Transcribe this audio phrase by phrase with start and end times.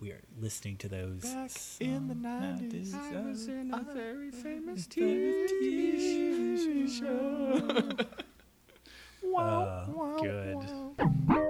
[0.00, 2.94] we are listening to those Back in the songs 90s, nowadays.
[2.94, 8.06] I was in a very famous TV TV show.
[9.36, 9.86] Uh,
[10.22, 10.56] good.
[11.28, 11.49] And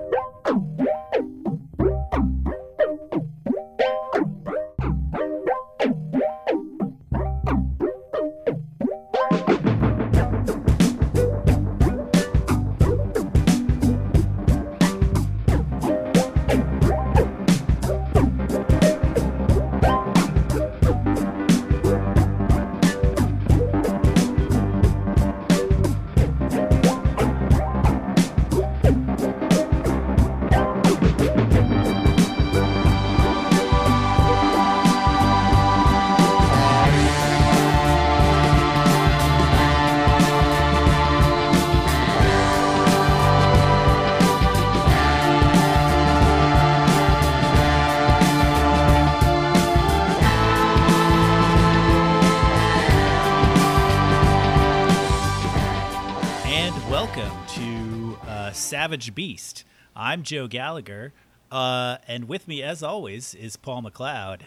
[58.91, 59.63] Savage Beast.
[59.95, 61.13] I'm Joe Gallagher,
[61.53, 64.41] uh, and with me, as always, is Paul McLeod.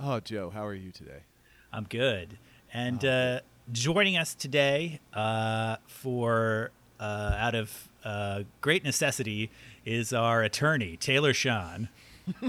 [0.00, 1.24] Oh, Joe, how are you today?
[1.70, 2.38] I'm good.
[2.72, 9.50] And Oh, uh, joining us today uh, for uh, out of uh, great necessity
[9.84, 11.90] is our attorney, Taylor Sean.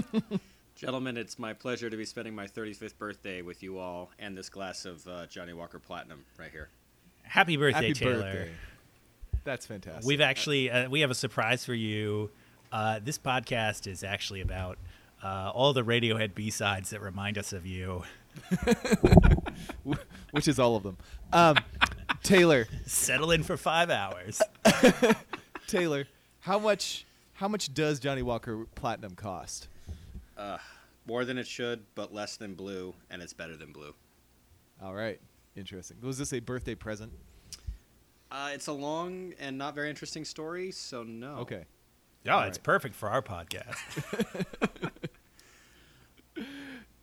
[0.74, 4.48] Gentlemen, it's my pleasure to be spending my 35th birthday with you all and this
[4.48, 6.70] glass of uh, Johnnie Walker Platinum right here.
[7.24, 8.14] Happy birthday, Happy Taylor.
[8.32, 8.50] birthday.
[9.44, 10.04] That's fantastic.
[10.04, 12.30] We've actually uh, we have a surprise for you.
[12.72, 14.78] Uh, this podcast is actually about
[15.22, 18.04] uh, all the Radiohead B sides that remind us of you.
[20.30, 20.96] which is all of them.
[21.32, 21.56] Um,
[22.22, 24.40] Taylor, Settle in for five hours.
[25.66, 26.06] Taylor,
[26.40, 29.68] how much how much does Johnnie Walker Platinum cost?
[30.36, 30.58] Uh,
[31.06, 33.94] more than it should, but less than blue, and it's better than blue.
[34.82, 35.20] All right,
[35.56, 35.96] interesting.
[36.02, 37.12] Was this a birthday present?
[38.30, 41.36] Uh, it's a long and not very interesting story, so no.
[41.38, 41.64] Okay.
[42.26, 42.62] Oh, All it's right.
[42.62, 43.76] perfect for our podcast.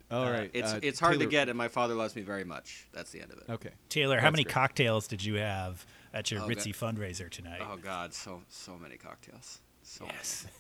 [0.10, 0.50] All Uh, right.
[0.54, 2.88] It's uh, it's hard to get, and my father loves me very much.
[2.94, 3.50] That's the end of it.
[3.50, 3.72] Okay.
[3.90, 4.54] Taylor, how many great.
[4.54, 7.60] cocktails did you have at your Oh, ritzy that- fundraiser tonight?
[7.62, 9.60] Oh God, so so many cocktails.
[9.84, 10.16] So many.
[10.18, 10.48] yes.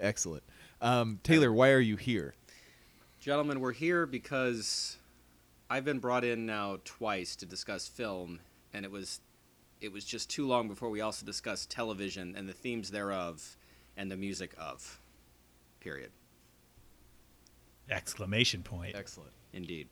[0.00, 0.42] Excellent.
[0.80, 2.34] Um, Taylor, why are you here?
[3.20, 4.96] Gentlemen, we're here because
[5.72, 8.40] I've been brought in now twice to discuss film,
[8.74, 9.22] and it was
[9.80, 13.56] it was just too long before we also discussed television and the themes thereof
[13.96, 15.00] and the music of.
[15.80, 16.10] Period.
[17.90, 18.94] Exclamation point.
[18.94, 19.32] Excellent.
[19.54, 19.88] Indeed.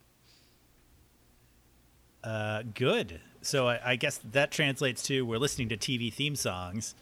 [2.23, 3.19] Uh, good.
[3.41, 6.95] So I, I guess that translates to we're listening to TV theme songs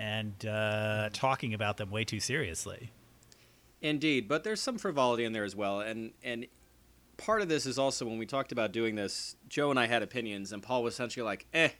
[0.00, 2.90] and uh, talking about them way too seriously.
[3.80, 6.46] Indeed, but there's some frivolity in there as well, and and
[7.16, 10.02] part of this is also when we talked about doing this, Joe and I had
[10.02, 11.70] opinions, and Paul was essentially like, "Eh,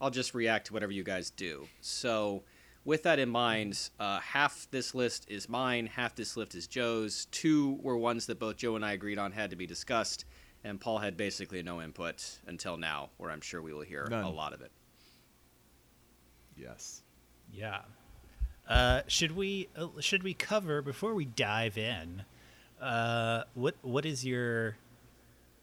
[0.00, 2.44] I'll just react to whatever you guys do." So,
[2.84, 7.26] with that in mind, uh, half this list is mine, half this list is Joe's.
[7.26, 10.24] Two were ones that both Joe and I agreed on had to be discussed,
[10.62, 14.24] and Paul had basically no input until now, where I'm sure we will hear None.
[14.24, 14.72] a lot of it.
[16.56, 17.02] Yes.
[17.52, 17.82] Yeah.
[18.68, 22.24] Uh, should we uh, should we cover before we dive in?
[22.80, 24.76] Uh, what what is your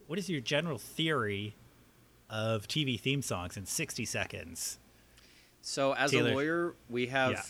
[0.07, 1.55] what is your general theory
[2.29, 4.79] of TV theme songs in sixty seconds?
[5.61, 6.31] So, as Taylor.
[6.31, 7.43] a lawyer, we have Yeah.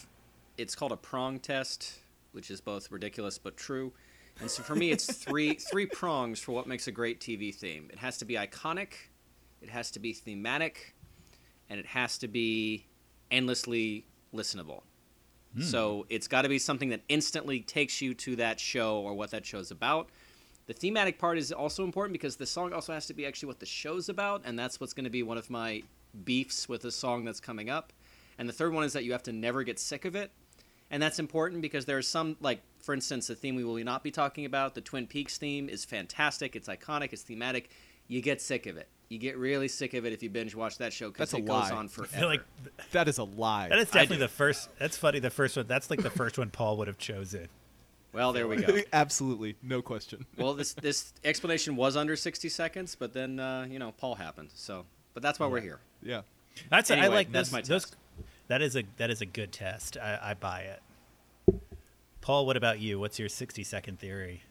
[0.57, 1.99] it's called a prong test,
[2.31, 3.91] which is both ridiculous but true.
[4.39, 7.89] And so, for me, it's three three prongs for what makes a great TV theme.
[7.91, 8.93] It has to be iconic,
[9.61, 10.93] it has to be thematic,
[11.69, 12.85] and it has to be
[13.31, 14.81] endlessly listenable.
[15.55, 15.61] Hmm.
[15.61, 19.31] So, it's got to be something that instantly takes you to that show or what
[19.31, 20.09] that show's about.
[20.65, 23.59] The thematic part is also important because the song also has to be actually what
[23.59, 25.83] the show's about, and that's what's going to be one of my
[26.23, 27.91] beefs with the song that's coming up.
[28.37, 30.31] And the third one is that you have to never get sick of it.
[30.89, 34.03] And that's important because there are some, like, for instance, the theme we will not
[34.03, 36.55] be talking about, the Twin Peaks theme, is fantastic.
[36.55, 37.69] It's iconic, it's thematic.
[38.07, 38.87] You get sick of it.
[39.09, 41.37] You get really sick of it if you binge watch that show because That's a
[41.37, 41.71] it goes lie.
[41.71, 42.17] on I forever.
[42.17, 42.41] feel like
[42.91, 43.69] That is a lie.
[43.69, 44.69] that is definitely the first.
[44.79, 45.19] That's funny.
[45.19, 45.67] The first one.
[45.67, 47.47] That's like the first one Paul would have chosen.
[48.11, 48.79] well, there we go.
[48.93, 50.25] Absolutely, no question.
[50.37, 54.49] well, this this explanation was under 60 seconds, but then, uh, you know, Paul happened.
[54.55, 55.79] So, but that's why we're here.
[56.01, 56.21] Yeah.
[56.69, 57.95] That's I Anyway, like that's those, my those- test.
[58.47, 59.95] That is a that is a good test.
[59.97, 60.81] I, I buy it.
[62.21, 62.99] Paul, what about you?
[62.99, 64.43] What's your sixty second theory?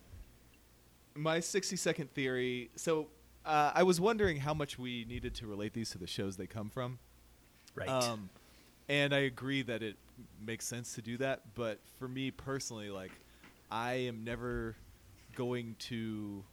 [1.15, 2.71] My 60 second theory.
[2.75, 3.09] So
[3.45, 6.47] uh, I was wondering how much we needed to relate these to the shows they
[6.47, 6.99] come from.
[7.75, 7.89] Right.
[7.89, 8.31] Um,
[8.89, 9.97] and I agree that it
[10.45, 11.55] makes sense to do that.
[11.55, 13.13] But for me personally, like,
[13.71, 14.77] I am never
[15.35, 16.45] going to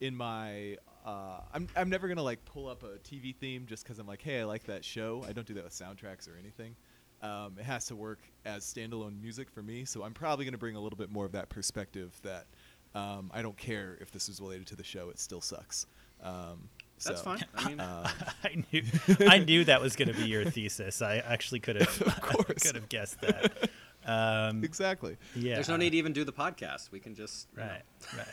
[0.00, 3.98] in my uh, I'm I'm never gonna like pull up a TV theme just because
[3.98, 5.24] I'm like, hey, I like that show.
[5.26, 6.76] I don't do that with soundtracks or anything.
[7.22, 9.84] Um, it has to work as standalone music for me.
[9.84, 12.46] So I'm probably gonna bring a little bit more of that perspective that
[12.94, 15.08] um, I don't care if this is related to the show.
[15.08, 15.86] It still sucks.
[16.22, 16.68] Um,
[17.04, 17.44] That's fine.
[17.56, 18.08] I mean, uh,
[18.44, 18.82] I knew
[19.20, 21.00] I knew that was going to be your thesis.
[21.02, 22.62] I actually could have Of course.
[22.64, 23.70] could have guessed that.
[24.06, 25.16] Um, exactly.
[25.36, 25.54] yeah.
[25.54, 26.90] there's no need to even do the podcast.
[26.90, 27.68] We can just you know.
[27.68, 27.82] Right.
[28.16, 28.26] Right.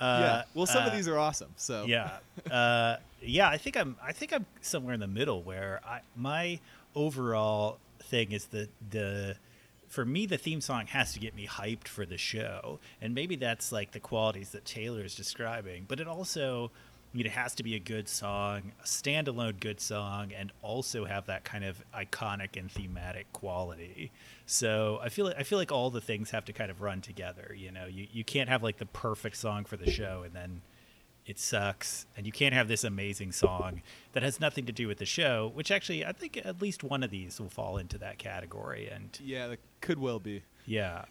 [0.00, 0.04] yeah.
[0.06, 1.50] Uh, Well, some of uh, these are awesome.
[1.56, 2.18] So yeah
[2.50, 6.58] uh, yeah i think i'm i think i'm somewhere in the middle where i my
[6.96, 9.36] overall thing is that the
[9.88, 13.36] for me the theme song has to get me hyped for the show and maybe
[13.36, 16.70] that's like the qualities that taylor is describing but it also
[17.12, 21.04] I mean, it has to be a good song, a standalone good song, and also
[21.04, 24.10] have that kind of iconic and thematic quality.
[24.46, 27.02] So I feel like I feel like all the things have to kind of run
[27.02, 27.54] together.
[27.56, 30.62] You know, you, you can't have like the perfect song for the show and then
[31.24, 33.82] it sucks and you can't have this amazing song
[34.12, 37.02] that has nothing to do with the show which actually i think at least one
[37.02, 40.42] of these will fall into that category and yeah, that could well be.
[40.66, 41.04] yeah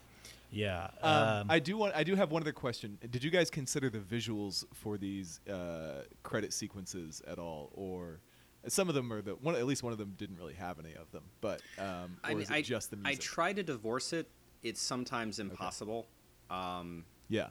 [0.52, 1.12] yeah Um,
[1.42, 1.96] um, I do want.
[1.96, 2.98] I do have one other question.
[3.10, 8.20] Did you guys consider the visuals for these uh, credit sequences at all, or
[8.68, 9.56] some of them are the one?
[9.56, 11.24] At least one of them didn't really have any of them.
[11.40, 11.86] But um,
[12.24, 13.22] or I mean, is it I, just the music?
[13.22, 14.28] I try to divorce it.
[14.62, 16.06] It's sometimes impossible.
[16.50, 17.48] Um, yeah.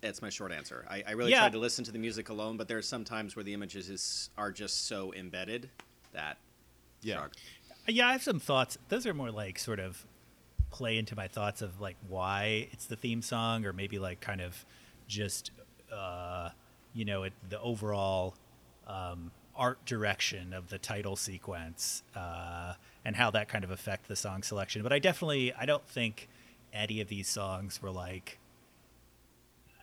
[0.00, 0.84] that's my short answer.
[0.90, 1.38] I, I really Yeah.
[1.40, 3.88] tried to listen to the music alone, but there are some times where the images
[3.88, 5.70] is, are just so embedded
[6.12, 6.36] that.
[7.02, 7.16] Yeah.
[7.18, 7.32] shrug.
[7.88, 10.04] yeah i have some thoughts those are more like sort of
[10.70, 14.40] play into my thoughts of like why it's the theme song or maybe like kind
[14.40, 14.64] of
[15.08, 15.50] just
[15.92, 16.50] uh
[16.94, 18.34] you know it, the overall
[18.86, 22.74] um art direction of the title sequence uh
[23.04, 26.28] and how that kind of affect the song selection but i definitely i don't think
[26.72, 28.38] any of these songs were like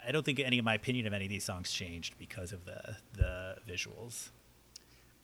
[0.08, 2.64] I don't think any of my opinion of any of these songs changed because of
[2.64, 4.30] the the visuals.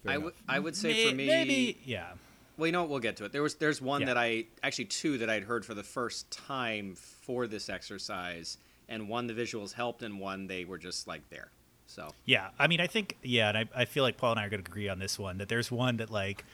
[0.03, 2.13] Fair I would I would say May- for me maybe yeah.
[2.57, 2.89] Well, you know what?
[2.89, 3.31] We'll get to it.
[3.31, 4.07] There was there's one Yeah.
[4.07, 8.57] that I actually two that I'd heard for the first time for this exercise,
[8.87, 11.49] and one the visuals helped, and one they were just like there.
[11.87, 14.45] So Yeah, I mean, I think yeah, and I, I feel like Paul and I
[14.45, 16.45] are going to agree on this one that there's one that like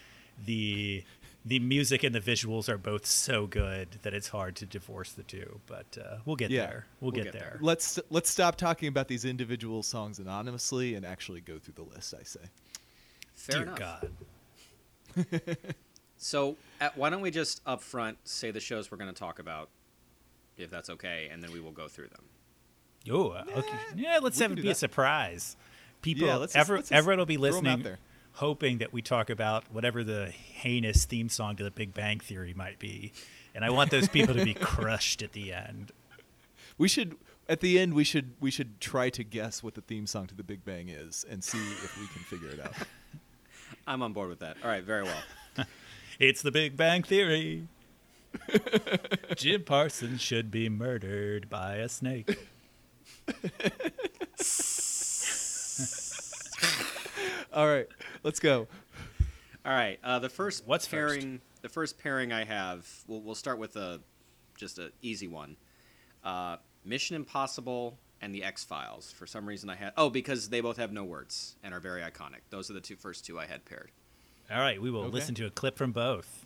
[0.45, 1.03] the
[1.45, 5.23] the music and the visuals are both so good that it's hard to divorce the
[5.23, 5.59] two.
[5.67, 6.85] But uh, we'll get Yeah, there.
[6.99, 7.57] We'll, we'll get, get there.
[7.61, 12.13] Let's let's stop talking about these individual songs anonymously and actually go through the list.
[12.19, 12.39] I say.
[13.35, 13.79] fair Dear enough.
[13.79, 14.11] God.
[16.19, 19.39] So uh why don't we just up front say the shows we're going to talk
[19.39, 19.69] about,
[20.57, 22.23] if that's okay, and then we will go through them.
[23.09, 23.77] Oh, okay.
[23.95, 25.55] Yeah, let's we have it do be a surprise.
[26.01, 27.99] People, Yeah, let's just- every- let's just everyone will be throw 'em out listening, there.
[28.33, 32.53] hoping that we talk about whatever the heinous theme song to The Big Bang Theory
[32.53, 33.11] might be,
[33.55, 35.91] and I want those people to be crushed at the end.
[36.77, 37.17] We should
[37.47, 40.35] at the end we should we should try to guess what the theme song to
[40.35, 42.73] The Big Bang is and see if we can figure it out.
[43.87, 44.57] I'm on board with that.
[44.63, 45.23] All right, very well.
[46.19, 47.69] It's The Big Bang Theory.
[49.37, 52.37] Jim Parsons should be murdered by a snake.
[57.53, 57.87] All right,
[58.23, 58.67] let's go.
[59.65, 59.97] All right.
[60.03, 61.21] Uh, the first What's first?
[61.21, 64.01] pairing, the first pairing I have, we'll, we'll start with a
[64.57, 65.55] just an easy one.
[66.21, 69.09] Uh, Mission Impossible and the X Files.
[69.09, 72.01] For some reason, I had oh because they both have no words and are very
[72.01, 72.41] iconic.
[72.49, 73.91] Those are the two first two I had paired.
[74.51, 75.11] All right, we will Okay.
[75.11, 76.45] listen to a clip from both.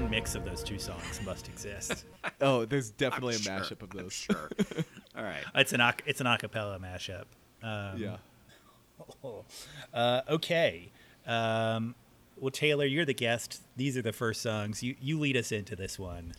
[0.00, 2.04] One mix of those two songs must exist.
[2.40, 4.12] Oh, there's definitely I'm a sure, mashup of I'm those.
[4.12, 4.50] sure.
[5.16, 5.42] All right.
[5.54, 7.24] It's an it's an acapella mashup.
[7.62, 8.16] Um, yeah.
[9.94, 10.90] Uh, okay.
[11.26, 11.94] Um,
[12.38, 13.62] well, Taylor, you're the guest.
[13.76, 14.82] These are the first songs.
[14.82, 16.34] You you lead us into this one.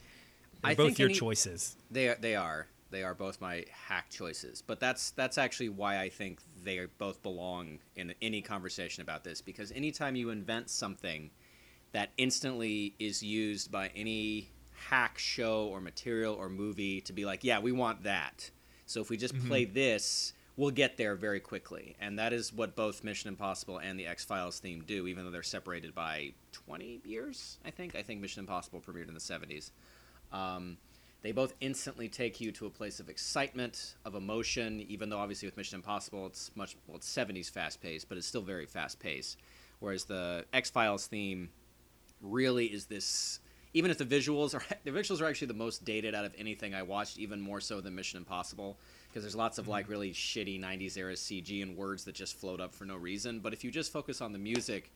[0.61, 1.75] They're I both think your any- choices.
[1.89, 5.99] They are, they are they are both my hack choices, but that's that's actually why
[5.99, 11.31] I think they both belong in any conversation about this because anytime you invent something
[11.97, 17.43] that instantly is used by any hack show or material or movie to be like,
[17.43, 18.51] yeah, we want that.
[18.85, 21.95] So if we just play this, we'll get there very quickly.
[21.99, 25.31] And that is what both Mission Impossible and the X Files theme do, even though
[25.31, 27.95] they're separated by 20 years, I think.
[27.95, 29.71] I think Mission Impossible premiered in the 70s.
[30.31, 30.77] Um,
[31.23, 35.47] they both instantly take you to a place of excitement, of emotion, even though obviously
[35.47, 38.99] with Mission Impossible it's much, well, it's 70s fast paced, but it's still very fast
[38.99, 39.39] paced.
[39.79, 41.49] Whereas the X Files theme
[42.21, 43.39] really is this
[43.73, 46.73] even if the visuals are the visuals are actually the most dated out of anything
[46.73, 49.91] I watched, even more so than Mission Impossible, because there's lots of like mm-hmm.
[49.91, 53.39] really shitty '90s era CG and words that just float up for no reason.
[53.39, 54.91] But if you just focus on the music,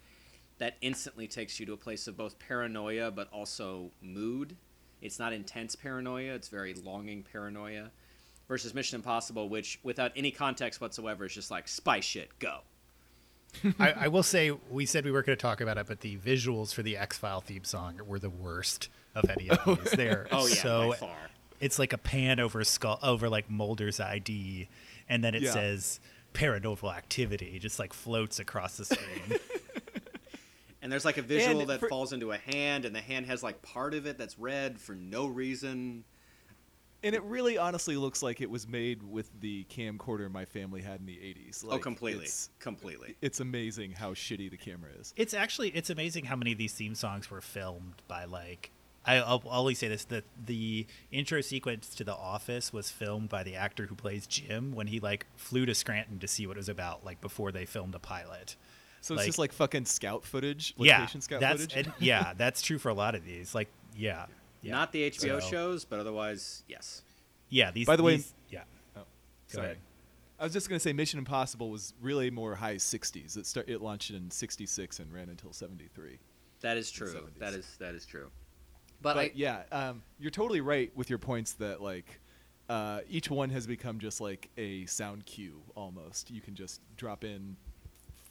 [0.58, 4.56] that instantly takes you to a place of both paranoia but also mood.
[5.02, 7.92] It's not intense paranoia; it's very longing paranoia.
[8.48, 12.62] Versus Mission Impossible, which without any context whatsoever is just like spy shit, go.
[13.80, 16.18] I, I will say we said we weren't going to talk about it, but the
[16.18, 19.76] visuals for the X File theme song were the worst of any of oh.
[19.76, 19.92] these.
[19.92, 21.18] They're Oh yeah, so by far.
[21.60, 24.68] it's like a pan over skull over like Mulder's ID,
[25.10, 25.52] and then it Yeah.
[25.52, 26.00] says
[26.34, 29.40] paranormal activity just like floats across the screen.
[30.84, 33.28] And there's like a visual And that for- falls into a hand, and the hand
[33.28, 36.04] has like part of it that's red for no reason.
[37.04, 41.00] And it really honestly looks like it was made with the camcorder my family had
[41.00, 41.66] in the 80s.
[41.68, 43.16] oh, completely, It's, completely.
[43.22, 45.14] it's amazing how shitty the camera is.
[45.18, 48.72] it's actually it's amazing how many of these theme songs were filmed by like
[49.04, 53.30] I, I'll I'll always say this the the intro sequence to The Office was filmed
[53.30, 56.56] by the actor who plays Jim when he like flew to Scranton to see what
[56.56, 58.56] it was about like before they filmed a pilot.
[59.04, 61.88] So it's just like fucking scout footage, yeah, scout that's footage.
[61.88, 63.56] and yeah, that's true for a lot of these.
[63.56, 64.28] Like yeah,
[64.62, 64.72] yeah.
[64.72, 67.02] Not the HBO So- shows, but otherwise, yes.
[67.50, 67.86] Yeah, these.
[67.88, 68.64] By the way- yeah.
[68.96, 69.06] Oh, Go
[69.48, 69.66] sorry.
[69.66, 69.78] ahead.
[70.40, 73.38] I was just gonna say Mission Impossible was really more high 60s.
[73.38, 76.18] It start it launched in 66 and ran until 73.
[76.62, 77.30] That is true.
[77.40, 78.32] That is that is true.
[79.02, 82.20] But, But I, yeah, um, you're totally right with your points that like
[82.70, 86.32] uh, each one has become just like a sound cue almost.
[86.32, 87.56] You can just drop in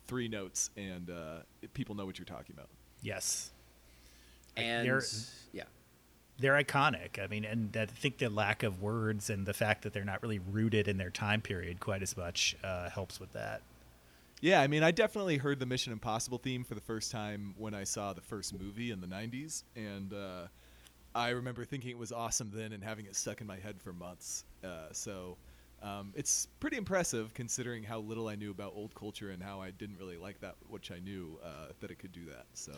[0.07, 1.41] three notes and uh,
[1.75, 2.69] people know what you're talking about.
[3.03, 3.51] Yes.
[4.57, 5.03] And they're-
[5.53, 5.65] yeah,
[6.41, 7.23] they're iconic.
[7.23, 10.23] I mean, and I think the lack of words and the fact that they're not
[10.23, 13.63] really rooted in their time period quite as much uh, helps with that.
[14.41, 17.75] Yeah, I mean, I definitely heard the Mission Impossible theme for the first time when
[17.75, 19.65] I saw the first movie in the 90s.
[19.77, 20.47] And uh,
[21.15, 23.93] I remember thinking it was awesome then and having it stuck in my head for
[23.93, 24.47] months.
[24.65, 25.37] Uh, so
[25.83, 29.73] um, it's pretty impressive considering how little I knew about old culture and how I
[29.73, 32.47] didn't really like that, which I knew uh, that it could do that.
[32.55, 32.73] So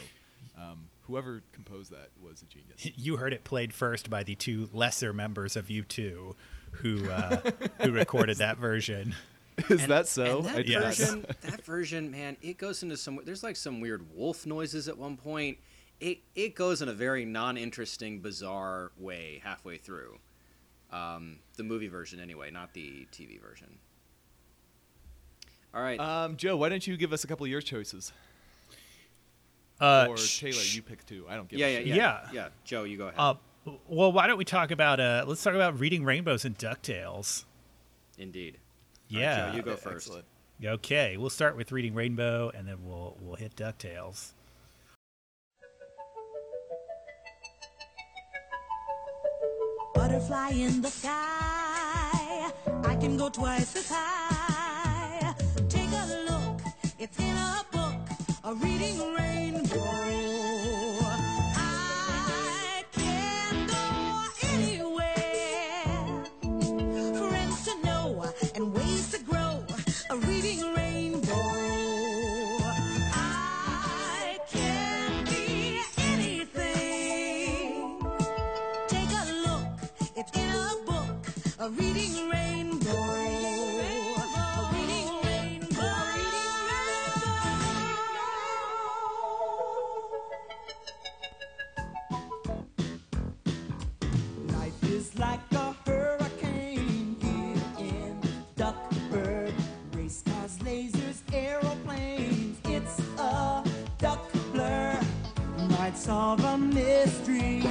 [0.57, 2.87] um, whoever composed that was a genius.
[2.97, 6.35] You heard it played first by the two lesser members of U2
[6.73, 7.41] who uh,
[7.83, 9.15] who recorded that version.
[9.69, 10.39] Is And- that so?
[10.39, 10.97] and that I Yes.
[10.97, 11.07] tried.
[11.07, 13.21] version, that version, man, it goes into some.
[13.25, 15.59] There's like some weird wolf noises at one point.
[16.01, 20.19] It it goes in a very non-interesting, bizarre way halfway through.
[20.91, 23.79] Um, the movie version, anyway, not the TV version.
[25.75, 25.99] All right.
[26.01, 28.13] Um, Joe, why don't you give us a couple of your choices?
[29.81, 31.27] Uh, or sh- Taylor, sh- you pick two.
[31.29, 32.29] I don't give yeah, a yeah, yeah, Yeah.
[32.33, 33.19] yeah, Joe, you go ahead.
[33.19, 33.35] Uh,
[33.89, 37.45] well, why don't we talk about uh, let's talk about reading rainbows and Ducktales.
[38.19, 38.59] Indeed.
[39.13, 39.51] All right, Yeah.
[39.51, 40.07] Joe, you go first.
[40.09, 40.25] excellent.
[40.65, 44.33] Okay, we'll start with reading Rainbow, and then we'll we'll hit Ducktales.
[49.95, 52.51] Butterfly in the sky.
[52.85, 55.35] I can go twice as high.
[55.69, 56.61] Take a look,
[56.99, 57.82] it's in a book, a
[58.55, 60.52] reading rainbow.
[106.03, 107.63] Solve a mystery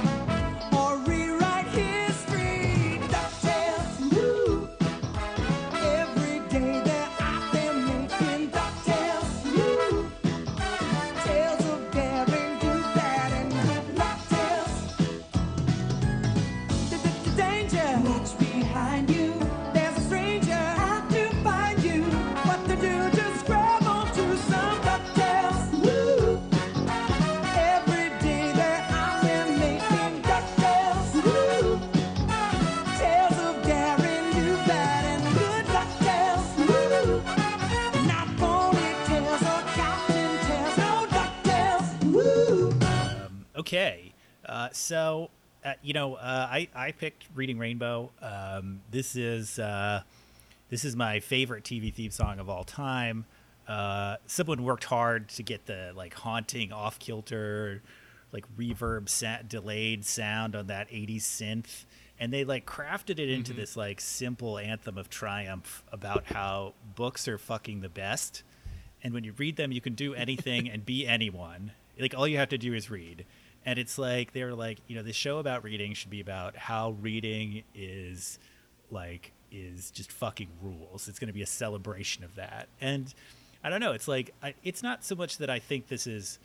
[43.72, 44.12] Okay,
[44.44, 45.30] uh, so
[45.64, 48.10] uh, you know, uh, I I picked Reading Rainbow.
[48.20, 50.02] Um, this is uh,
[50.68, 53.24] this is my favorite TV theme song of all time.
[53.66, 57.80] Uh, someone worked hard to get the like haunting, off kilter,
[58.30, 61.86] like reverb, sa- delayed sound on that '80s synth,
[62.20, 67.26] and they like crafted it into this like simple anthem of triumph about how books
[67.26, 68.42] are fucking the best.
[69.02, 71.72] And when you read them you can do anything and be anyone.
[71.98, 73.24] Like all you have to do is read
[73.64, 76.56] and it's like they were like you know the show about reading should be about
[76.56, 78.38] how reading is
[78.90, 81.08] like is just fucking rules.
[81.08, 82.68] It's going to be a celebration of that.
[82.80, 83.12] And
[83.64, 86.40] i don't know it's like I, it's not so much that i think this is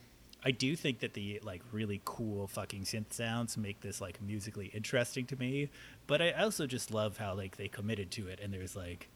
[0.46, 4.68] i do think that the like really cool fucking synth sounds make this like musically
[4.68, 5.70] interesting to me.
[6.06, 9.10] But i also just love how like they committed to it and there's like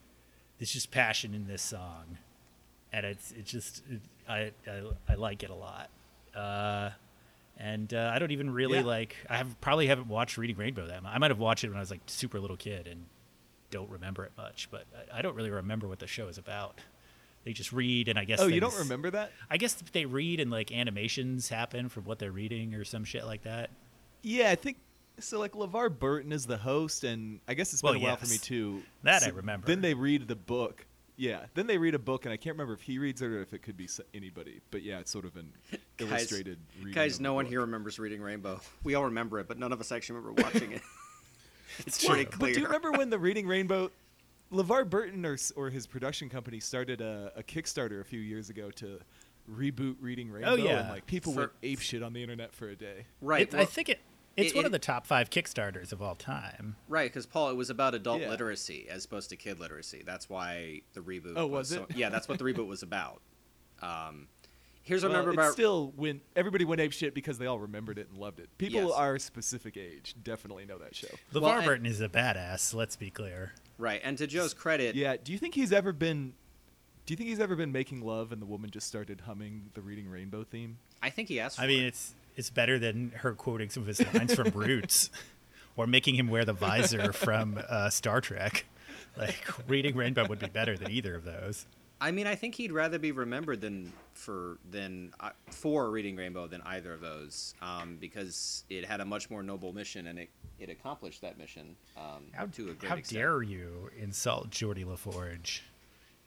[0.61, 2.19] there's just passion in this song.
[2.93, 5.89] And it's it's just it, I, I I like it a lot.
[6.35, 6.91] Uh,
[7.61, 8.85] and uh, I don't even really Yeah.
[8.85, 9.15] like.
[9.29, 11.11] I have probably haven't watched Reading Rainbow that much.
[11.13, 13.05] I might have watched it when I was like super little kid and
[13.69, 14.67] don't remember it much.
[14.71, 16.79] But I, I don't really remember what the show is about.
[17.43, 19.31] They just read, and I guess Oh, you don't remember that?
[19.49, 23.25] I guess they read and like animations happen from what they're reading or some shit
[23.25, 23.69] like that.
[24.21, 24.77] Yeah, I think
[25.19, 25.39] so.
[25.39, 28.25] Like LeVar Burton is the host, and I guess it's been Well, a while for
[28.27, 28.41] me yes.
[28.41, 28.83] too.
[29.03, 29.65] That I remember.
[29.67, 30.85] Then they read the book.
[31.17, 33.41] Yeah, then they read a book, and I can't remember if he reads it or
[33.41, 34.61] if it could be anybody.
[34.71, 35.51] But yeah, it's sort of an
[35.99, 36.57] illustrated.
[36.79, 37.51] reading Guys, no one book.
[37.51, 38.59] here remembers reading Rainbow.
[38.83, 40.81] We all remember it, but none of us actually remember watching it.
[41.79, 42.53] it's pretty But clear.
[42.53, 43.91] do you remember when the Reading Rainbow,
[44.51, 48.71] LeVar Burton or, or his production company started a, a Kickstarter a few years ago
[48.71, 48.99] to
[49.51, 50.51] reboot Reading oh, Rainbow?
[50.51, 50.79] Oh, yeah.
[50.81, 53.05] And like people For- went ape shit on the internet for a day.
[53.21, 53.41] Right.
[53.53, 53.99] It- I think it.
[54.37, 56.75] It's it- one it- of the top five Kickstarters of all time.
[56.87, 58.29] Right, because Paul, it was about adult Yeah.
[58.29, 60.03] literacy as opposed to kid literacy.
[60.05, 61.33] That's why the reboot.
[61.35, 61.95] Oh, was so- it?
[61.97, 63.21] yeah, that's what the reboot was about.
[63.81, 64.27] Um,
[64.83, 65.53] here's what I Well, remember it's about.
[65.53, 68.49] still when everybody went ape shit because they all remembered it and loved it.
[68.57, 68.91] People Yes.
[68.93, 71.07] our specific age definitely know that show.
[71.33, 72.73] LeVar Well, Burton is a badass.
[72.73, 73.53] Let's be clear.
[73.77, 75.17] right, and to Joe's credit, Yeah.
[75.17, 76.33] Do you think he's ever been?
[77.07, 79.81] Do you think he's ever been making love and the woman just started humming the
[79.81, 80.77] Reading Rainbow theme?
[81.01, 81.55] I think he asked.
[81.57, 81.87] For I mean, it.
[81.87, 85.09] it's it's better than her quoting some of his lines from Roots,
[85.75, 88.65] or making him wear the visor from uh, Star Trek.
[89.17, 91.65] Like reading Rainbow would be better than either of those.
[91.99, 96.47] I mean, I think he'd rather be remembered than for than uh, for reading Rainbow
[96.47, 100.29] than either of those, um, because it had a much more noble mission and it,
[100.59, 103.19] it accomplished that mission um, How, to a great how extent.
[103.19, 105.63] dare you insult Geordi La Forge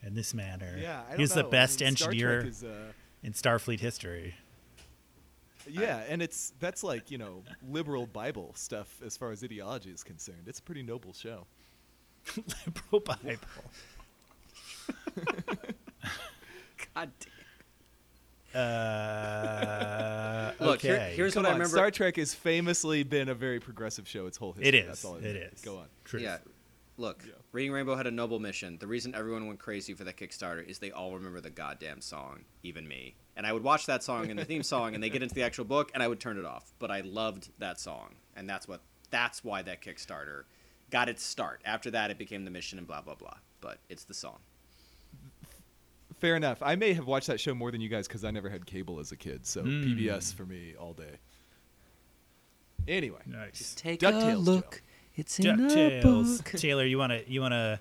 [0.03, 0.77] in this manner?
[0.81, 1.49] Yeah, I don't he's the know.
[1.49, 2.93] I best mean, engineer is, uh,
[3.25, 4.35] in Starfleet history.
[5.71, 10.03] Yeah, and it's that's like you know liberal Bible stuff as far as ideology is
[10.03, 10.45] concerned.
[10.47, 11.47] It's a pretty noble show.
[12.67, 13.39] Liberal Bible.
[16.95, 17.31] God damn.
[18.57, 21.77] Uh, Look, here- here's Come what I remember.
[21.77, 24.69] Star Trek has famously been a very progressive show its whole history.
[24.69, 24.87] it is.
[24.87, 25.29] That's all It know.
[25.53, 25.61] is.
[25.63, 25.87] Go on.
[26.05, 26.23] Truth.
[26.23, 26.39] Yeah.
[26.97, 27.33] Look, Yeah.
[27.53, 28.79] Reading Rainbow had a noble mission.
[28.79, 32.45] The reason everyone went crazy for that Kickstarter is they all remember the goddamn song,
[32.63, 33.17] even me.
[33.37, 35.43] And I would watch that song and the theme song, and they get into the
[35.43, 36.73] actual book, and I would turn it off.
[36.79, 38.81] But I loved that song, and that's what
[39.11, 40.45] that's why that Kickstarter
[40.91, 41.61] got its start.
[41.65, 43.39] After that, it became the mission and blah blah blah.
[43.61, 44.39] But it's the song.
[46.21, 46.63] Fair enough.
[46.63, 49.01] I may have watched that show more than you guys because I never had cable
[49.01, 49.47] as a kid.
[49.47, 49.85] So Mm.
[49.97, 51.19] PBS for me all day.
[52.87, 53.75] Anyway, Nice.
[53.75, 54.63] Take DuckTales, Joe.
[55.17, 56.45] It's in Ducktales.
[56.61, 57.81] Taylor, you want to you want to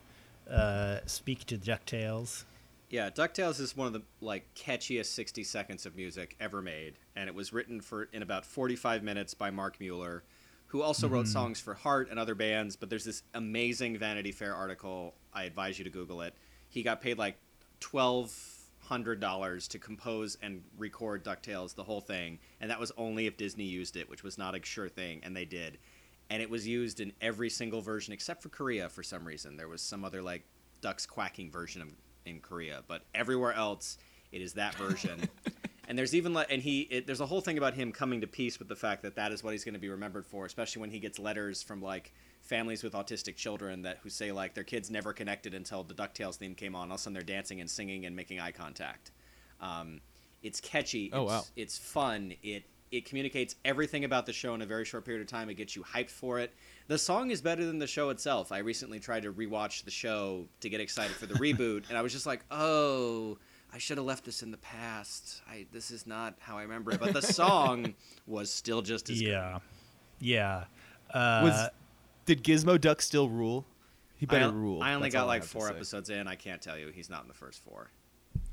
[0.49, 2.43] uh, speak to Ducktales?
[2.89, 7.27] Yeah, DuckTales is one of the like catchiest 60 seconds of music ever made, and
[7.27, 10.23] it was written for in about 45 minutes by Mark Mueller,
[10.67, 14.55] who also wrote songs for Heart and other bands, but there's this amazing Vanity Fair
[14.55, 16.35] article, I advise you to google it.
[16.69, 17.37] He got paid like
[17.81, 23.65] $1200 to compose and record DuckTales the whole thing, and that was only if Disney
[23.65, 25.79] used it, which was not a sure thing, and they did.
[26.29, 29.57] And it was used in every single version except for Korea for some reason.
[29.57, 30.43] There was some other like
[30.81, 31.89] ducks quacking version of,
[32.25, 33.97] in Korea, but everywhere else
[34.31, 35.29] it is that version.
[35.88, 38.27] and there's even le- and he it, there's a whole thing about him coming to
[38.27, 40.79] peace with the fact that that is what he's going to be remembered for, especially
[40.81, 44.63] when he gets letters from like families with autistic children that who say like their
[44.63, 46.89] kids never connected until the Ducktales theme came on.
[46.89, 49.12] All of a sudden they're dancing and singing and making eye contact.
[49.62, 50.01] Um,
[50.41, 51.09] it's catchy.
[51.13, 51.43] Oh, it's, wow.
[51.55, 52.33] It's fun.
[52.43, 55.49] It it communicates everything about the show in a very short period of time.
[55.49, 56.53] It gets you hyped for it.
[56.88, 58.51] The song is better than the show itself.
[58.51, 62.01] I recently tried to rewatch the show to get excited for the reboot, and I
[62.01, 63.38] was just like, oh.
[63.75, 65.41] I should have left this in the past.
[65.49, 67.95] I this is not how I remember it, but the song
[68.27, 69.29] was still just as good.
[69.29, 69.58] Yeah,
[70.19, 70.65] yeah.
[71.12, 71.69] Uh, Was
[72.27, 73.65] did Gizmo Duck still rule?
[74.15, 74.84] He better I, rule.
[74.84, 75.73] I only That's got like have to four say.
[75.73, 76.27] episodes in.
[76.27, 77.89] I can't tell you he's not in the first four.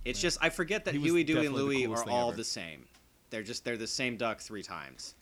[0.06, 2.38] It's just I forget that He was Huey, Dewey, and Louie coolest are all ever.
[2.38, 2.86] the same.
[3.30, 5.14] They're just they're the same duck three times.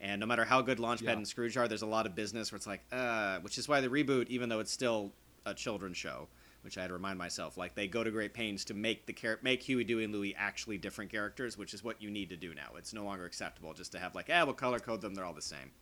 [0.00, 1.12] And no matter how good Launchpad Yeah.
[1.12, 3.80] and Scrooge are, there's a lot of business where it's like, uh, which is why
[3.80, 5.12] the reboot, even though it's still
[5.44, 6.28] a children's show,
[6.62, 9.12] which I had to remind myself, like they go to great pains to make the
[9.12, 12.36] char- make Huey, Dewey, and Louie actually different characters, which is what you need to
[12.36, 12.76] do now.
[12.76, 15.32] It's no longer acceptable just to have like, ah, we'll color code them, they're all
[15.32, 15.72] the same.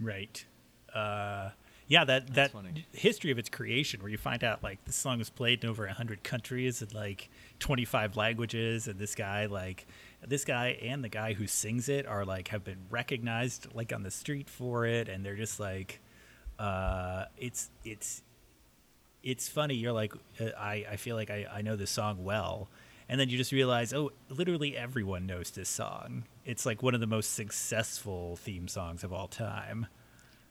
[0.00, 0.44] Right.
[0.94, 1.50] Uh,
[1.88, 2.86] yeah, that that funny.
[2.92, 5.86] history of its creation, where you find out like this song was played in over
[5.88, 7.28] hundred countries and like
[7.58, 9.86] twenty five languages, and this guy like
[10.26, 14.02] this guy and the guy who sings it are like have been recognized like on
[14.02, 16.00] the street for it, and they're just like,
[16.58, 18.22] uh, it's it's
[19.22, 19.74] it's funny.
[19.74, 22.68] You're like, uh, I I feel like I I know this song well.
[23.08, 26.24] And then you just realize, oh, literally everyone knows this song.
[26.46, 29.86] It's like one of the most successful theme songs of all time.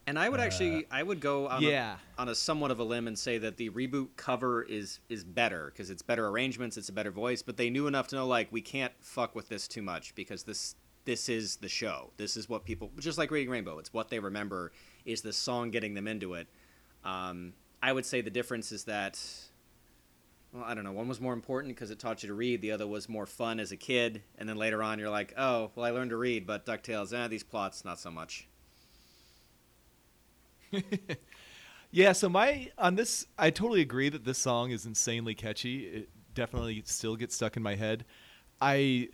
[0.07, 1.97] And I would Uh, actually, I would go on, Yeah.
[2.17, 5.23] a, on a somewhat of a limb and say that the reboot cover is is
[5.23, 7.41] better because it's better arrangements, it's a better voice.
[7.41, 10.43] But they knew enough to know like we can't fuck with this too much because
[10.43, 12.11] this this is the show.
[12.17, 13.77] This is what people just like Reading Rainbow.
[13.79, 14.71] It's what they remember
[15.05, 16.47] is the song getting them into it.
[17.03, 19.19] Um, I would say the difference is that.
[20.53, 20.91] Well, I don't know.
[20.91, 22.61] One was more important because it taught you to read.
[22.61, 24.21] The other was more fun as a kid.
[24.37, 27.27] And then later on, you're like, oh, well, I learned to read, but DuckTales, eh,
[27.29, 28.49] these plots, not so much.
[31.91, 35.87] Yeah, so my on this, I totally agree that this song is insanely catchy.
[35.87, 38.05] It definitely still gets stuck in my head.
[38.61, 39.09] I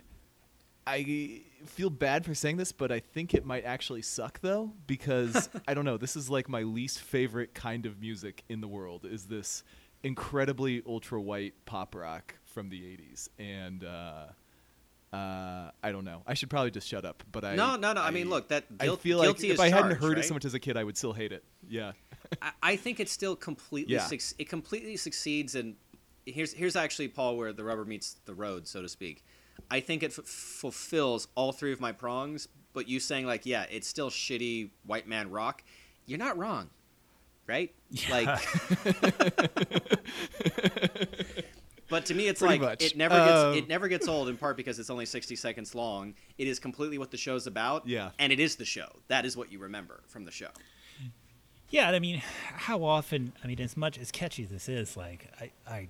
[0.85, 5.49] I feel bad for saying this, but I think it might actually suck though because
[5.67, 5.97] I don't know.
[5.97, 9.05] This is like my least favorite kind of music in the world.
[9.05, 9.63] Is this
[10.03, 13.29] incredibly ultra white pop rock from the '80s?
[13.39, 14.27] And uh,
[15.13, 16.21] uh, I don't know.
[16.27, 17.23] I should probably just shut up.
[17.31, 18.01] But I No, no, no.
[18.01, 20.19] I mean, look, that guilt- I feel like if I hadn't heard right?
[20.19, 21.43] it so much as a kid, I would still hate it.
[21.69, 21.91] Yeah.
[22.41, 24.05] I, I think it still completely Yeah.
[24.05, 25.75] suc- it completely succeeds and
[26.25, 29.23] here's here's actually Paul where the rubber meets the road so to speak.
[29.69, 33.65] I think it f- fulfills all three of my prongs, but you saying like yeah,
[33.69, 35.61] it's still shitty white man rock.
[36.05, 36.69] You're not wrong.
[37.47, 37.73] Right?
[38.09, 38.27] Like
[41.89, 42.83] But to me it's like much.
[42.83, 45.73] it never gets Um, it never gets old in part because it's only 60 seconds
[45.73, 46.13] long.
[46.37, 47.87] It is completely what the show's about.
[47.87, 48.11] Yeah.
[48.19, 48.87] And it is the show.
[49.07, 50.49] That is what you remember from the show.
[51.69, 52.21] Yeah, I mean,
[52.53, 53.33] how often?
[53.43, 55.87] I mean, as much as catchy as this is, like, I, I,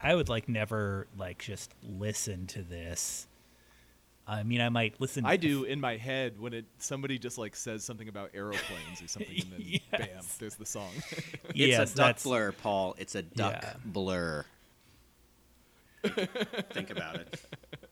[0.00, 3.26] I would like never like just listen to this.
[4.24, 5.24] I mean, I might listen.
[5.24, 9.08] I do in my head when it somebody just like says something about aeroplanes or
[9.08, 10.08] something, and then bam,
[10.38, 10.90] there's the song.
[11.48, 12.94] It's Yes, a duck blur, Paul.
[12.98, 13.72] It's a duck Yeah.
[13.84, 14.44] blur.
[16.72, 17.40] Think about it.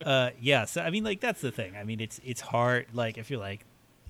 [0.04, 0.64] Uh, yeah.
[0.64, 1.76] So I mean, like that's the thing.
[1.76, 2.86] I mean, it's it's hard.
[2.92, 3.64] Like I feel like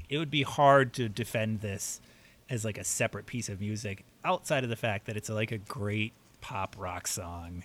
[0.08, 2.00] it would be hard to defend this
[2.48, 5.58] as like a separate piece of music outside of the fact that it's like a
[5.58, 7.64] great pop rock song.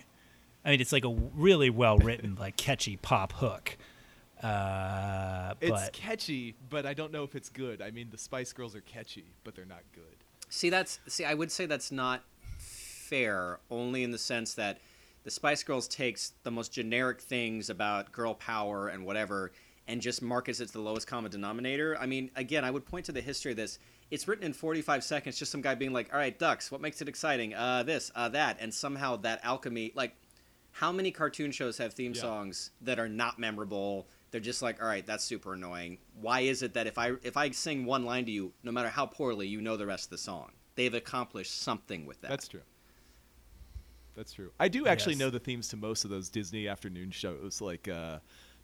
[0.64, 3.76] I mean, it's like a really well written, like catchy pop hook.
[4.42, 7.80] Uh, it's but catchy, but I don't know if it's good.
[7.80, 10.24] I mean, the Spice Girls are catchy, but they're not good.
[10.48, 11.24] See, that's see.
[11.24, 12.24] I would say that's not
[12.58, 14.78] fair, only in the sense that
[15.24, 19.52] the Spice Girls takes the most generic things about girl power and whatever,
[19.86, 21.96] and just markets it to the lowest common denominator.
[22.00, 23.78] I mean, again, I would point to the history of this.
[24.10, 26.70] It's written in 45 seconds, just some guy being like, "All right, ducks.
[26.70, 27.54] What makes it exciting?
[27.54, 30.14] Uh, this, uh, that," and somehow that alchemy, like.
[30.76, 32.22] How many cartoon shows have theme Yeah.
[32.22, 34.08] songs that are not memorable?
[34.30, 35.98] They're just like, all right, that's super annoying.
[36.14, 38.88] Why is it that if I if I sing one line to you, no matter
[38.88, 40.52] how poorly, you know the rest of the song?
[40.74, 42.30] They've accomplished something with that.
[42.30, 42.62] That's true.
[44.14, 44.50] That's true.
[44.60, 45.20] I do actually Yes.
[45.20, 48.18] know the themes to most of those Disney afternoon shows, like uh,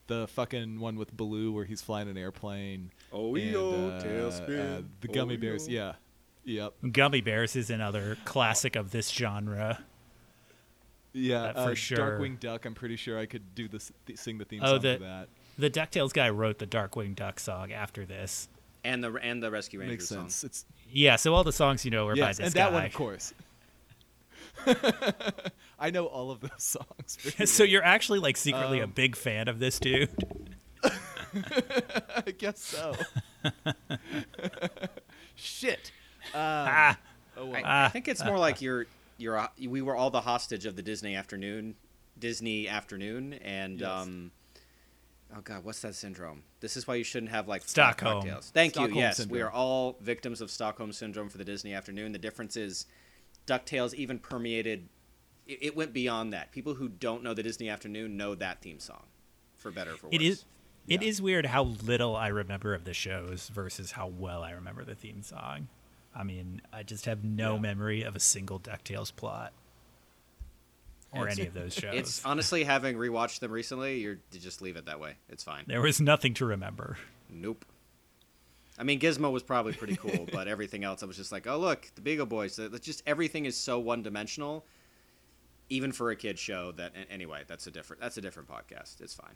[0.07, 2.91] the fucking one with Baloo where he's flying an airplane.
[3.13, 4.79] Oh, and, yo, uh, TaleSpin.
[4.79, 5.69] uh, the Gummy Oh, Bears.
[5.69, 5.93] yo.
[6.45, 6.63] Yeah.
[6.83, 6.93] Yep.
[6.93, 9.85] Gummy Bears is another classic of this genre.
[11.13, 11.43] Yeah.
[11.45, 11.99] Uh, for sure.
[11.99, 12.65] Darkwing Duck.
[12.65, 15.05] I'm pretty sure I could do this, th- sing the theme Oh, song the- for
[15.05, 15.29] that.
[15.59, 18.49] The Ducktales guy wrote the Darkwing Duck song after this.
[18.85, 20.19] and the and the Rescue Rangers Makes song.
[20.29, 20.45] sense.
[20.45, 22.61] It's Yeah, so all the songs you know are by yes, this and guy.
[22.65, 23.35] that one, of course.
[25.79, 27.19] I know all of those songs.
[27.51, 27.69] so well.
[27.71, 30.11] you're actually like secretly a Um, big fan of this dude.
[30.85, 32.95] I guess so.
[35.35, 35.93] Shit.
[36.35, 36.99] Um, ah,
[37.37, 37.57] oh, well.
[37.57, 37.89] I, I Ah.
[37.91, 41.15] think it's more like you're you're a- we were all the hostage of the Disney
[41.17, 41.75] afternoon,
[42.19, 43.89] Disney afternoon, and Yes.
[43.91, 44.31] um,
[45.37, 46.43] oh god, what's that syndrome?
[46.61, 48.23] This is why you shouldn't have like flat Stockholm.
[48.23, 48.51] cocktails.
[48.51, 49.01] Thank Stockholm you.
[49.01, 52.13] Yes, we are all victims of Stockholm syndrome for the Disney afternoon.
[52.13, 52.87] The difference is,
[53.49, 54.89] Ducktales even permeated.
[55.47, 56.53] It, it went beyond that.
[56.53, 59.05] People who don't know the Disney afternoon know that theme song,
[59.57, 60.15] for better or for worse.
[60.15, 60.45] it is.
[60.87, 61.09] It Yeah.
[61.09, 64.95] is weird how little I remember of the shows versus how well I remember the
[64.95, 65.69] theme song.
[66.15, 67.61] I mean, I just have no Yeah.
[67.61, 69.53] memory of a single Ducktales plot
[71.13, 71.95] or It's- any of those shows.
[71.95, 73.99] It's honestly having rewatched them recently.
[74.01, 75.17] You're you just leave it that way.
[75.29, 75.65] It's fine.
[75.67, 76.97] there was nothing to remember.
[77.31, 77.65] Nope.
[78.79, 81.59] I mean, Gizmo was probably pretty cool, but everything else, I was just like, oh
[81.59, 82.59] look, the Beagle Boys.
[82.59, 84.65] It's just everything is so one dimensional,
[85.69, 86.73] even for a kid show.
[86.73, 89.01] That anyway, that's a different that's a different podcast.
[89.01, 89.35] It's fine.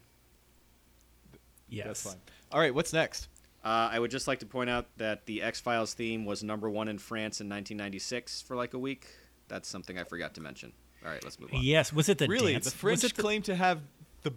[1.68, 1.86] Yes.
[1.86, 2.20] That's fine.
[2.52, 3.28] All right, what's next?
[3.64, 6.68] Uh, I would just like to point out that the X Files theme was number
[6.68, 9.06] one in France in 1996 for like a week.
[9.48, 10.72] That's something I forgot to mention.
[11.04, 11.62] All right, let's move on.
[11.62, 11.92] Yes.
[11.92, 12.64] Was it the really, dance?
[12.64, 13.80] the was French it the- claim to have
[14.22, 14.32] the.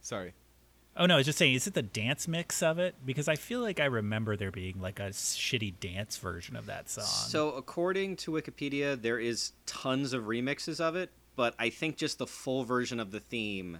[0.00, 0.32] Sorry.
[1.00, 2.94] Oh no, I was just saying, is it the dance mix of it?
[3.06, 6.90] Because I feel like I remember there being like a shitty dance version of that
[6.90, 7.04] song.
[7.04, 12.18] So, according to Wikipedia, there is tons of remixes of it, but I think just
[12.18, 13.78] the full version of the theme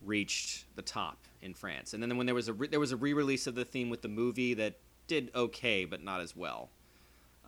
[0.00, 1.92] reached the top in France.
[1.92, 4.02] And then when there was a re- there was a re-release of the theme with
[4.02, 4.74] the movie that
[5.08, 6.70] did okay, but not as well.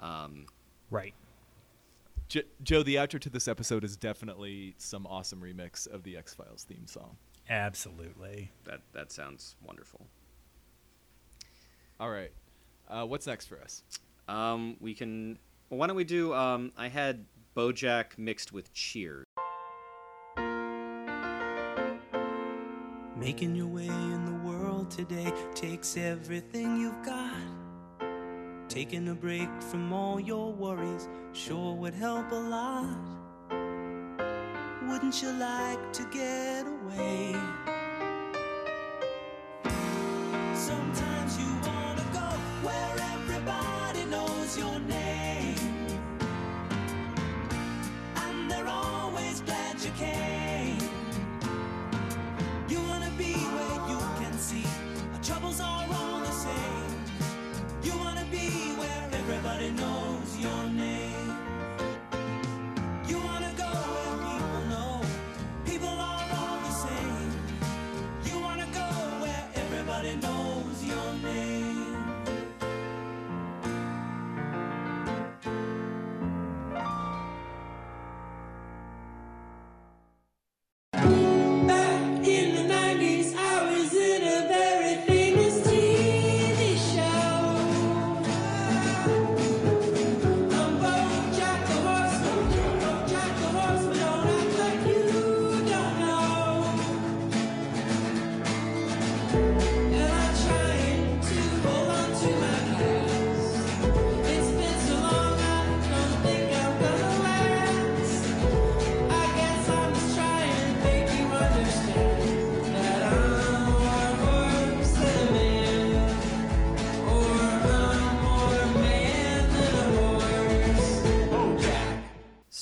[0.01, 0.47] Um,
[0.91, 1.15] right.
[2.29, 6.35] Jo- Joe, the outro to this episode is definitely some awesome remix of the X
[6.35, 7.17] Files theme song.
[7.49, 8.51] Absolutely.
[8.65, 10.07] that that sounds wonderful.
[11.99, 12.33] All right.
[12.89, 13.83] Uh, what's next for us?
[14.29, 15.39] Um, we can.
[15.71, 16.35] Well, why don't we do?
[16.35, 17.25] Um, I had
[17.57, 19.25] BoJack mixed with Cheers.
[23.17, 27.33] Making your way in the world today takes everything you've got.
[28.69, 33.26] Taking a break from all your worries sure would help a lot.
[34.89, 37.35] Wouldn't you like to get away?
[40.55, 41.16] Sometimes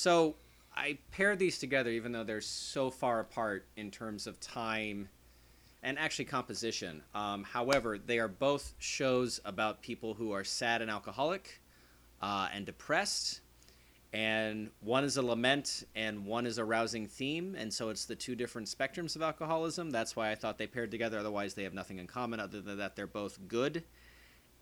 [0.05, 0.35] So
[0.77, 5.09] I paired these together, even though they're so far apart in terms of time
[5.81, 7.01] and actually composition.
[7.15, 11.59] Um, however, they are both shows about people who are sad and alcoholic
[12.21, 13.41] uh, and depressed.
[14.13, 17.55] And one is a lament and one is a rousing theme.
[17.57, 19.89] And so it's the two different spectrums of alcoholism.
[19.89, 21.17] That's why I thought they paired together.
[21.17, 23.83] Otherwise, they have nothing in common other than that they're both good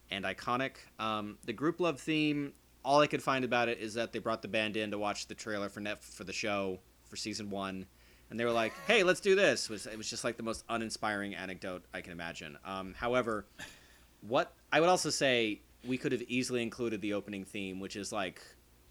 [0.09, 0.75] and iconic.
[0.99, 2.53] Um, the Grouplove theme,
[2.83, 5.27] all I could find about it is that they brought the band in to watch
[5.27, 7.85] the trailer for net for the show for season one,
[8.29, 10.43] and they were like, "Hey, let's do this." It was it was just like the
[10.43, 12.57] most uninspiring anecdote I can imagine.
[12.65, 13.45] Um, however,
[14.21, 18.11] what I would also say we could have easily included the opening theme, which is
[18.11, 18.41] like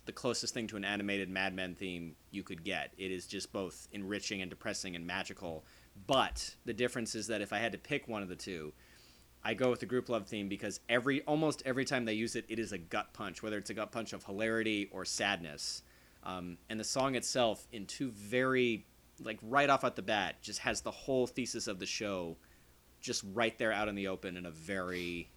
[0.05, 2.93] the closest thing to an animated Mad Men theme you could get.
[2.99, 5.65] It is just both enriching and depressing and magical.
[6.07, 8.73] But the difference is that if I had to pick one of the two,
[9.45, 12.59] I go with the Grouplove theme because every almost every time they use it, it
[12.59, 15.83] is a gut punch, whether it's a gut punch of hilarity or sadness.
[16.25, 18.87] Um, and the song itself, in two very
[19.23, 22.37] like right off at the bat, just has the whole thesis of the show,
[23.01, 25.29] just right there out in the open in a very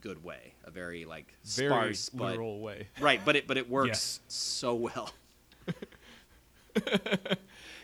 [0.00, 2.88] good way, a very like Very sparse but way.
[3.00, 4.20] right, but it but it works Yes.
[4.28, 5.10] so well.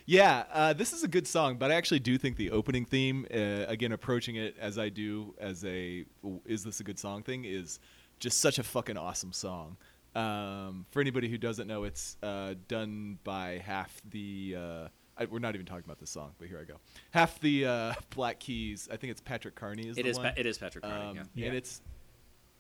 [0.07, 3.27] Yeah, uh, this is a good song, but I actually do think the opening theme,
[3.33, 6.05] uh, again, approaching it as I do as a
[6.45, 7.79] "is this a good song" thing, is
[8.19, 9.77] just such a fucking awesome song.
[10.15, 14.57] Um, for anybody who doesn't know, it's uh, done by half the.
[14.59, 16.79] Uh, I, we're not even talking about this song, but here I go.
[17.11, 18.89] Half the uh, Black Keys.
[18.91, 19.89] I think it's Patrick Carney.
[19.89, 20.17] Is It the is.
[20.17, 20.27] one.
[20.27, 21.11] Pa- it is Patrick Carney.
[21.11, 21.23] Um, yeah.
[21.35, 21.47] Yeah.
[21.49, 21.81] And it's,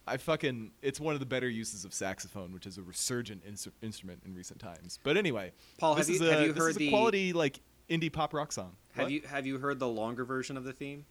[0.07, 3.69] I fucking, it's one of the better uses of saxophone, which is a resurgent ins-
[3.83, 4.99] instrument in recent times.
[5.03, 6.89] But anyway, Paul, this have is you- a, have you this heard is a the-
[6.91, 8.77] quality like indie pop rock song.
[8.95, 9.13] Have What?
[9.13, 11.05] you have you heard the longer version of the theme?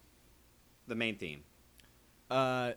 [0.86, 1.42] The main theme.
[2.30, 2.72] Uh,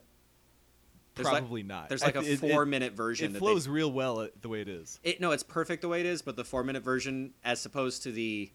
[1.16, 1.90] There's like- probably not.
[1.90, 3.36] There's like a th- it- it- four-minute version.
[3.36, 5.00] It flows They, real well the way it is.
[5.04, 8.12] it, no, it's perfect the way it is, but the four-minute version, as opposed to
[8.12, 8.52] the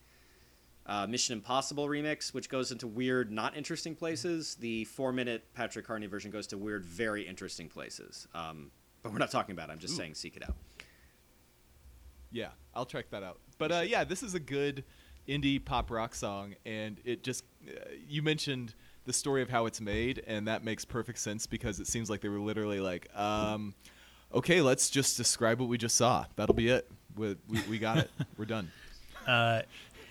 [0.91, 6.09] uh, Mission Impossible remix, which goes into weird, not interesting places, the four-minute Patrick Carney
[6.09, 8.27] version goes to weird, very interesting places.
[8.35, 8.73] Um,
[9.03, 9.69] but we're not talking about.
[9.69, 9.73] it.
[9.73, 9.99] I'm just Ooh.
[9.99, 10.57] saying, seek it out.
[12.33, 13.39] Yeah, I'll check that out.
[13.57, 14.83] But uh, yeah, this is a good
[15.29, 17.73] indie pop rock song, and it just uh,
[18.09, 18.75] you mentioned
[19.05, 22.21] the story of how it's made, and that makes perfect sense because it seems like
[22.21, 23.75] they were literally like, um,
[24.35, 26.27] okay, let's just describe what we just saw.
[26.35, 26.91] That'll be it.
[27.17, 28.11] We, we, we got it.
[28.37, 28.71] We're done.
[29.27, 29.63] Uh,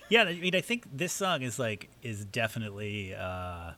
[0.10, 3.72] yeah, I mean, I think this song is like is definitely uh,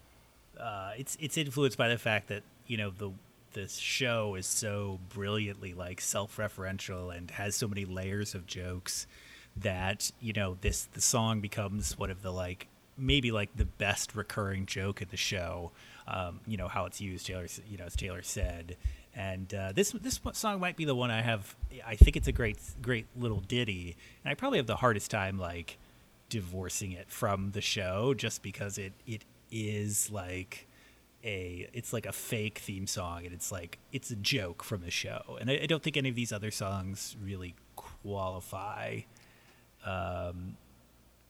[0.60, 3.12] uh, it's it's influenced by the fact that you know the
[3.54, 9.08] this show is so brilliantly like self-referential and has so many layers of jokes
[9.58, 12.68] that you know this the song becomes one of the like
[12.98, 15.72] maybe like the best recurring joke in the show.
[16.08, 17.48] Um, you know how it's used, Taylor.
[17.70, 18.78] You know as Taylor said,
[19.14, 21.56] and uh, this this song might be the one I have.
[21.86, 25.38] I think it's a great great little ditty, and I probably have the hardest time
[25.38, 25.78] like
[26.32, 30.66] divorcing it from the show just because it it is like
[31.26, 34.90] a it's like a fake theme song and it's like it's a joke from the
[34.90, 39.02] show and I, I don't think any of these other songs really qualify
[39.86, 40.56] um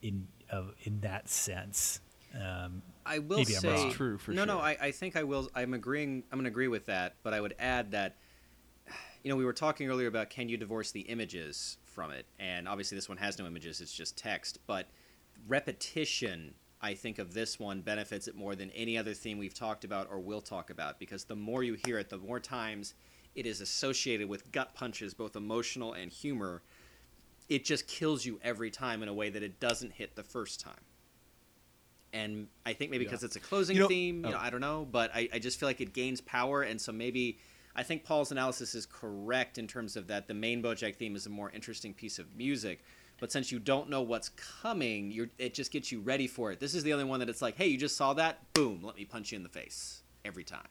[0.02, 2.00] in uh, in that sense
[2.40, 3.90] um I will Maybe I'm say wrong.
[3.90, 4.34] True, for sure.
[4.34, 4.60] no, no.
[4.60, 5.50] I, I think I will.
[5.56, 6.22] I'm agreeing.
[6.30, 7.16] I'm going to agree with that.
[7.24, 8.14] But I would add that,
[9.24, 12.66] you know, we were talking earlier about can you divorce the images from it, and
[12.68, 13.80] obviously this one has no images.
[13.80, 14.58] It's just text.
[14.66, 14.88] But
[15.46, 19.84] repetition, I think of this one benefits it more than any other theme we've talked
[19.84, 22.94] about or will talk about because the more you hear it, the more times
[23.34, 26.62] it is associated with gut punches, both emotional and humor.
[27.48, 30.60] It just kills you every time in a way that it doesn't hit the first
[30.60, 30.80] time
[32.14, 33.10] and I think maybe Yeah.
[33.10, 34.40] because it's a closing You know- theme, you know, oh.
[34.40, 37.38] I don't know, but I, I just feel like it gains power, and so maybe
[37.74, 41.26] I think Paul's analysis is correct in terms of that the main BoJack theme is
[41.26, 42.84] a more interesting piece of music,
[43.18, 46.60] but since you don't know what's coming, it just gets you ready for it.
[46.60, 48.96] This is the only one that it's like, hey, you just saw that, boom, let
[48.96, 50.68] me punch you in the face every time.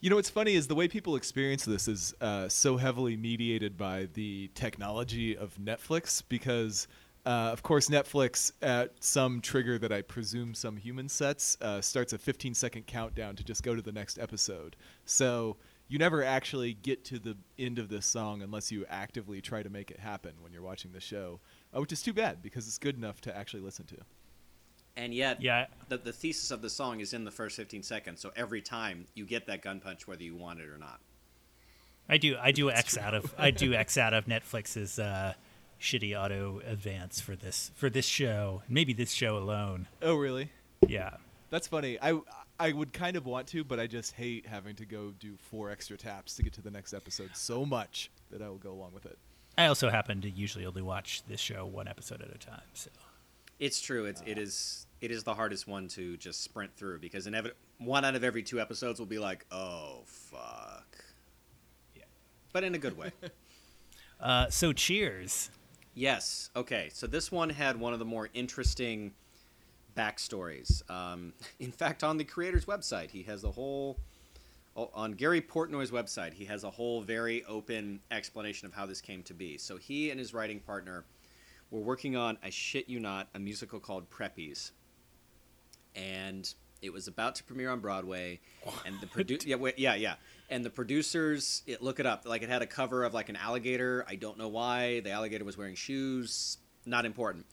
[0.00, 3.76] You know what's funny is the way people experience this is uh, so heavily mediated
[3.76, 6.88] by the technology of Netflix because,
[7.24, 12.12] uh, of course, Netflix at some trigger that I presume some human sets uh, starts
[12.12, 14.74] a 15 second countdown to just go to the next episode.
[15.04, 15.56] So
[15.86, 19.70] you never actually get to the end of this song unless you actively try to
[19.70, 21.38] make it happen when you're watching the show,
[21.74, 23.96] uh, which is too bad because it's good enough to actually listen to.
[24.96, 28.20] And yet, yeah the, the thesis of the song is in the first 15 seconds,
[28.20, 31.00] so every time you get that gun punch whether you want it or not.
[32.08, 35.34] I do I do X out of I do X out of Netflix's uh
[35.82, 40.50] shitty auto advance for this for this show maybe this show alone Oh, really?
[40.86, 41.16] yeah
[41.50, 41.98] That's funny.
[42.00, 42.18] I
[42.60, 45.70] I would kind of want to, but I just hate having to go do four
[45.70, 48.92] extra taps to get to the next episode so much that I will go along
[48.94, 49.18] with it.
[49.58, 52.90] I also happen to usually only watch this show one episode at a time so
[53.58, 54.04] It's true.
[54.06, 58.04] It's it is it is the hardest one to just sprint through because inevit- one
[58.04, 60.96] out of every two episodes will be like, oh fuck.
[61.96, 62.04] Yeah.
[62.52, 63.10] But in a good way.
[64.20, 65.50] uh so cheers
[65.94, 66.50] yes.
[66.56, 66.90] Okay.
[66.92, 69.12] So this one had one of the more interesting
[69.96, 70.88] backstories.
[70.90, 73.98] Um, in fact, on the creator's website, he has a whole.
[74.76, 79.00] oh, On Gary Portnoy's website, he has a whole very open explanation of how this
[79.00, 79.58] came to be.
[79.58, 81.04] So he and his writing partner
[81.70, 84.72] were working on, I shit you not, a musical called Preppies.
[85.94, 86.52] And
[86.82, 88.40] it was about to premiere on Broadway.
[88.86, 90.14] And the produ- yeah, yeah, yeah.
[90.50, 92.26] And the producers, it, look it up.
[92.26, 94.04] Like it had a cover of like an alligator.
[94.08, 95.00] I don't know why.
[95.00, 96.58] The alligator was wearing shoes.
[96.84, 97.46] Not important.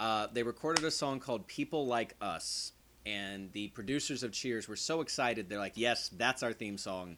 [0.00, 2.72] Uh, they recorded a song called "People Like Us,"
[3.04, 5.48] and the producers of Cheers were so excited.
[5.48, 7.16] They're like, "Yes, that's our theme song."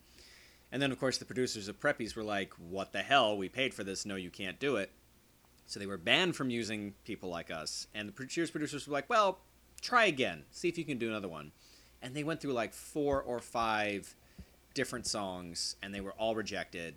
[0.72, 3.36] And then, of course, the producers of Preppies were like, "What the hell?
[3.36, 4.06] We paid for this.
[4.06, 4.90] No, you can't do it."
[5.66, 9.10] So they were banned from using "People Like Us." And the Cheers producers were like,
[9.10, 9.40] "Well,
[9.82, 10.44] try again.
[10.50, 11.52] See if you can do another one."
[12.00, 14.14] And they went through like four or five
[14.74, 16.94] different songs, and they were all rejected.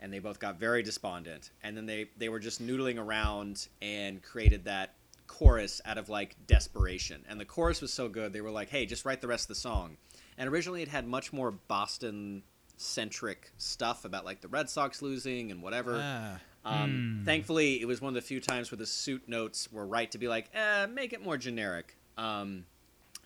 [0.00, 1.50] and they both got very despondent.
[1.62, 4.94] And then they they were just noodling around and created that
[5.26, 7.24] chorus out of like desperation.
[7.28, 9.48] And the chorus was so good, they were like, "Hey, just write the rest of
[9.48, 9.96] the song."
[10.36, 12.42] And originally, it had much more Boston
[12.76, 15.98] centric stuff about like the Red Sox losing and whatever.
[16.02, 16.38] Ah.
[16.66, 20.10] Um, Thankfully, it was one of the few times where the suit notes were right
[20.10, 21.96] to be like, eh, make it more generic.
[22.18, 22.64] Um,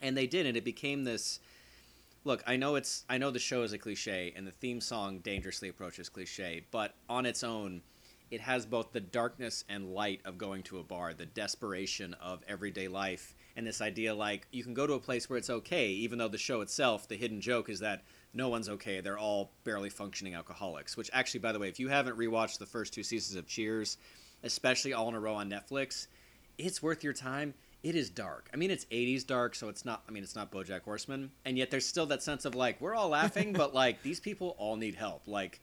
[0.02, 1.40] and they did, and it became this.
[2.24, 5.20] Look, I know it's I know the show is a cliche, and the theme song
[5.20, 7.82] dangerously approaches cliche, but on its own,
[8.30, 12.42] it has both the darkness and light of going to a bar, the desperation of
[12.46, 15.88] everyday life, and this idea like you can go to a place where it's okay,
[15.88, 18.04] even though the show itself, the hidden joke is that
[18.34, 19.00] no one's okay.
[19.00, 20.96] They're all barely functioning alcoholics.
[20.96, 23.96] Which actually, by the way, if you haven't rewatched the first two seasons of Cheers,
[24.42, 26.08] especially all in a row on Netflix,
[26.58, 27.54] it's worth your time.
[27.82, 28.50] It is dark.
[28.52, 30.02] I mean, it's 80s dark, so it's not.
[30.08, 32.94] I mean, it's not BoJack Horseman, and yet there's still that sense of like we're
[32.94, 35.22] all laughing, but like these people all need help.
[35.26, 35.60] Like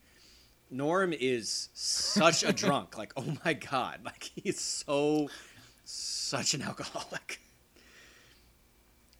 [0.71, 2.97] Norm is such a drunk.
[2.97, 5.29] Like, oh my god, like he's so
[5.83, 7.41] such an alcoholic.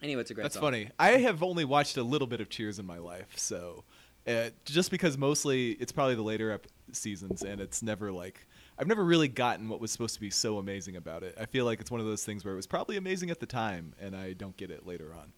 [0.02, 0.44] Anyway, it's a great.
[0.44, 0.62] That's song.
[0.62, 0.90] funny.
[0.98, 3.84] I have only watched a little bit of Cheers in my life, so
[4.26, 8.46] uh, just because mostly it's probably the later ep- seasons, and it's never like
[8.78, 11.36] I've never really gotten what was supposed to be so amazing about it.
[11.40, 13.46] I feel like it's one of those things where it was probably amazing at the
[13.46, 15.32] time, and I don't get it later on.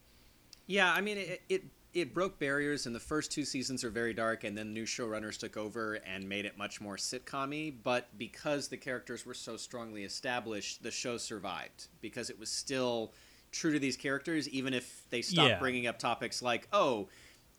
[0.67, 1.65] Yeah, I mean, it, it
[1.95, 5.39] it broke barriers, and the first two seasons are very dark, and then new showrunners
[5.39, 10.05] took over and made it much more sitcom But because the characters were so strongly
[10.05, 13.15] established, the show survived because it was still
[13.51, 15.59] true to these characters, even if they stopped Yeah.
[15.59, 17.09] bringing up topics like, oh.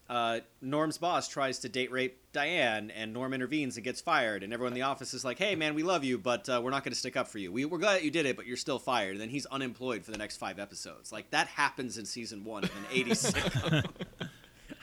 [0.09, 4.41] Uh, Norm's boss tries to date rape Diane, and Norm intervenes and gets fired.
[4.43, 6.71] And everyone in the office is like, "Hey, man, we love you, but uh, we're
[6.71, 7.51] not going to stick up for you.
[7.51, 10.09] We, we're glad you did it, but you're still fired." And then he's unemployed for
[10.11, 11.11] the next five episodes.
[11.11, 13.85] Like that happens in season one of an '80s sitcom.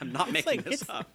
[0.01, 1.11] I'm not making like- this up.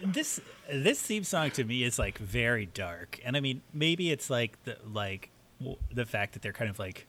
[0.00, 0.40] this
[0.70, 4.62] this theme song to me is like very dark and i mean maybe it's like
[4.64, 5.30] the like
[5.60, 7.06] w- the fact that they're kind of like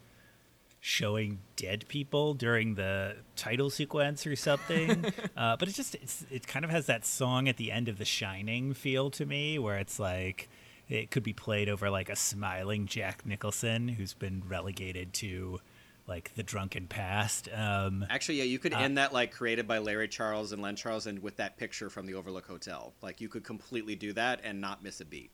[0.86, 5.06] showing dead people during the title sequence or something
[5.38, 7.98] uh, but it just it's, it kind of has that song at the end of
[7.98, 10.50] the shining feel to me where it's like
[10.90, 15.58] it could be played over like a smiling jack nicholson who's been relegated to
[16.06, 20.10] like the drunken past um, Actually, yeah, you could end that like created by Larry
[20.10, 22.94] Charles and Len Charles, and with that picture from the Overlook Hotel.
[23.02, 25.32] Like you could completely do that and not miss a beat.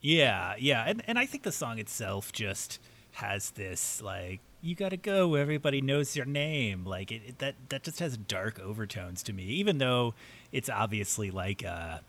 [0.00, 2.80] Yeah, yeah, and and I think the song itself just
[3.12, 6.84] has this like you gotta go everybody knows your name.
[6.84, 10.14] Like it, it that that just has dark overtones to me, even though
[10.52, 12.02] it's obviously like a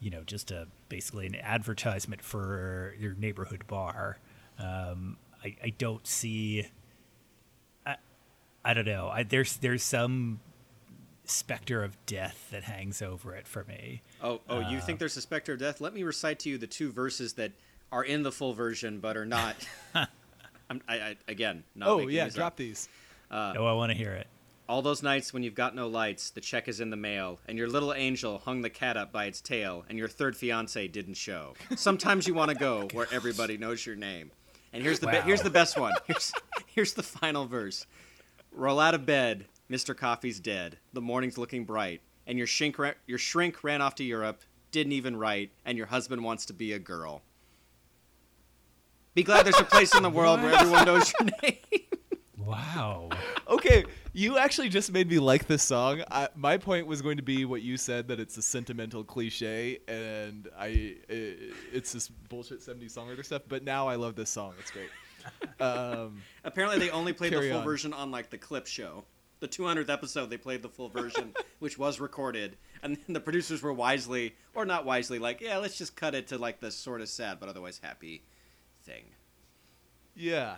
[0.00, 4.18] you know just a basically an advertisement for your neighborhood bar.
[4.58, 6.68] Um, I I don't see.
[7.84, 7.96] I
[8.64, 9.08] I don't know.
[9.08, 10.40] I, there's there's some
[11.24, 14.02] specter of death that hangs over it for me.
[14.22, 15.80] Oh, oh, you think there's a specter of death?
[15.80, 17.50] Let me recite to you the two verses that
[17.90, 19.56] are in the full version but are not.
[20.70, 21.88] I'm, I, I again not.
[21.88, 22.56] oh yeah, these drop up.
[22.56, 22.88] these.
[23.30, 24.26] Uh, oh, I want to hear it.
[24.68, 27.56] All those nights when you've got no lights, the check is in the mail, and
[27.56, 31.14] your little angel hung the cat up by its tail, and your third fiance didn't
[31.14, 31.54] show.
[31.76, 34.32] Sometimes you want to go where everybody knows your name.
[34.72, 35.94] And here's the be- here's the best one.
[36.06, 36.32] Here's
[36.66, 37.86] here's the final verse.
[38.52, 39.96] Roll out of bed, Mr.
[39.96, 40.78] Coffee's dead.
[40.92, 44.42] The morning's looking bright, and your shrink ra- your shrink ran off to Europe,
[44.72, 47.22] didn't even write, and your husband wants to be a girl.
[49.16, 51.56] Be glad there's a place in the world where everyone knows your name.
[52.36, 53.08] Wow.
[53.48, 56.02] Okay, you actually just made me like this song.
[56.10, 59.78] I, my point was going to be what you said that it's a sentimental cliche,
[59.88, 60.66] and I
[61.08, 63.40] it, it's this bullshit '70s songwriter stuff.
[63.48, 64.52] But now I love this song.
[64.60, 64.90] It's great.
[65.60, 67.64] Um, Apparently, they only played the full on.
[67.64, 69.04] version on like the clip show.
[69.40, 73.62] The 200th episode, they played the full version, which was recorded, and then the producers
[73.62, 77.00] were wisely, or not wisely, like, yeah, let's just cut it to like the sort
[77.00, 78.22] of sad but otherwise happy
[78.86, 79.04] thing.
[80.14, 80.56] yeah.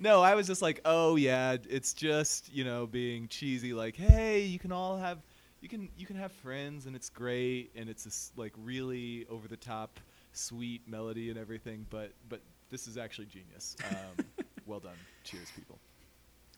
[0.00, 3.74] No, I was just like, oh yeah, it's just you know being cheesy.
[3.74, 5.18] Like, hey, you can all have,
[5.60, 9.48] you can you can have friends, and it's great, and it's this like really over
[9.48, 9.98] the top,
[10.32, 11.84] sweet melody and everything.
[11.90, 12.40] But but
[12.70, 13.76] this is actually genius.
[13.90, 14.24] Um,
[14.66, 15.78] well done, cheers, people.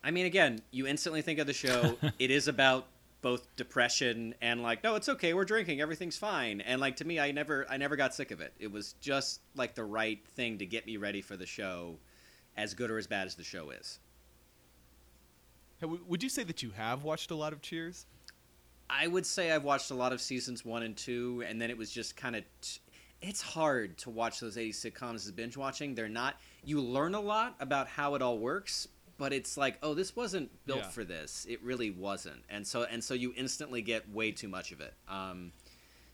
[0.03, 1.97] I mean, again, you instantly think of the show.
[2.19, 2.87] it is about
[3.23, 6.61] both depression and like, no, it's okay, we're drinking, everything's fine.
[6.61, 8.53] And like to me, I never, I never got sick of it.
[8.59, 11.97] It was just like the right thing to get me ready for the show,
[12.57, 13.99] as good or as bad as the show is.
[15.83, 18.07] Would you say that you have watched a lot of Cheers?
[18.91, 21.79] I would say I've watched a lot of seasons one and two, and then it
[21.79, 22.45] was just kind of.
[22.61, 22.81] T-
[23.23, 25.95] it's hard to watch those 80s sitcoms as binge watching.
[25.95, 26.37] They're not.
[26.65, 28.89] You learn a lot about how it all works,
[29.21, 30.89] but it's like, oh, this wasn't built Yeah.
[30.89, 31.47] for this.
[31.49, 34.95] It really wasn't, and so and so you instantly get way too much of it.
[35.07, 35.53] Um,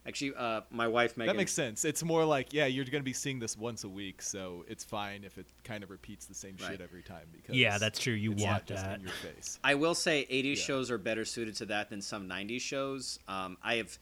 [0.09, 1.35] Actually, uh, my wife Megan.
[1.35, 1.85] That makes sense.
[1.85, 4.85] It's more like, yeah, you're going to be seeing this once a week, so it's
[4.85, 6.71] fine if it kind of repeats the same Right.
[6.71, 7.27] shit every time.
[7.33, 8.13] Because Yeah, that's true.
[8.13, 8.99] You want not just that.
[9.01, 9.59] in your face.
[9.65, 10.65] I will say 80s Yeah.
[10.65, 13.19] shows are better suited to that than some 90s shows.
[13.27, 13.99] Um, I have,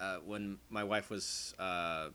[0.00, 2.08] uh, when my wife was uh,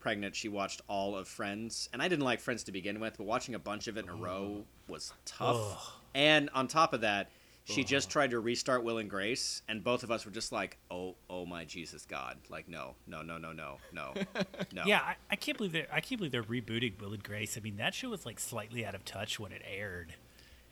[0.00, 3.28] pregnant, she watched all of Friends, and I didn't like Friends to begin with, but
[3.28, 5.92] watching a bunch of it in a row was tough.
[6.14, 7.30] And on top of that,
[7.64, 10.78] she just tried to restart Will and Grace, and both of us were just like,
[10.88, 14.14] "Oh, oh my Jesus God!" Like, no, no, no, no, no, no,
[14.72, 14.84] no.
[14.86, 17.56] Yeah, I, I can't believe they're I can't believe they're rebooting Will and Grace.
[17.58, 20.14] I mean, that show was like slightly out of touch when it aired,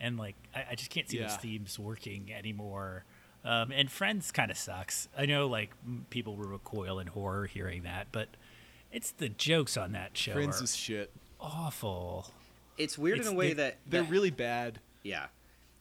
[0.00, 3.04] and like I, I just can't see those themes working anymore.
[3.44, 5.08] Um, and Friends kind of sucks.
[5.18, 5.70] I know like
[6.10, 8.28] people will recoil in horror hearing that, but
[8.92, 11.10] it's the jokes on that show Friends are is shit.
[11.40, 12.30] awful.
[12.78, 14.80] It's weird It's in a way the- that They're that- really bad.
[15.02, 15.26] Yeah.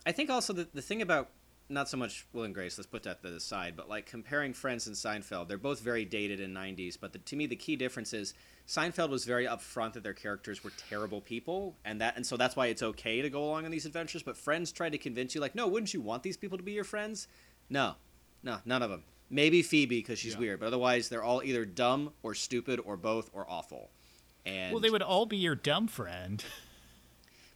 [0.05, 1.29] I think also the, the thing about
[1.69, 4.53] not so much Will and Grace, let's put that to the side, but like comparing
[4.53, 7.75] Friends and Seinfeld, they're both very dated in 90s, but the, to me the key
[7.77, 8.33] difference is
[8.67, 12.55] Seinfeld was very upfront that their characters were terrible people and that and so that's
[12.55, 15.41] why it's okay to go along on these adventures, but Friends tried to convince you
[15.41, 17.27] like, "No, wouldn't you want these people to be your friends?"
[17.69, 17.95] No.
[18.43, 19.03] No, none of them.
[19.29, 20.39] Maybe Phoebe because she's Yeah.
[20.39, 23.89] weird, but otherwise they're all either dumb or stupid or both or awful.
[24.45, 26.43] And well, they would all be your dumb friend.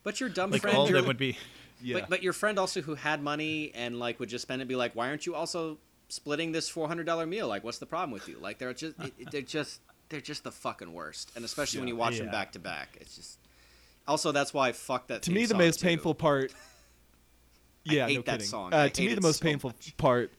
[0.08, 1.38] But your dumb Like friend all of them would be.
[1.82, 2.00] Yeah.
[2.00, 4.78] But, but your friend also who had money and like would just spend it, be
[4.78, 7.50] like, why aren't you also splitting this four hundred dollar meal?
[7.50, 8.38] Like, what's the problem with you?
[8.40, 8.96] Like, they're just
[9.32, 12.60] they're just they're just the fucking worst, and especially when you watch them back to
[12.60, 13.38] back, it's just.
[14.08, 15.24] Also, that's why fuck that.
[15.24, 15.88] to me, the most too.
[15.88, 16.54] painful part.
[17.84, 18.54] Yeah, no kidding.
[18.54, 19.96] Uh, I to me, the most so painful much.
[19.96, 20.34] part.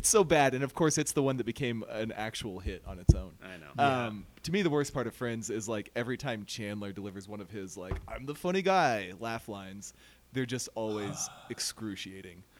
[0.00, 2.98] It's so bad, and of course, it's the one that became an actual hit on
[2.98, 3.32] its own.
[3.44, 3.66] I know.
[3.78, 4.06] Yeah.
[4.06, 7.42] Um, to me, the worst part of Friends is like every time Chandler delivers one
[7.42, 9.92] of his like "I'm the funny guy" laugh lines,
[10.32, 12.42] they're just always excruciating.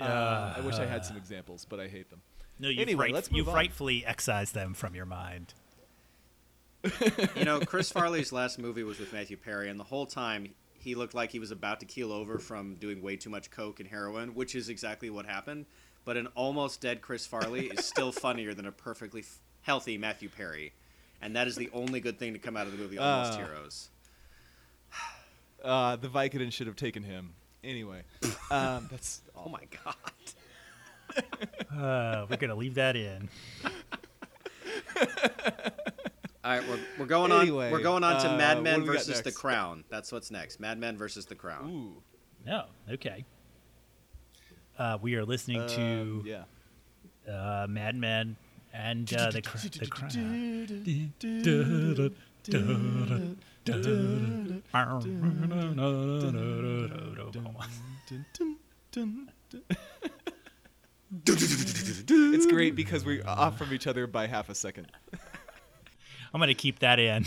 [0.00, 2.20] Uh, I wish I had some examples, but I hate them.
[2.58, 3.54] No, you've, Anyway, right- let's move you've on.
[3.54, 5.54] rightfully excised them from your mind.
[7.36, 10.94] you know, Chris Farley's last movie was with Matthew Perry, and the whole time he
[10.96, 13.88] looked like he was about to keel over from doing way too much coke and
[13.88, 15.66] heroin, which is exactly what happened.
[16.04, 20.28] But an almost dead Chris Farley is still funnier than a perfectly f- healthy Matthew
[20.28, 20.72] Perry,
[21.20, 23.44] and that is the only good thing to come out of the movie Almost Ah.
[23.44, 23.88] Heroes.
[25.64, 27.34] Uh, the Vicodin should have taken him.
[27.62, 28.02] Anyway,
[28.50, 29.94] um, that's Oh my god!
[31.78, 33.28] Uh, we're gonna leave that in.
[36.44, 37.72] All right, we're, we're going Anyway, on.
[37.72, 39.30] We're going on to uh, Mad Men do we got versus The?
[39.30, 39.84] Crown.
[39.90, 40.58] That's what's next.
[40.58, 41.70] Mad Men versus The Crown.
[41.70, 42.02] ooh.
[42.44, 43.24] No, okay.
[44.78, 46.44] Uh, we are listening Um, to yeah.
[47.32, 48.36] uh, Mad Men
[48.72, 50.66] and uh, the, cr- the Crown.
[61.26, 64.86] It's great because we're off from each other by half a second.
[66.32, 67.26] I'm gonna keep that in.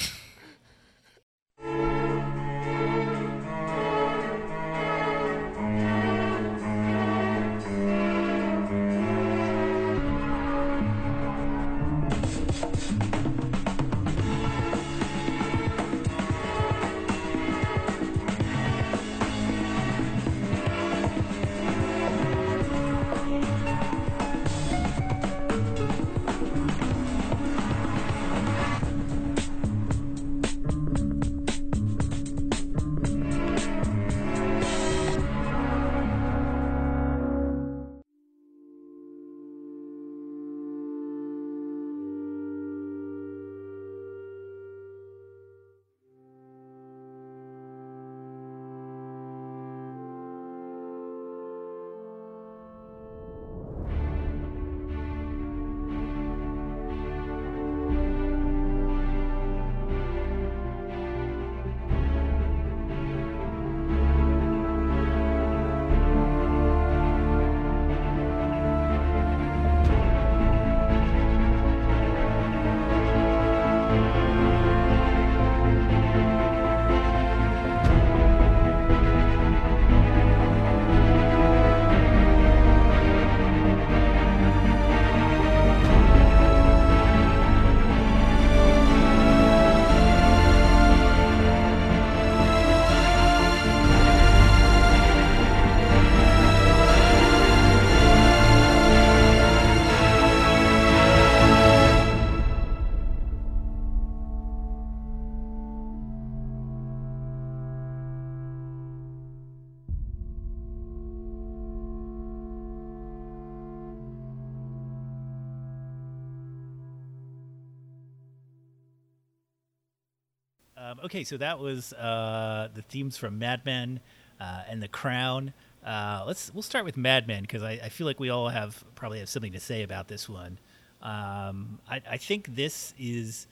[120.86, 124.01] Um, okay, so that was uh, the themes from Mad Men
[124.39, 125.51] uh, and The Crown.
[125.83, 128.83] Uh, let's we'll start with Mad Men because I, I feel like we all have
[128.93, 130.59] probably have something to say about this one.
[131.01, 133.47] Um, I, I think this is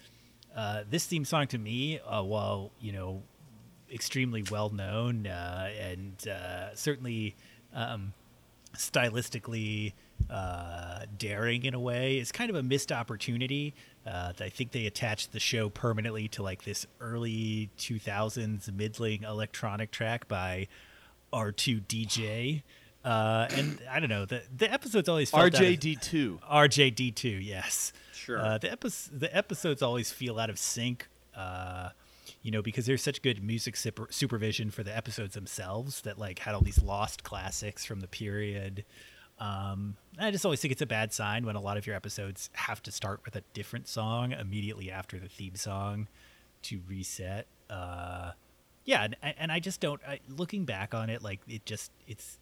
[0.55, 3.23] uh, this theme song to me, uh, while you know
[3.91, 6.27] extremely well known uh, and
[6.75, 7.35] certainly
[7.73, 8.13] um,
[8.75, 9.93] stylistically
[11.17, 13.73] daring in a way is kind of a missed opportunity.
[14.05, 19.91] Uh, I think they attached the show permanently to like this early 2000s middling electronic
[19.91, 20.67] track by
[21.31, 22.63] R2 DJ.
[23.05, 26.39] Uh, and I don't know the the episodes always felt RJD2.
[26.41, 27.91] RJD2, yes.
[28.13, 28.39] Sure.
[28.39, 31.89] Uh, the, epi- the episodes always feel out of sync, uh,
[32.41, 36.39] you know, because there's such good music super- supervision for the episodes themselves that like
[36.39, 38.85] had all these lost classics from the period.
[39.39, 42.49] Um, I just always think it's a bad sign when a lot of your episodes
[42.53, 46.07] have to start with a different song immediately after the theme song
[46.63, 47.47] to reset.
[47.69, 48.31] Uh,
[48.85, 50.01] yeah, and, and I just don't.
[50.07, 52.37] I, looking back on it, like it just it's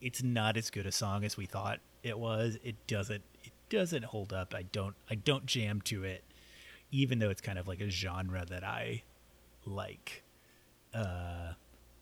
[0.00, 2.58] it's not as good a song as we thought it was.
[2.62, 4.54] It doesn't it doesn't hold up.
[4.54, 6.24] I don't I don't jam to it,
[6.90, 9.02] even though it's kind of like a genre that I
[9.64, 10.22] like.
[10.92, 11.52] Uh,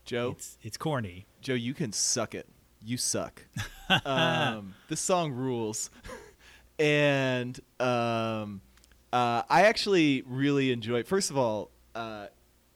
[0.05, 1.27] Joe, it's it's corny.
[1.41, 2.47] Joe, you can suck it.
[2.85, 3.43] You suck.
[4.05, 5.91] um, this song rules,
[6.79, 8.61] and um,
[9.13, 11.01] uh, I actually really enjoy.
[11.01, 11.07] it.
[11.07, 12.27] First of all, uh,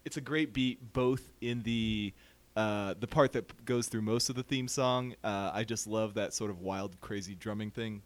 [0.05, 2.13] it's a great beat, both in the
[2.57, 5.15] uh, the part that goes through most of the theme song.
[5.25, 8.03] Uh, I just love that sort of wild, crazy drumming thing,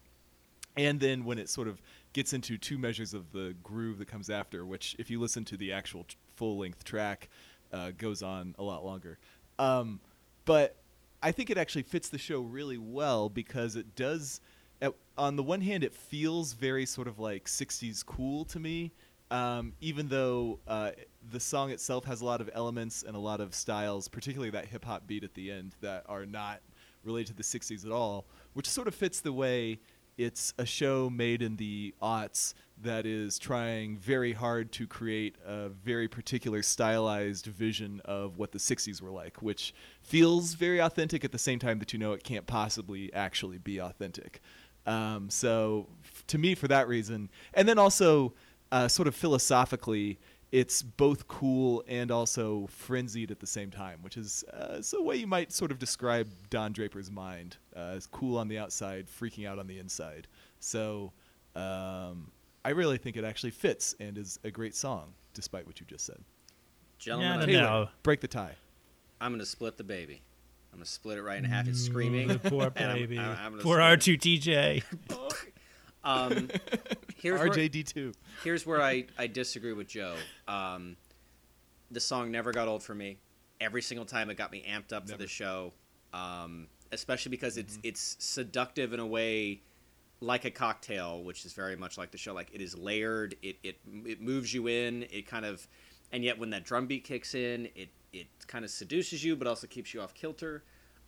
[0.75, 1.81] and then when it sort of
[2.13, 5.57] gets into two measures of the groove that comes after, which if you listen to
[5.57, 7.29] the actual t- full length track,
[7.71, 9.17] uh, goes on a lot longer.
[9.59, 9.99] Um,
[10.45, 10.80] but
[11.23, 14.41] I think it actually fits the show really well because it does.
[14.81, 18.91] At, on the one hand, it feels very sort of like '60s cool to me,
[19.29, 20.91] um, even though uh,
[21.29, 24.65] the song itself has a lot of elements and a lot of styles, particularly that
[24.65, 26.61] hip hop beat at the end, that are not
[27.03, 29.79] related to the '60s at all, which sort of fits the way
[30.17, 32.53] it's a show made in the aughts
[32.83, 38.59] that is trying very hard to create a very particular stylized vision of what the
[38.59, 42.23] 60s were like, which feels very authentic at the same time that you know it
[42.23, 44.41] can't possibly actually be authentic.
[44.85, 48.33] Um, so, f- to me, for that reason, and then also
[48.71, 50.19] uh, sort of philosophically,
[50.51, 55.15] it's both cool and also frenzied at the same time, which is uh, a way
[55.15, 59.47] you might sort of describe Don Draper's mind uh, as cool on the outside, freaking
[59.47, 60.27] out on the inside.
[60.59, 61.13] So
[61.55, 62.31] um,
[62.63, 66.05] I really think it actually fits and is a great song, despite what you just
[66.05, 66.19] said.
[66.99, 67.89] Gentlemen, Yeah, no, Taylor, no.
[68.03, 68.55] break the tie.
[69.19, 70.21] I'm going to split the baby.
[70.71, 71.67] I'm going to split it right in half.
[71.67, 72.27] It's screaming.
[72.27, 73.17] The poor and I'm- baby.
[73.19, 73.77] I'm- I'm poor.
[73.79, 74.83] R2 DJ.
[76.03, 76.49] Um,
[77.17, 78.15] here's where, RJD2.
[78.43, 80.15] here's where I, I disagree with Joe.
[80.47, 80.97] Um,
[81.91, 83.19] the song never got old for me.
[83.59, 85.73] Every single time it got me amped up for the show,
[86.11, 87.81] um, especially because it's Mm-hmm.
[87.87, 89.61] it's seductive in a way,
[90.21, 92.33] like a cocktail, which is very much like the show.
[92.33, 93.35] Like it is layered.
[93.41, 95.03] It it it moves you in.
[95.11, 95.67] It kind of,
[96.11, 99.47] and yet when that drum beat kicks in, it it kind of seduces you, but
[99.47, 100.63] also keeps you off kilter.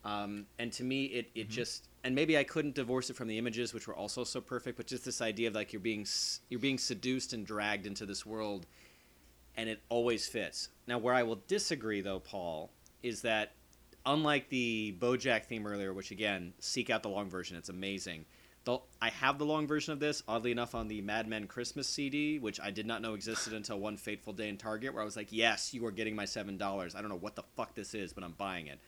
[0.05, 3.37] Um, and to me, it, it just and maybe I couldn't divorce it from the
[3.37, 4.75] images, which were also so perfect.
[4.77, 6.05] But just this idea of like you're being
[6.49, 8.65] you're being seduced and dragged into this world,
[9.55, 10.69] and it always fits.
[10.87, 13.53] Now, where I will disagree, though, Paul, is that
[14.05, 17.55] unlike the BoJack theme earlier, which again, seek out the long version.
[17.55, 18.25] It's amazing.
[18.65, 21.87] The, I have the long version of this, oddly enough, on the Mad Men Christmas
[21.87, 25.05] CD, which I did not know existed until one fateful day in Target, where I
[25.05, 27.75] was like, "Yes, you are getting my seven dollars." I don't know what the fuck
[27.75, 28.79] this is, but I'm buying it.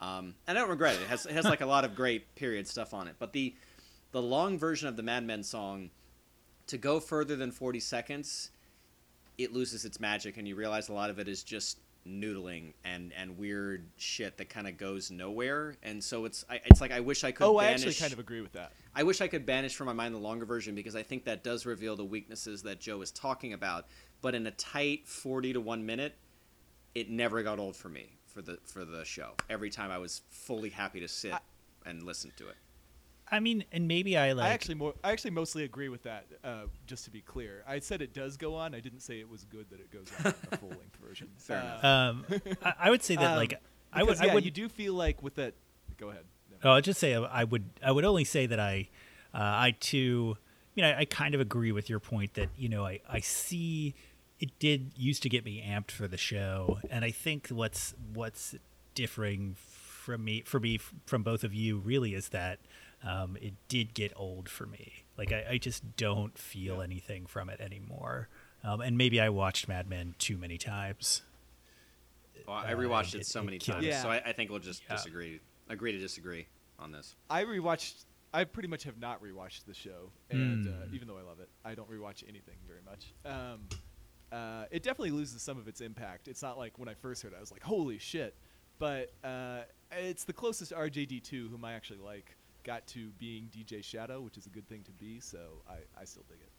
[0.00, 1.02] Um, and I don't regret it.
[1.02, 3.16] It has, it has like a lot of great period stuff on it.
[3.18, 3.54] But the
[4.12, 5.90] the long version of the Mad Men song,
[6.68, 8.50] to go further than 40 seconds,
[9.38, 13.12] it loses its magic, and you realize a lot of it is just noodling and
[13.18, 15.76] and weird shit that kind of goes nowhere.
[15.82, 17.44] And so it's I, it's like I wish I could.
[17.44, 18.72] Oh, I actually kind of agree with that.
[18.94, 21.42] I wish I could banish from my mind the longer version because I think that
[21.42, 23.86] does reveal the weaknesses that Joe is talking about.
[24.20, 26.16] But in a tight 40 to 1 minute,
[26.94, 29.32] it never got old for me for the for the show.
[29.48, 31.34] Every time I was fully happy to sit
[31.86, 32.56] and listen to it.
[33.34, 34.46] I mean, and maybe I like.
[34.46, 36.26] I actually more, I actually mostly agree with that.
[36.42, 38.74] Uh, just to be clear, I said it does go on.
[38.74, 41.28] I didn't say it was good that it goes on in a full length version.
[41.36, 41.84] Fair Uh, enough.
[41.84, 42.26] um,
[42.64, 43.60] I, I would say that um, like
[43.92, 44.06] I would.
[44.08, 44.44] because, I yeah, would.
[44.44, 45.54] you do feel like with that.
[45.98, 46.24] Go ahead.
[46.50, 46.56] No.
[46.70, 47.64] Oh, I'll just say I would.
[47.82, 48.88] I would only say that I,
[49.34, 50.36] uh, I too,
[50.74, 53.20] you know, I, I kind of agree with your point that you know I I
[53.20, 53.94] see
[54.40, 58.54] it did used to get me amped for the show, and I think what's what's
[58.94, 62.58] differing from me for me from both of you really is that
[63.04, 65.04] um, it did get old for me.
[65.18, 66.84] Like I, I just don't feel Yeah.
[66.84, 68.28] anything from it anymore.
[68.62, 71.22] Um, and maybe I watched Mad Men too many times.
[72.46, 73.94] Well, I Uh, rewatched it- it so it many times, it.
[74.02, 74.96] so I, I think we'll just Yeah.
[74.96, 75.40] disagree.
[75.68, 76.46] Agree to disagree
[76.78, 77.16] on this.
[77.30, 78.04] I rewatched.
[78.32, 80.94] I pretty much have not rewatched the show, and uh, Hmm.
[80.94, 83.14] even though I love it, I don't rewatch anything very much.
[83.24, 83.68] Um,
[84.32, 86.26] uh, it definitely loses some of its impact.
[86.26, 88.36] It's not like when I first heard it, I was like, "Holy shit!"
[88.80, 94.20] But uh, it's the closest RJD2, whom I actually like, got to being DJ Shadow,
[94.20, 95.20] which is a good thing to be.
[95.20, 95.38] So
[95.68, 96.50] I, I still dig it.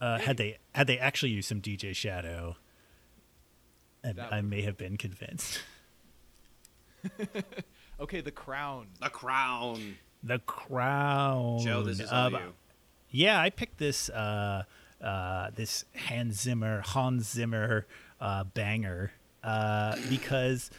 [0.00, 2.56] Uh, had they had they actually used some DJ Shadow,
[4.02, 5.60] and I would've may have been convinced.
[8.02, 8.88] Okay, The Crown.
[9.00, 9.96] The Crown.
[10.24, 11.60] The Crown.
[11.60, 12.38] Joe, this is all you.
[13.10, 14.64] Yeah, I picked this uh,
[15.00, 17.86] uh, this Hans Zimmer Hans Zimmer
[18.20, 19.12] uh, banger
[19.44, 20.70] uh, because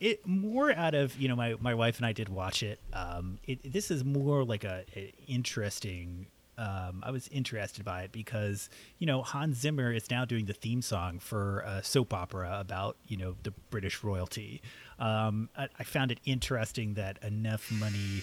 [0.00, 2.80] it more out of you know my, my wife and I did watch it.
[2.92, 6.26] Um, it this is more like a, a interesting.
[6.56, 10.52] Um, I was interested by it because you know Hans Zimmer is now doing the
[10.52, 14.62] theme song for a soap opera about you know the British royalty.
[14.98, 18.22] Um, I, I found it interesting that enough money.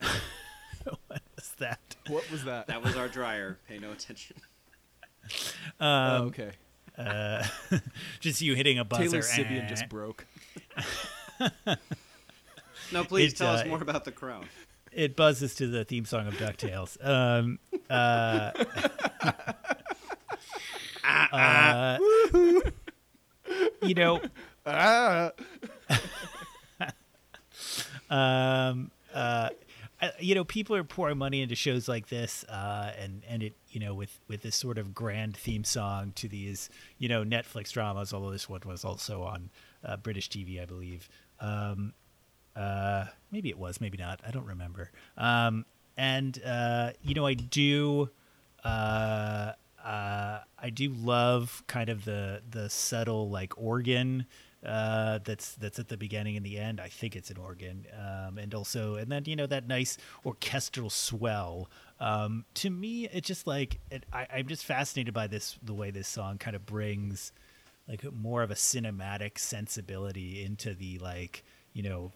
[1.08, 1.96] what was that?
[2.06, 2.68] What was that?
[2.68, 3.58] That was our dryer.
[3.66, 4.36] Pay no attention.
[5.80, 6.52] oh, okay.
[8.20, 9.04] Just you hitting a buzzer.
[9.04, 9.68] Taylor Sibian eh.
[9.68, 10.26] just broke.
[12.92, 14.46] No, please It, tell uh, us more about the Crown.
[14.92, 16.96] It buzzes to the theme song of Ducktales.
[17.06, 17.58] Um,
[17.90, 18.50] uh,
[21.32, 21.98] uh,
[23.82, 24.22] you know,
[24.66, 25.32] Ah!
[28.10, 29.50] um, uh,
[30.20, 33.80] You know, people are pouring money into shows like this, uh, and and it, you
[33.80, 38.12] know, with with this sort of grand theme song to these, you know, Netflix dramas.
[38.12, 39.50] Although this one was also on
[39.84, 41.08] uh, British TV, I believe.
[41.40, 41.94] Um,
[42.54, 44.20] uh, maybe it was, maybe not.
[44.26, 44.90] I don't remember.
[45.16, 45.64] Um,
[45.96, 48.10] and uh, you know, I do.
[48.64, 49.52] Uh,
[49.84, 54.26] uh, I do love kind of the the subtle like organ
[54.64, 56.80] uh, that's that's at the beginning and the end.
[56.80, 60.90] I think it's an organ, um, and also and then you know that nice orchestral
[60.90, 61.70] swell.
[62.00, 65.90] Um, to me, it just like it, I, I'm just fascinated by this the way
[65.90, 67.32] this song kind of brings
[67.88, 72.12] like more of a cinematic sensibility into the like you know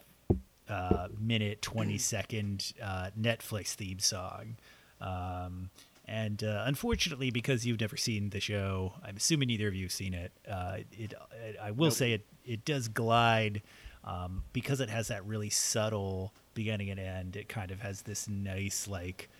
[0.69, 4.57] uh, minute 20 second uh, Netflix theme song.
[5.01, 5.71] Um,
[6.13, 9.93] and uh, unfortunately, because you've never seen the show, I'm assuming neither of you have
[9.93, 10.31] seen it.
[10.47, 13.63] Uh, it, it I will say it it does glide
[14.05, 17.35] um, because it has that really subtle beginning and end.
[17.35, 19.31] It kind of has this nice like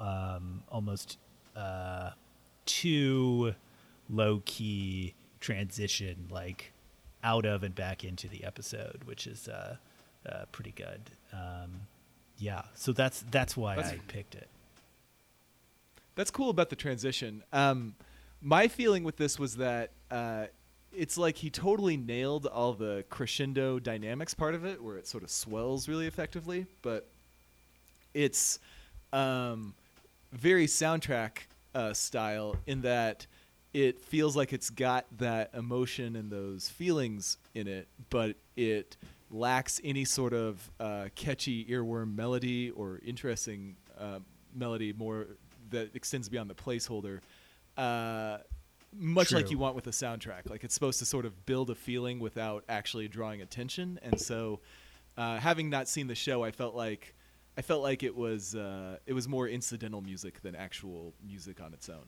[0.00, 1.18] um, almost
[1.54, 2.12] uh,
[2.64, 3.54] too
[4.08, 6.72] low key transition, like
[7.22, 9.76] out of and back into the episode, which is uh,
[10.26, 11.02] uh, pretty good.
[11.34, 11.82] Um,
[12.38, 14.48] yeah, so that's that's why That's- I picked it.
[16.18, 17.44] That's cool about the transition.
[17.52, 17.94] Um,
[18.42, 20.46] my feeling with this was that uh,
[20.92, 25.22] it's like he totally nailed all the crescendo dynamics part of it, where it sort
[25.22, 26.66] of swells really effectively.
[26.82, 27.06] But
[28.14, 28.58] it's
[29.12, 29.74] um,
[30.32, 31.42] very soundtrack
[31.72, 33.28] uh, style in that
[33.72, 38.96] it feels like it's got that emotion and those feelings in it, but it
[39.30, 44.18] lacks any sort of uh, catchy earworm melody or interesting uh,
[44.52, 45.28] melody more
[45.70, 47.20] that extends beyond the placeholder.
[47.76, 48.38] Uh,
[48.92, 51.74] much like you want with a soundtrack, like it's supposed to sort of build a
[51.74, 53.98] feeling without actually drawing attention.
[54.02, 54.60] And so,
[55.16, 57.14] uh, having not seen the show, I felt like
[57.56, 61.74] I felt like it was uh, it was more incidental music than actual music on
[61.74, 62.06] its own.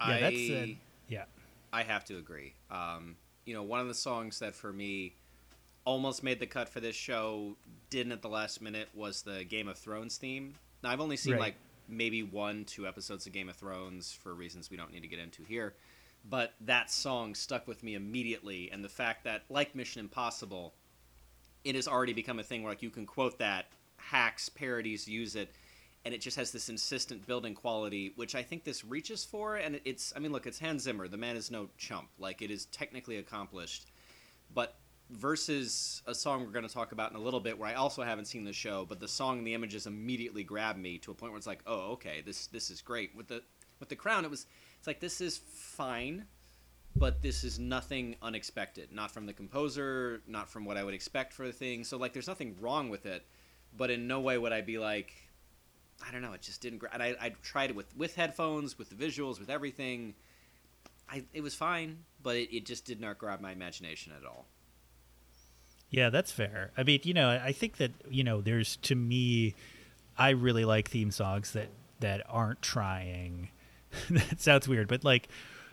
[0.00, 0.66] Yeah, I, that's uh,
[1.08, 1.24] yeah.
[1.72, 2.54] I have to agree.
[2.70, 5.14] Um, you know, one of the songs that for me
[5.84, 7.56] almost made the cut for this show,
[7.90, 10.54] didn't at the last minute, was the Game of Thrones theme.
[10.82, 11.40] Now, I've only seen Right.
[11.40, 11.54] like
[11.88, 15.18] maybe one, two episodes of Game of Thrones for reasons we don't need to get
[15.18, 15.74] into here.
[16.28, 20.72] But that song stuck with me immediately, and the fact that, like Mission Impossible,
[21.64, 23.66] it has already become a thing where like you can quote that,
[23.96, 25.52] hacks, parodies use it,
[26.04, 29.56] and it just has this insistent building quality, which I think this reaches for.
[29.56, 31.08] And it's, I mean, look, it's Hans Zimmer.
[31.08, 32.08] The man is no chump.
[32.18, 33.90] Like it is technically accomplished,
[34.54, 34.76] but
[35.10, 38.02] versus a song we're going to talk about in a little bit, where I also
[38.02, 41.14] haven't seen the show, but the song and the images immediately grab me to a
[41.14, 43.14] point where it's like, oh, okay, this this is great.
[43.14, 43.42] With the
[43.80, 44.46] with the crown, it was
[44.78, 46.26] it's like this is fine,
[46.96, 48.92] but this is nothing unexpected.
[48.92, 51.84] Not from the composer, not from what I would expect for the thing.
[51.84, 53.26] So like, there's nothing wrong with it,
[53.76, 55.12] but in no way would I be like,
[56.06, 56.78] I don't know, it just didn't.
[56.78, 60.14] Gra- and I I tried it with with headphones, with the visuals, with everything.
[61.08, 64.46] I it was fine, but it, it just did not grab my imagination at all.
[65.92, 66.72] Yeah, that's fair.
[66.76, 69.54] I mean, you know, I think that you know, there's to me,
[70.18, 71.68] I really like theme songs that
[72.00, 73.50] that aren't trying
[74.10, 75.28] that sounds weird, but like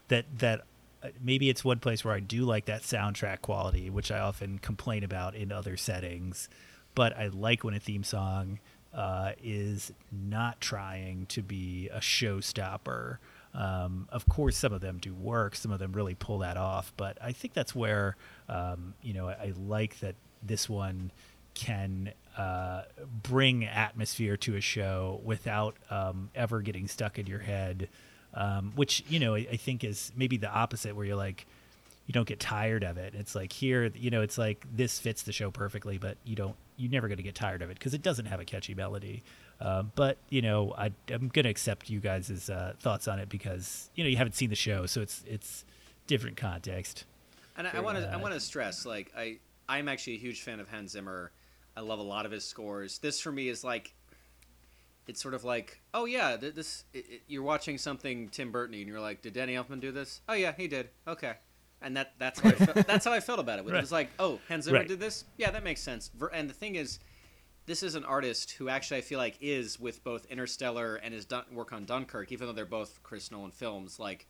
[0.10, 0.62] that that
[1.02, 4.60] uh, maybe it's one place where I do like that soundtrack quality, which I often
[4.60, 6.50] complain about in other settings.
[6.96, 8.60] But I like when a theme song
[8.94, 13.18] uh, is not trying to be a showstopper.
[13.54, 15.56] Um, of course, some of them do work.
[15.56, 16.92] Some of them really pull that off.
[16.98, 18.18] But I think that's where
[18.50, 21.12] um, you know I, I like that this one
[21.54, 22.84] can uh,
[23.24, 27.90] bring atmosphere to a show without um, ever getting stuck in your head.
[28.32, 31.48] Um, which you know I, I think is maybe the opposite, where you're like
[32.10, 33.14] you don't get tired of it.
[33.16, 36.56] It's like here, you know, it's like this fits the show perfectly, but you don't,
[36.76, 39.22] you're never going to get tired of it because it doesn't have a catchy melody.
[39.62, 43.30] Um, but you know, I, I'm going to accept you guys' uh, thoughts on it
[43.30, 45.66] because you know you haven't seen the show, so it's it's
[46.08, 47.06] different context.
[47.60, 49.38] And I want to I want to stress like I
[49.68, 51.32] I'm actually a huge fan of Hans Zimmer.
[51.78, 52.98] I love a lot of his scores.
[52.98, 53.94] This for me is like
[55.08, 58.76] it's sort of like oh yeah th- this it, it, you're watching something Tim Burton
[58.76, 60.22] and you're like did Danny Elfman do this?
[60.30, 60.90] Oh yeah he did.
[61.08, 61.34] Okay.
[61.82, 63.66] And that that's how I felt, that's how I felt about it.
[63.68, 63.82] It Right.
[63.82, 64.88] was like oh Hans Zimmer Right.
[64.88, 65.26] did this?
[65.38, 66.12] Yeah that makes sense.
[66.18, 67.00] Ver- And the thing is
[67.66, 71.28] this is an artist who actually I feel like is with both Interstellar and his
[71.52, 74.00] work on Dunkirk, even though they're both Chris Nolan films.
[74.00, 74.28] Like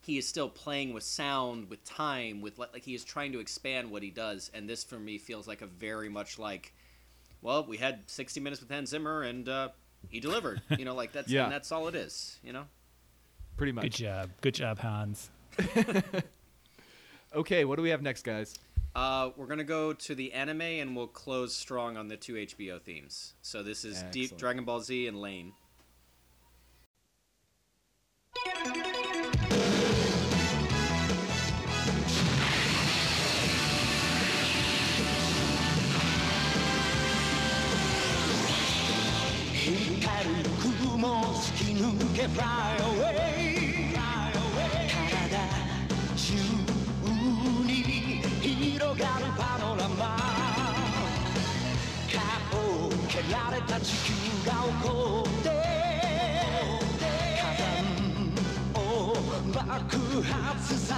[0.00, 3.40] he is still playing with sound, with time, with like, like he is trying to
[3.40, 4.50] expand what he does.
[4.54, 6.72] And this for me feels like a very much like,
[7.42, 9.68] well, we had 60 minutes with Hans Zimmer and uh,
[10.08, 10.62] he delivered.
[10.78, 11.44] You know, like that's Yeah.
[11.44, 12.38] and that's all it is.
[12.42, 12.64] You know.
[13.56, 13.82] Pretty much.
[13.84, 15.30] Good job, good job, Hans.
[17.32, 18.58] Okay, what do we have next, guys?
[18.92, 22.80] Uh, we're gonna go to the anime and we'll close strong on the two HBO
[22.80, 23.34] themes.
[23.40, 25.52] So this is Deep Dragon Ball Z and Lain.
[40.10, 40.50] 光る
[40.98, 42.42] 雲突き抜け Fly
[42.78, 43.94] away
[44.98, 45.38] 体
[46.16, 46.34] 中
[47.64, 47.70] に
[48.42, 50.00] 広がるパノラマ。
[52.50, 54.12] 顔を蹴られた地球
[54.46, 54.88] が起こ
[55.26, 55.48] って
[57.38, 58.84] 火山を
[59.54, 59.62] 爆
[60.22, 60.30] 発
[60.68, 60.89] させる。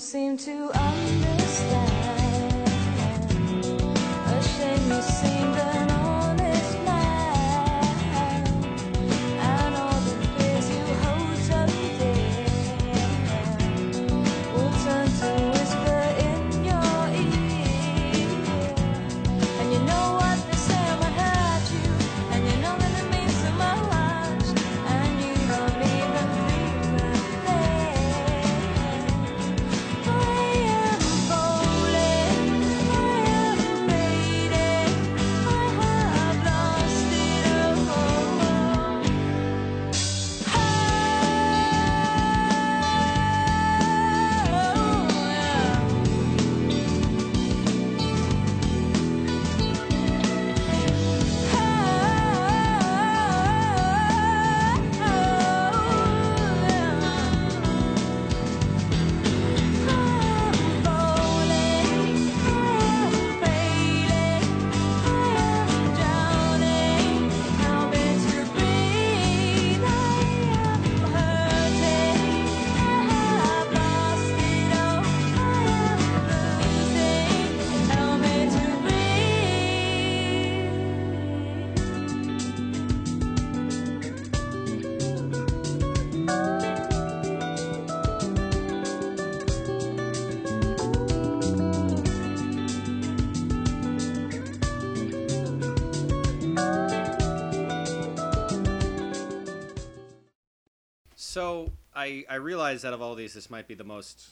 [0.00, 1.97] Seem to understand.
[101.28, 104.28] So I I realize out of all these, this might be the most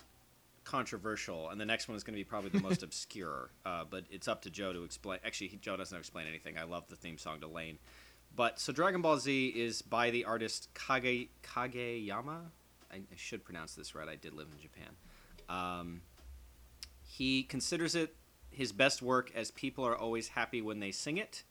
[0.65, 3.51] controversial, and the next one is going to be probably the most obscure.
[3.67, 5.19] Uh, but it's up to Joe to explain.
[5.23, 6.57] Actually, he, Joe doesn't explain anything.
[6.57, 7.77] I love the theme song to Lain.
[8.35, 12.47] But so Dragon Ball Z is by the artist Kage Kageyama.
[12.91, 14.09] I, I should pronounce this right.
[14.09, 14.97] I did live in Japan.
[15.51, 16.01] Um,
[17.03, 18.17] he considers it
[18.49, 21.43] his best work as people are always happy when they sing it,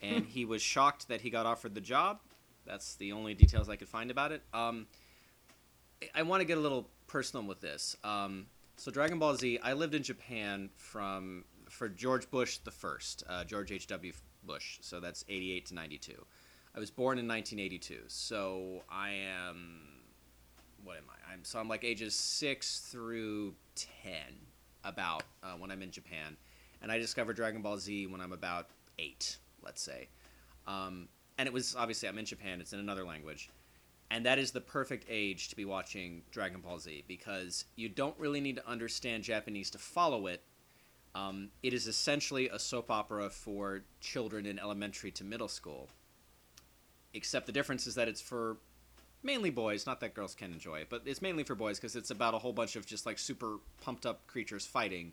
[0.00, 2.20] and he was shocked that he got offered the job.
[2.68, 4.42] That's the only details I could find about it.
[4.52, 4.86] Um,
[6.14, 7.96] I- want to get a little personal with this.
[8.04, 8.46] Um,
[8.76, 13.44] so Dragon Ball Z, I lived in Japan from for George Bush the first, uh,
[13.44, 13.86] George H.
[13.88, 14.12] W.
[14.44, 14.78] Bush.
[14.80, 16.26] So that's 88 to 92.
[16.74, 18.04] I was born in 1982.
[18.06, 19.98] So I am
[20.84, 21.32] what am I?
[21.32, 24.40] I'm so I'm like ages six through ten,
[24.84, 26.36] about uh, when I'm in Japan,
[26.82, 30.08] and I discovered Dragon Ball Z when I'm about eight, let's say,
[30.66, 31.08] um,
[31.38, 32.60] and it was obviously I'm in Japan.
[32.60, 33.48] It's in another language,
[34.10, 38.18] and that is the perfect age to be watching Dragon Ball Z because you don't
[38.18, 40.42] really need to understand Japanese to follow it.
[41.14, 45.88] Um, it is essentially a soap opera for children in elementary to middle school,
[47.14, 48.58] except the difference is that it's for
[49.22, 49.86] mainly boys.
[49.86, 52.38] Not that girls can enjoy it, but it's mainly for boys because it's about a
[52.38, 55.12] whole bunch of just like super pumped up creatures fighing.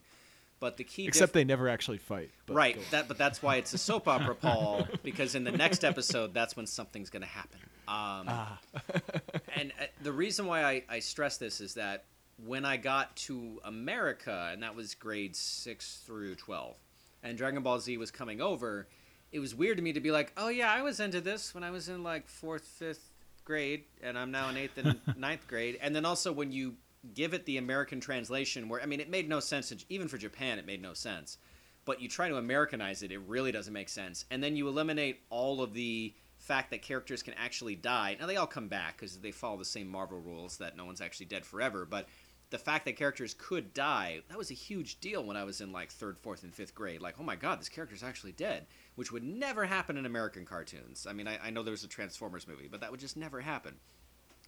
[0.59, 2.31] But the key, Except diff- they never actually fight.
[2.45, 2.77] But right?
[2.91, 4.87] That, but that's why it's a soap opera, Paul.
[5.03, 7.59] Because in the next episode, that's when something's going to happen.
[7.87, 8.59] Um, Ah.
[9.55, 12.05] and uh, the reason why I, I stress this is that
[12.45, 16.75] when I got to America, and that was grade six through twelve,
[17.21, 18.87] and Dragon Ball Z was coming over,
[19.31, 21.63] it was weird to me to be like, oh yeah, I was into this when
[21.63, 23.09] I was in like fourth, fifth
[23.43, 25.77] grade, and I'm now in eighth and ninth grade.
[25.81, 26.75] And then also when you
[27.13, 29.71] give it the American translation, where I mean, it made no sense.
[29.71, 31.37] in- Even for Japan, it made no sense.
[31.85, 34.25] But you try to Americanize it, it really doesn't make sense.
[34.31, 38.17] And then you eliminate all of the fact that characters can actually die.
[38.19, 41.01] Now they all come back because they follow the same Marvel rules that no one's
[41.01, 41.85] actually dead forever.
[41.85, 42.07] But
[42.49, 45.71] the fact that characters could die, that was a huge deal when I was in
[45.71, 47.01] like third, fourth, and fifth grade.
[47.01, 51.07] Like, oh my god, this character's actually dead, which would never happen in American cartoons.
[51.07, 53.41] I mean, I, I know there was a Transformers movie, but that would just never
[53.41, 53.75] happen.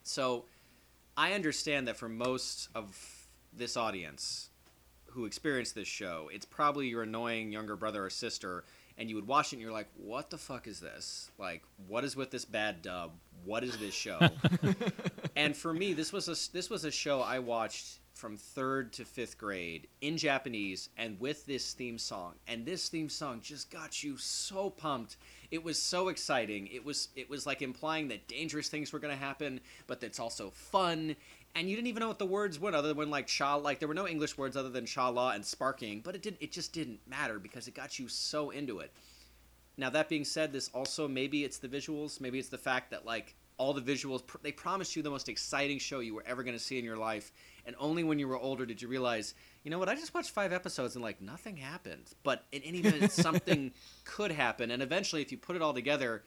[0.04, 0.46] So
[1.18, 2.96] I understand that for most of
[3.52, 4.50] this audience
[5.08, 8.64] who experienced this show, it's probably your annoying younger brother or sister,
[9.00, 11.32] and you would watch it and you're like, what the fuck is this?
[11.40, 13.14] Like, what is with this bad dub?
[13.44, 14.20] What is this show?
[15.36, 19.06] and for me, this was a this was a show I watched from third to
[19.06, 22.34] fifth grade in Japanese and with this theme song.
[22.48, 25.18] And this theme song just got you so pumped.
[25.52, 26.68] It was so exciting.
[26.68, 30.50] It was it was like implying that dangerous things were to happen, but that's also
[30.50, 31.16] fun.
[31.56, 33.88] And you didn't even know what the words were other than like sha like there
[33.88, 36.74] were no English words other than cha la and sparking, but it did it just
[36.74, 38.92] didn't matter because it got you so into it.
[39.78, 43.06] Now that being said, this also maybe it's the visuals, maybe it's the fact that
[43.06, 46.56] like all the visuals they promised you the most exciting show you were ever going
[46.56, 47.32] to see in your life,
[47.68, 49.90] and only when you were older did you realize, you know what?
[49.90, 53.72] I just watched five episodes and like nothing happened, but in any minute something
[54.06, 56.24] could happen, and eventually if you put it all together,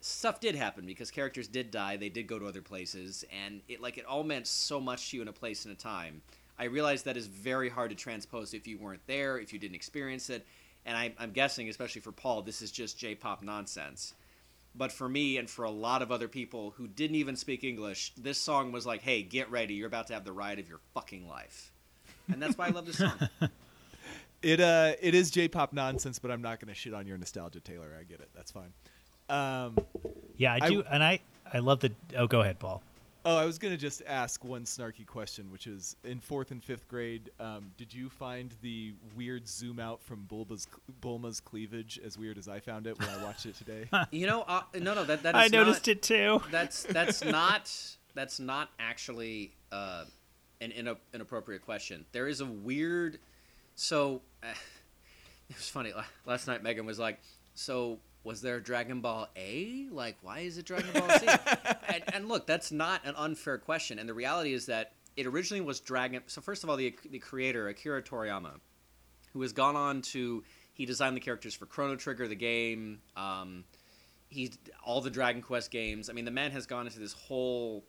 [0.00, 3.82] stuff did happen because characters did die, they did go to other places, and it
[3.82, 6.22] like it all meant so much to you in a place and a time.
[6.60, 9.74] I realize that is very hard to transpose if you weren't there, if you didn't
[9.74, 10.46] experience it,
[10.86, 14.14] and I, I'm guessing, especially for Paul, this is just J-pop nonsense.
[14.78, 18.12] But for me and for a lot of other people who didn't even speak English,
[18.16, 19.74] this song was like, "Hey, get ready!
[19.74, 21.72] You're about to have the ride of your fucking life,"
[22.32, 23.12] and that's why I love this song.
[24.40, 27.58] It uh, it is J-pop nonsense, but I'm not going to shit on your nostalgia,
[27.58, 27.88] Taylor.
[27.98, 28.28] I get it.
[28.36, 28.72] That's fine.
[29.28, 29.76] Um,
[30.36, 31.18] Yeah, I I- do, and I
[31.52, 31.90] I love the.
[32.16, 32.80] Oh, go ahead, Paul.
[33.24, 36.62] Oh, I was going to just ask one snarky question, which is: in fourth and
[36.62, 40.66] fifth grade, um, did you find the weird zoom out from Bulma's
[41.00, 43.88] Bulma's cleavage as weird as I found it when I watched it today?
[44.10, 46.42] You know, uh, no, no, that that is I noticed not, it too.
[46.50, 47.70] That's that's not
[48.14, 50.04] that's not actually uh,
[50.60, 52.04] an ina- inappropriate question.
[52.12, 53.18] There is a weird.
[53.74, 54.46] So uh,
[55.50, 55.92] it was funny.
[56.26, 57.20] Last night, Megan was like,
[57.54, 59.86] "So was there Dragon Ball A?
[59.90, 61.26] Like, why is it Dragon Ball Z?"
[61.88, 63.98] and, and look, that's not an unfair question.
[63.98, 66.22] And the reality is that it originally was Dragon.
[66.26, 68.52] So first of all, the the creator Akira Toriyama,
[69.32, 70.44] who has gone on to
[70.74, 73.00] he designed the characters for Chrono Trigger, the game.
[73.16, 73.64] Um,
[74.28, 76.08] he's all the Dragon Quest games.
[76.08, 77.84] I mean, the man has gone into this whole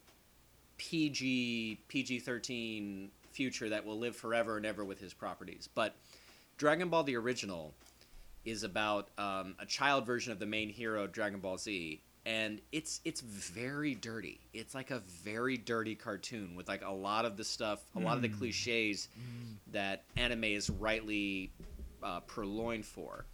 [0.77, 5.69] PG PG thirteen future that will live forever and ever with his properties.
[5.73, 5.95] But
[6.57, 7.73] Dragon Ball the original
[8.45, 13.01] is about um, a child version of the main hero Dragon Ball Z, and it's
[13.05, 14.39] it's very dirty.
[14.53, 18.15] It's like a very dirty cartoon with like a lot of the stuff, a lot
[18.17, 19.09] of the cliches
[19.71, 21.51] that anime is rightly
[22.03, 23.25] uh, purloined for.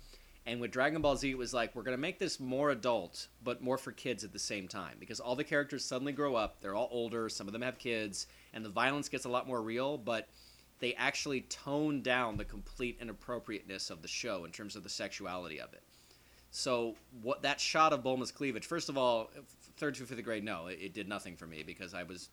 [0.47, 3.61] And with Dragon Ball Z, it was like we're gonna make this more adult, but
[3.63, 6.61] more for kids at the same time because all the characters suddenly grow up.
[6.61, 7.29] They're all older.
[7.29, 9.97] Some of them have kids, and the violence gets a lot more real.
[9.97, 10.27] But
[10.79, 15.59] they actually tone down the complete inappropriateness of the show in terms of the sexuality
[15.59, 15.83] of it.
[16.51, 18.65] So what that shot of Bulma's cleavage?
[18.65, 19.29] First of all,
[19.77, 22.29] third through fifth grade, no, it, it did nothing for me because I was,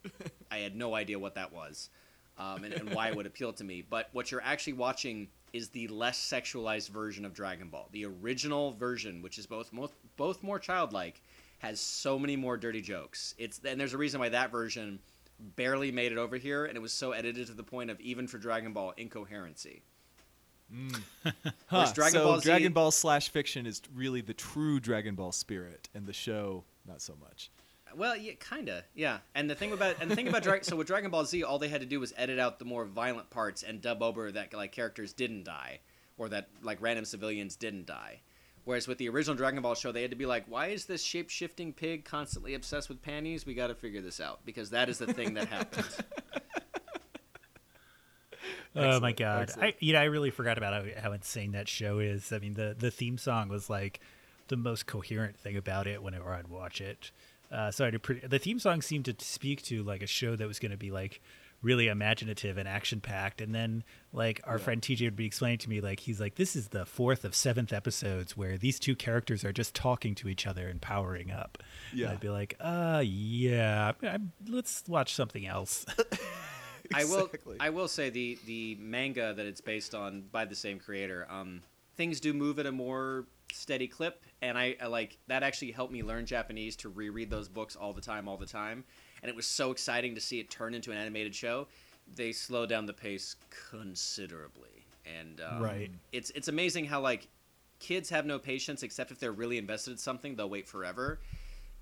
[0.51, 1.90] I had no idea what that was,
[2.38, 3.82] um, and, and why it would appeal to me.
[3.88, 7.88] But what you're actually watching is the less sexualized version of Dragon Ball.
[7.93, 11.20] The original version, which is both both, both more childlike,
[11.59, 13.34] has so many more dirty jokes.
[13.38, 14.99] It's and there's a reason why that version
[15.39, 18.26] barely made it over here, and it was so edited to the point of even
[18.26, 19.83] for Dragon Ball incoherency.
[20.72, 21.01] Mm.
[21.66, 21.91] Huh.
[21.95, 25.89] Dragon so Ball Z- Dragon Ball slash fiction is really the true Dragon Ball spirit,
[25.95, 27.51] and the show not so much.
[27.95, 29.18] Well, yeah, kinda, yeah.
[29.35, 31.59] And the thing about and the thing about Dragon, so with Dragon Ball Z, all
[31.59, 34.53] they had to do was edit out the more violent parts and dub over that
[34.53, 35.80] like characters didn't die,
[36.18, 38.20] or that like random civilians didn't die.
[38.64, 41.02] Whereas with the original Dragon Ball show, they had to be like, why is this
[41.02, 43.44] shape shifting pig constantly obsessed with panties?
[43.44, 45.98] We got to figure this out because that is the thing that happens.
[48.74, 49.50] Oh my Excellent, god!
[49.60, 52.32] I you know I really forgot about how, how insane that show is.
[52.32, 54.00] I mean the the theme song was like
[54.48, 57.10] the most coherent thing about it whenever I'd watch it.
[57.50, 60.48] Uh, so I'd appre- the theme song seemed to speak to like a show that
[60.48, 61.20] was going to be like
[61.62, 63.40] really imaginative and action packed.
[63.40, 66.56] And then like our friend TJ would be explaining to me like he's like this
[66.56, 70.46] is the fourth of seventh episodes where these two characters are just talking to each
[70.46, 71.58] other and powering up.
[71.90, 72.10] And Yeah.
[72.10, 75.86] I'd be like, uh, yeah, I, let's watch something else.
[76.94, 77.30] I will.
[77.60, 81.26] I will say the the manga that it's based on by the same creator.
[81.30, 81.62] Um,
[81.96, 85.42] things do move at a more steady clip, and I, I like that.
[85.42, 88.84] Actually, helped me learn Japanese to reread those books all the time, all the time.
[89.23, 91.68] And it was so exciting to see it turn into an animated show.
[92.14, 93.37] They slow down the pace
[93.70, 95.91] considerably, and um, Right.
[96.11, 97.29] It's it's amazing how like
[97.79, 100.35] kids have no patience except if they're really invested in something.
[100.37, 101.20] They'll wait forever.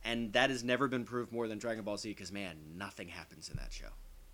[0.04, 3.50] And that has never been proved more than Dragon Ball Z because, man, nothing happens
[3.50, 3.88] in that show.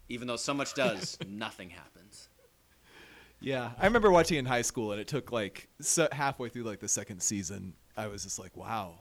[0.08, 2.28] Even though so much does, nothing happens.
[3.40, 6.78] Yeah, I remember watching in high school, and it took like so halfway through like
[6.80, 8.94] the second season, I was just like, "Wow,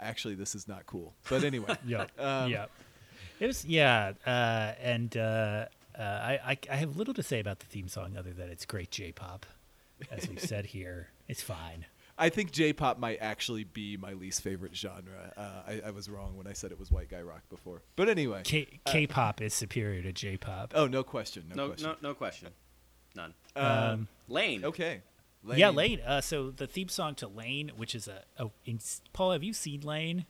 [0.00, 2.66] actually, this is not cool." But anyway, Yeah, Um, yeah.
[3.40, 5.66] It was yeah, uh, and uh,
[5.98, 8.64] uh, I, I I have little to say about the theme song other than it's
[8.64, 9.44] great J-pop,
[10.10, 11.08] as we've said here.
[11.28, 11.86] It's fine.
[12.18, 15.34] I think J-pop might actually be my least favorite genre.
[15.36, 17.82] Uh, I, I was wrong when I said it was white guy rock before.
[17.94, 20.72] But anyway, K- K-pop is superior to J-pop.
[20.74, 21.90] oh no question, no, No, question.
[22.00, 22.48] no, no question.
[23.14, 23.34] None.
[23.54, 24.64] Um, Lain.
[24.64, 25.02] okay,
[25.54, 26.00] Yeah, Lain.
[26.00, 28.78] Uh, so the theme song to Lain, which is a oh, in,
[29.12, 30.24] Paul, have you seen Lain?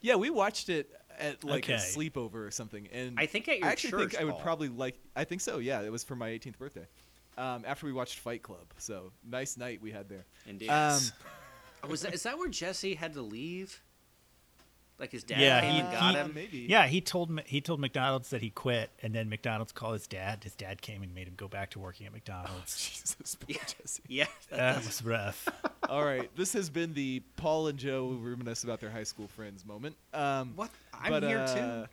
[0.00, 3.68] Yeah, we watched it at like a sleepover or something, and I think at your
[3.68, 4.98] I actually church, think I would probably like.
[5.16, 5.58] I think so.
[5.58, 6.86] Yeah, it was for my 18th birthday.
[7.38, 10.26] Um, after we watched Fight Club, so nice night we had there.
[10.46, 10.68] Indeed.
[10.68, 11.00] Um,
[11.88, 13.80] was that, is that where Jesse had to leave?
[15.02, 16.32] Like his dad Yeah, came he- and got he- him?
[16.32, 16.58] maybe.
[16.68, 20.06] Yeah, he told M- he told McDonald's that he quit, and then McDonald's called his
[20.06, 20.44] dad.
[20.44, 22.76] His dad came and made him go back to working at McDonald's.
[22.88, 23.64] Jesus, poor Yeah.
[23.66, 24.02] Jesse.
[24.06, 24.26] Yeah.
[24.50, 25.48] that was rough.
[25.88, 29.66] All right, this has been the Paul and Joe reminisce about their high school friends
[29.66, 29.96] moment.
[30.14, 30.70] Um, What?
[30.94, 31.88] I'm but, here uh, too.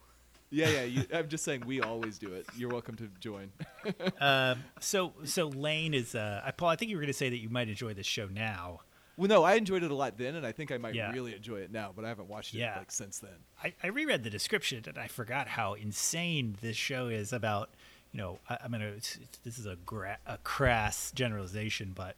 [0.51, 0.83] Yeah, yeah.
[0.83, 2.45] You, I'm just saying we always do it.
[2.57, 3.51] You're welcome to join.
[4.21, 6.69] um, so so Lain is uh, I, Paul.
[6.69, 8.81] I think you were going to say that you might enjoy this show now.
[9.19, 11.11] Well, no, I enjoyed it a lot then, and I think I might Yeah.
[11.11, 11.91] really enjoy it now.
[11.95, 12.77] But I haven't watched it Yeah.
[12.79, 13.35] like since then.
[13.63, 17.69] I, I reread the description and I forgot how insane this show is about.
[18.11, 18.87] You know, I, gonna.
[18.87, 22.15] It's, it's, this is a gra- a crass generalization, but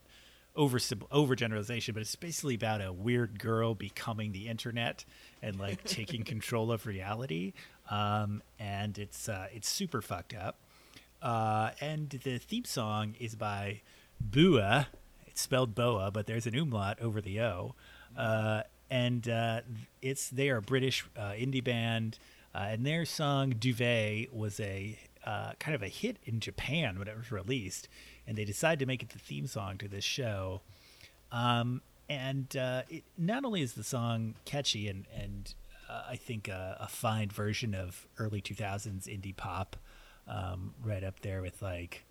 [0.56, 0.78] over
[1.10, 1.92] over generalization.
[1.92, 5.04] But it's basically about a weird girl becoming the internet
[5.42, 7.52] and like taking control of reality.
[7.90, 10.60] Um, and it's uh, it's super fucked up.
[11.20, 13.82] Uh, and the theme song is by
[14.20, 14.86] Bua.
[15.32, 17.74] It's spelled Boa, but there's an umlaut over the O.
[18.14, 19.62] Uh, and uh,
[20.02, 22.18] it's they are a British uh, indie band,
[22.54, 27.08] uh, and their song "Duvet" was a uh, kind of a hit in Japan when
[27.08, 27.88] it was released,
[28.26, 30.60] and they decided to make it the theme song to this show.
[31.30, 31.80] Um,
[32.10, 35.54] and it, not only is the song catchy and and
[35.88, 39.76] I think a, a fine version of early 2000s indie pop,
[40.28, 42.04] um, right up there with like,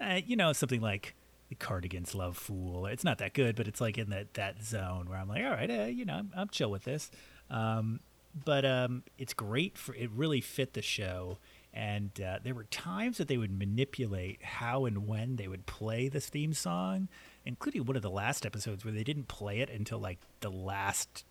[0.00, 1.14] uh, you know, something like
[1.58, 5.18] Cardigans' "Love Fool." It's not that good, but it's like in that that zone where
[5.18, 7.10] I'm like, all right, uh, you know, I'm, I'm chill with this.
[7.50, 8.00] Um,
[8.44, 10.10] but um, it's great for it.
[10.10, 11.38] Really fit the show.
[11.72, 16.08] And uh, there were times that they would manipulate how and when they would play
[16.08, 17.08] this theme song,
[17.44, 21.24] including one of the last episodes where they didn't play it until like the last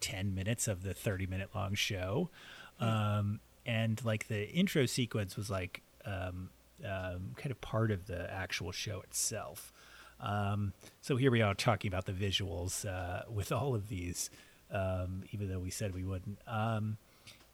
[0.00, 2.30] 10 minutes of the 30 minute long show.
[2.78, 6.50] Um, and like the intro sequence was like um,
[6.84, 9.72] um, kind of part of the actual show itself.
[10.20, 14.30] Um, so here we are talking about the visuals uh, with all of these,
[14.70, 16.38] um, even though we said we wouldn't.
[16.46, 16.98] Um,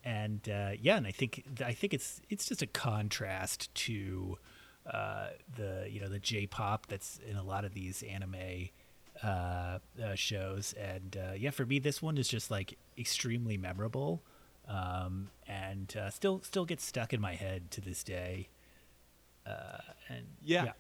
[0.05, 4.39] and uh, yeah, and I think I think it's it's just a contrast to
[4.91, 8.71] uh, the you know the J-pop that's in a lot of these anime
[9.23, 14.23] uh, uh, shows, and uh, yeah, for me this one is just like extremely memorable,
[14.67, 18.49] um, and still still gets stuck in my head to this day.
[19.47, 19.79] Uh,
[20.09, 20.73] and Yeah.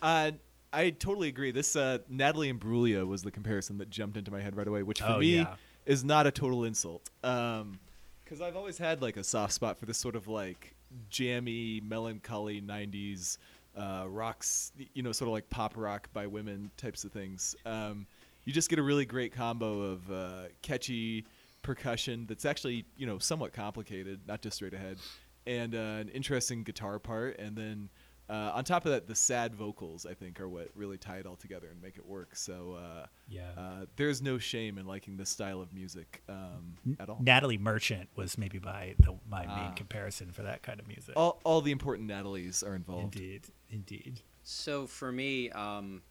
[0.00, 0.32] Uh,
[0.72, 1.50] I totally agree.
[1.50, 5.00] This uh, Natalie Imbruglia was the comparison that jumped into my head right away, which
[5.00, 5.56] for Oh, me yeah.
[5.86, 7.08] is not a total insult.
[7.22, 10.74] Because I've always had like a soft spot for this sort of like
[11.08, 13.38] jammy, melancholy '90s
[13.76, 17.56] uh, rocks, you know, sort of like pop rock by women types of things.
[17.64, 18.06] Um,
[18.44, 21.24] you just get a really great combo of uh, catchy
[21.62, 24.98] percussion that's actually you know somewhat complicated, not just straight ahead,
[25.46, 27.88] and uh, an interesting guitar part, and then
[28.28, 31.26] uh, on top of that, the sad vocals I think are what really tie it
[31.26, 32.36] all together and make it work.
[32.36, 33.50] So uh, Yeah.
[33.56, 37.18] uh, there's no shame in liking this style of music um, at all.
[37.20, 39.56] Natalie Merchant was maybe my the, my Ah.
[39.64, 41.14] main comparison for that kind of music.
[41.16, 43.16] all, all the important Natalies are involved.
[43.16, 44.20] Indeed, indeed.
[44.42, 46.02] So for me, um,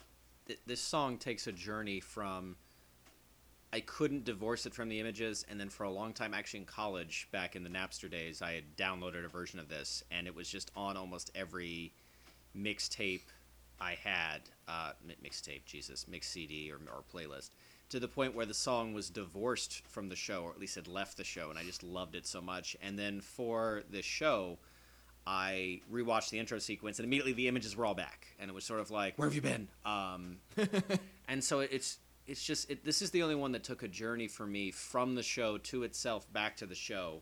[0.48, 2.56] th- this song takes a journey from
[3.74, 6.66] I couldn't divorce it from the images, and then for a long time, actually in
[6.66, 10.34] college, back in the Napster days, I had downloaded a version of this, and it
[10.34, 11.94] was just on almost every
[12.58, 13.22] mixtape
[13.80, 14.94] I had, uh,
[15.24, 17.52] mixtape, Jesus, mix CD or, or playlist,
[17.90, 20.88] to the point where the song was divorced from the show, or at least had
[20.88, 22.76] left the show, and I just loved it so much.
[22.82, 24.58] And then for this show,
[25.26, 28.64] I rewatched the intro sequence, and immediately the images were all back, and it was
[28.64, 30.38] sort of like, "Where have you been?" Um,
[31.28, 34.28] and so it's it's just it, this is the only one that took a journey
[34.28, 37.22] for me from the show to itself back to the show.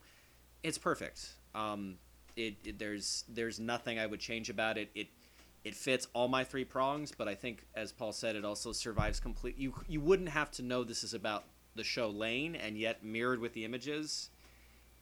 [0.64, 1.30] It's perfect.
[1.54, 1.98] Um,
[2.36, 4.90] it, it there's there's nothing I would change about it.
[4.96, 5.08] It
[5.66, 9.20] it fits all my three prongs, but I think, as Paul said, it also survives
[9.20, 9.58] complete.
[9.58, 13.40] You you wouldn't have to know this is about the show Lain, and yet mirrored
[13.40, 14.30] with the images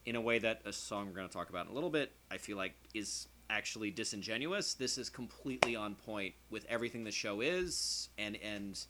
[0.06, 2.12] in a way that a song we're going to talk about in a little bit,
[2.30, 4.72] I feel like is actually disingenuous.
[4.72, 8.82] This is completely on point with everything the show is, and and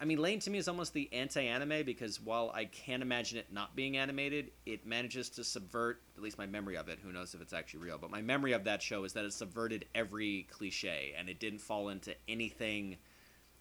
[0.00, 3.52] I mean, Lain to me is almost the anti-anime because while I can't imagine it
[3.52, 6.98] not being animated, it manages to subvert at least my memory of it.
[7.02, 7.98] Who knows if it's actually real?
[7.98, 11.60] But my memory of that show is that it subverted every cliche and it didn't
[11.60, 12.96] fall into anything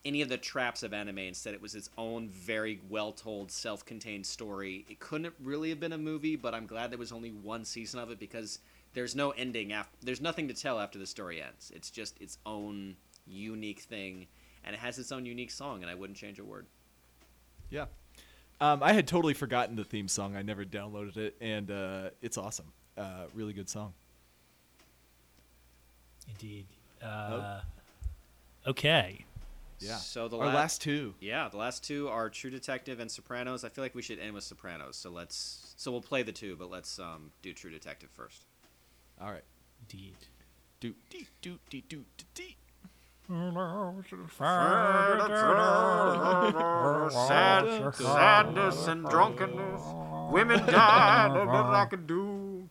[0.06, 1.20] any of the traps of anime.
[1.20, 4.86] Instead, it was its own very well told, self contained story.
[4.90, 8.00] It couldn't really have been a movie, but I'm glad there was only one season
[8.00, 8.60] of it because
[8.94, 9.74] there's no ending.
[9.74, 11.72] After, there's nothing to tell after the story ends.
[11.76, 12.96] It's just its own
[13.28, 14.28] unique thing,
[14.70, 16.68] and it has its own unique song, and I wouldn't change a word.
[17.72, 17.86] Yeah.
[18.62, 20.36] Um, I had totally forgotten the theme song.
[20.36, 22.72] I never downloaded it, and uh, it's awesome.
[22.96, 23.94] Uh, really good song.
[26.30, 26.68] Indeed.
[27.02, 27.62] Uh,
[28.68, 29.26] Okay.
[29.80, 29.96] Yeah.
[29.96, 31.16] So the Our la- last two.
[31.20, 33.64] Yeah, the last two are True Detective and Sopranos.
[33.64, 34.98] I feel like we should end with Sopranos.
[34.98, 35.74] So let's.
[35.78, 38.46] So we'll play the two, but let's um, do True Detective first.
[39.20, 39.44] All right.
[39.82, 40.18] Indeed.
[40.82, 42.04] Do do do do do
[42.36, 42.44] do.
[43.30, 44.03] Do.
[47.91, 49.81] sadness and drunkenness.
[50.31, 52.68] Women died, nothing I could do.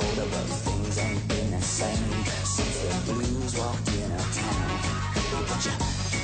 [0.00, 4.70] Things ain't been the same since the blues walked in our town.
[5.64, 5.70] You,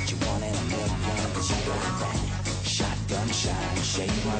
[0.09, 2.19] you a cause you got that
[2.63, 4.39] shotgun shine, shade my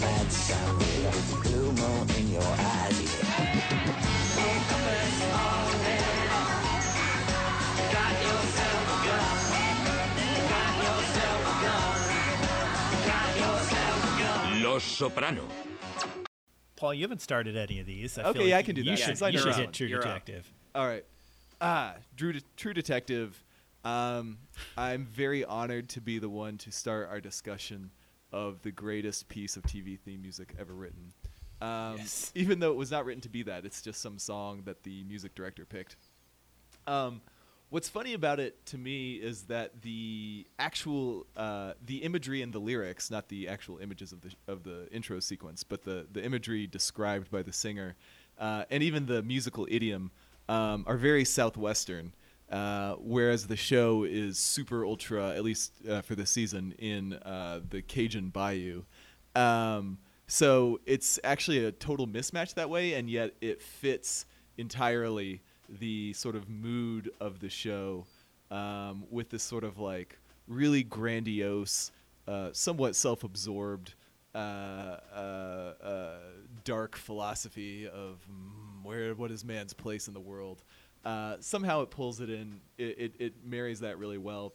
[0.00, 1.02] bad sun with
[1.42, 2.96] blue moon in your eyes.
[14.62, 15.65] Los Soprano.
[16.76, 18.18] Paul, you haven't started any of these.
[18.18, 19.72] I Okay, feel yeah, I can do you that, Should, since I you should hit.
[19.72, 20.04] True You're up.
[20.04, 20.52] Detective.
[20.74, 21.04] All right.
[21.60, 23.42] Ah, Drew, True Detective.
[23.84, 24.38] Um,
[24.76, 27.90] I'm very honored to be the one to start our discussion
[28.32, 31.12] of the greatest piece of TV theme music ever written.
[31.62, 32.30] Um, Yes.
[32.34, 35.02] Even though it was not written to be that, it's just some song that the
[35.04, 35.96] music director picked.
[36.86, 37.22] Um,
[37.70, 42.58] what's funny about it to me is that the actual uh, the imagery and the
[42.58, 46.66] lyrics, not the actual images of the of the intro sequence, but the the imagery
[46.66, 47.96] described by the singer,
[48.38, 50.10] uh, and even the musical idiom
[50.48, 52.12] um, are very southwestern.
[52.50, 57.60] Uh, whereas the show is super ultra, at least uh, for this season, in uh,
[57.70, 58.84] the Cajun Bayou.
[59.34, 59.98] Um,
[60.28, 64.26] so it's actually a total mismatch that way, and yet it fits
[64.56, 68.06] entirely the sort of mood of the show
[68.50, 71.90] um, with this sort of like really grandiose,
[72.28, 73.94] uh, somewhat self-absorbed,
[74.34, 76.18] uh, uh, uh,
[76.64, 80.62] dark philosophy of mm, where what is man's place in the world.
[81.04, 82.60] Uh, somehow it pulls it in.
[82.78, 84.52] It, it, it marries that really well.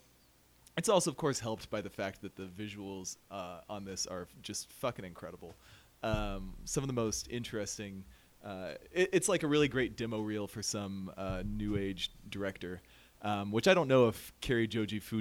[0.78, 4.28] It's also, of course, helped by the fact that the visuals uh, on this are
[4.42, 5.56] just fucking incredible.
[6.04, 8.04] Um, some of the most interesting.
[8.44, 12.82] Uh, it, it's like a really great demo reel for some uh, new age director,
[13.22, 15.20] um, which I don't know if Cary Joji Fu,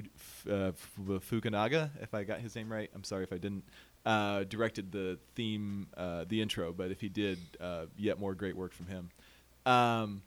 [0.49, 2.91] uh, Fukunaga, if I got his name right.
[2.95, 3.65] I'm sorry if I didn't.
[4.07, 8.57] Uh, directed the theme, uh, the intro, but if he did, uh, yet more great
[8.57, 9.11] work from him.
[9.67, 10.23] Um,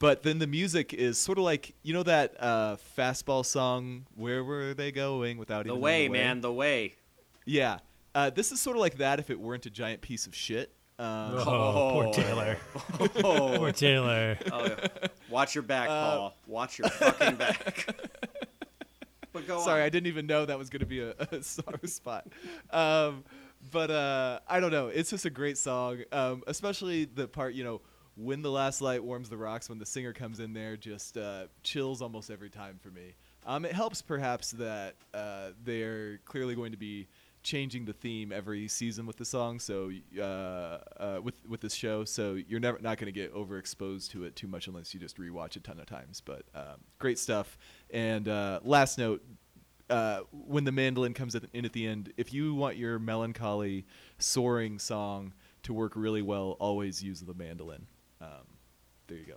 [0.00, 4.42] but then the music is sort of like you know that uh, fastball song, "Where
[4.42, 6.94] Were They Going?" Without The even way, knowing man, the way.
[7.44, 7.78] Yeah,
[8.12, 10.72] uh, this is sort of like that if it weren't a giant piece of shit.
[11.02, 12.12] Um, Oh, poor Oh.
[12.14, 12.56] Taylor.
[13.00, 14.38] Oh, poor Taylor.
[14.52, 14.76] oh,
[15.28, 16.36] watch your back, Uh, Paul.
[16.46, 17.86] Watch your fucking back.
[19.32, 19.86] but go Sorry, on.
[19.86, 22.26] I didn't even know that was going to be a, a song spot.
[22.70, 23.24] Um,
[23.70, 24.88] but uh, I don't know.
[24.88, 27.80] It's just a great song, um, especially the part you know
[28.16, 29.68] when the last light warms the rocks.
[29.68, 33.14] When the singer comes in there, just uh, chills almost every time for me.
[33.46, 37.08] Um, it helps perhaps that uh, they're clearly going to be
[37.42, 39.58] changing the theme every season with the song.
[39.58, 44.10] So uh, uh, with with this show, so you're never not going to get overexposed
[44.10, 46.20] to it too much unless you just rewatch a ton of times.
[46.20, 47.58] But um, great stuff.
[47.90, 49.22] And uh, last note,
[49.90, 53.84] uh, when the mandolin comes in at the end, if you want your melancholy,
[54.18, 55.32] soaring song
[55.64, 57.86] to work really well, always use the mandolin.
[58.20, 58.46] Um,
[59.06, 59.36] there you go.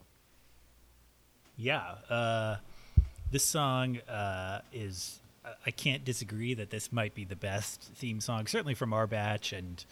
[1.58, 2.58] Yeah, uh,
[3.32, 5.20] this song uh, is.
[5.68, 9.54] I- can't disagree that this might be the best theme song, certainly from our batch,
[9.54, 9.84] and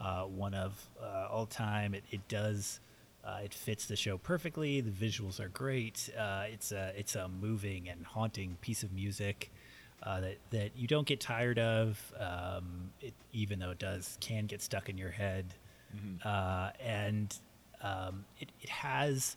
[0.00, 1.94] uh, one of uh, all time.
[1.94, 2.80] It, it does.
[3.24, 4.80] Uh, it fits the show perfectly.
[4.80, 6.10] The visuals are great.
[6.16, 9.50] Uh, it's a it's a moving and haunting piece of music
[10.02, 14.46] uh, that that you don't get tired of, um, it, even though it does can
[14.46, 15.46] get stuck in your head.
[16.24, 17.38] Uh, and
[17.82, 19.36] um, it, it has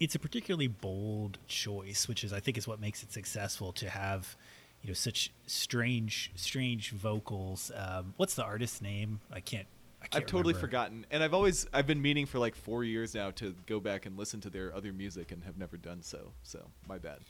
[0.00, 3.88] it's a particularly bold choice, which is I think is what makes it successful to
[3.88, 4.36] have,
[4.82, 7.70] you know, such strange, strange vocals.
[7.74, 9.20] Um, what's the artist's name?
[9.32, 9.66] I can't.
[10.02, 10.66] I can't I've totally remember.
[10.66, 14.06] forgotten, and I've always I've been meaning for like four years now to go back
[14.06, 16.32] and listen to their other music, and have never done so.
[16.42, 17.20] So my bad.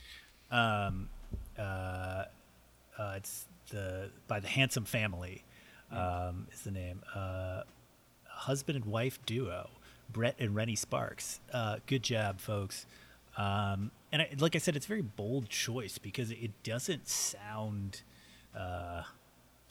[0.50, 1.08] Um,
[1.58, 2.24] uh,
[2.98, 5.44] uh, it's the by the Handsome Family,
[5.92, 7.02] um, is the name.
[7.14, 7.62] Uh,
[8.28, 9.70] husband and wife duo,
[10.10, 11.40] Brett and Rennie Sparks.
[11.52, 12.86] Uh, good job, folks.
[13.36, 18.02] Um, and I, like I said, it's a very bold choice because it doesn't sound.
[18.56, 19.02] Uh,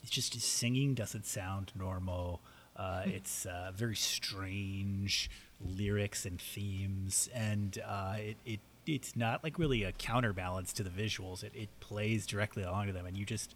[0.03, 2.41] it's just singing doesn't sound normal.
[2.75, 5.29] Uh, it's uh, very strange,
[5.65, 10.89] lyrics and themes, and uh, it, it it's not like really a counterbalance to the
[10.89, 11.43] visuals.
[11.43, 13.55] It it plays directly along to them, and you just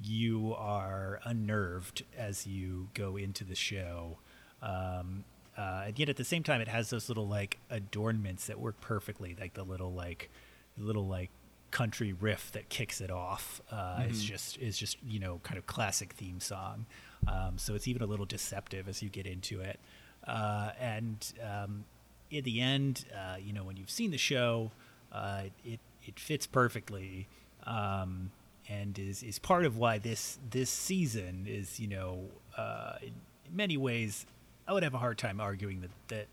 [0.00, 4.18] you are unnerved as you go into the show.
[4.62, 5.24] Um,
[5.56, 8.80] uh, and yet at the same time, it has those little like adornments that work
[8.80, 10.30] perfectly, like the little like
[10.76, 11.30] the little like
[11.70, 13.60] country riff that kicks it off.
[13.70, 16.86] Uh, Is just is just you know kind of classic theme song.
[17.26, 19.78] Um, so it's even a little deceptive as you get into it.
[20.26, 21.84] Uh, and um,
[22.30, 24.70] in the end, uh, you know when you've seen the show,
[25.12, 27.28] uh, it it fits perfectly.
[27.64, 28.30] Um,
[28.68, 32.24] and is, is part of why this this season is you know
[32.56, 33.12] uh, in
[33.52, 34.24] many ways
[34.66, 36.26] I would have a hard time arguing that that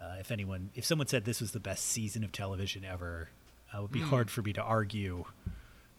[0.00, 3.28] uh, if anyone if someone said this was the best season of television ever,
[3.74, 5.24] uh, it would be hard for me to argue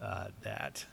[0.01, 0.85] uh, that.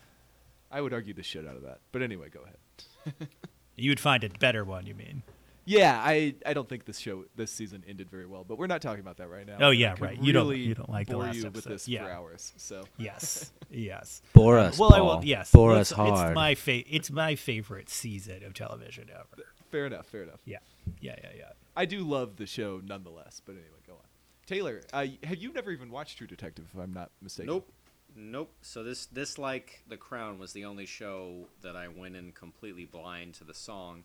[0.70, 1.78] I would argue the shit out of that.
[1.92, 3.28] But anyway, go ahead.
[3.80, 4.86] You would find a better one.
[4.86, 5.22] You mean?
[5.64, 8.82] Yeah, I, I don't think this show this season ended very well, but we're not
[8.82, 9.58] talking about that right now.
[9.60, 10.20] Oh, yeah, right.
[10.20, 11.70] You don't- you don't like the bore last you with episode.
[11.74, 12.04] this Yeah.
[12.06, 12.52] for hours.
[12.56, 14.20] So Yes, yes.
[14.32, 15.10] Bore Uh, us, well, I will.
[15.16, 15.24] Paul.
[15.24, 16.30] Yes, Bore let's- us hard.
[16.30, 19.44] It's my fa- It's my favorite season of television ever.
[19.70, 20.40] Fair enough, fair enough.
[20.44, 20.58] Yeah,
[21.00, 21.52] yeah, yeah, yeah.
[21.76, 23.40] I do love the show nonetheless.
[23.44, 23.98] But anyway, go on.
[24.46, 26.66] Taylor, uh, have you never even watched True Detective?
[26.72, 27.52] If I'm not mistaken.
[27.52, 27.72] Nope.
[28.16, 28.50] Nope.
[28.62, 32.84] So this this like The Crown was the only show that I went in completely
[32.84, 34.04] blind to the song.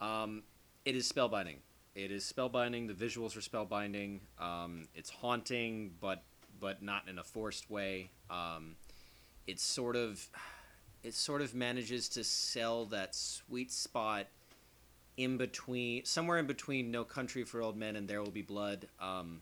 [0.00, 0.42] Um,
[0.84, 1.56] it is spellbinding.
[1.94, 2.88] It is spellbinding.
[2.88, 4.20] The visuals are spellbinding.
[4.38, 6.22] Um, it's haunting, but
[6.60, 8.10] but not in a forced way.
[8.30, 8.76] Um,
[9.46, 10.28] it's sort of
[11.02, 14.26] it sort of manages to sell that sweet spot
[15.16, 18.86] in between somewhere in between No Country for Old Men and There Will Be Blood.
[19.00, 19.40] Um,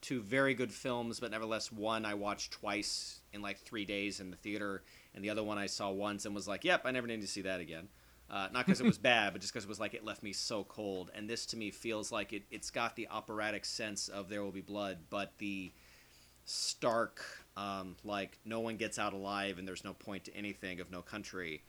[0.00, 4.30] Two very good films, but nevertheless, one I watched twice in like three days in
[4.30, 4.82] the theater,
[5.14, 7.26] and the other one I saw once and was like, "Yep, I never need to
[7.26, 7.88] see that again."
[8.30, 10.32] Uh, not because it was bad, but just because it was like it left me
[10.32, 11.10] so cold.
[11.14, 14.52] And this to me feels like it, it's got the operatic sense of There Will
[14.52, 15.72] Be Blood, but the
[16.44, 17.22] stark,
[17.56, 21.00] um, like no one gets out alive and there's no point to anything of No
[21.02, 21.62] Country,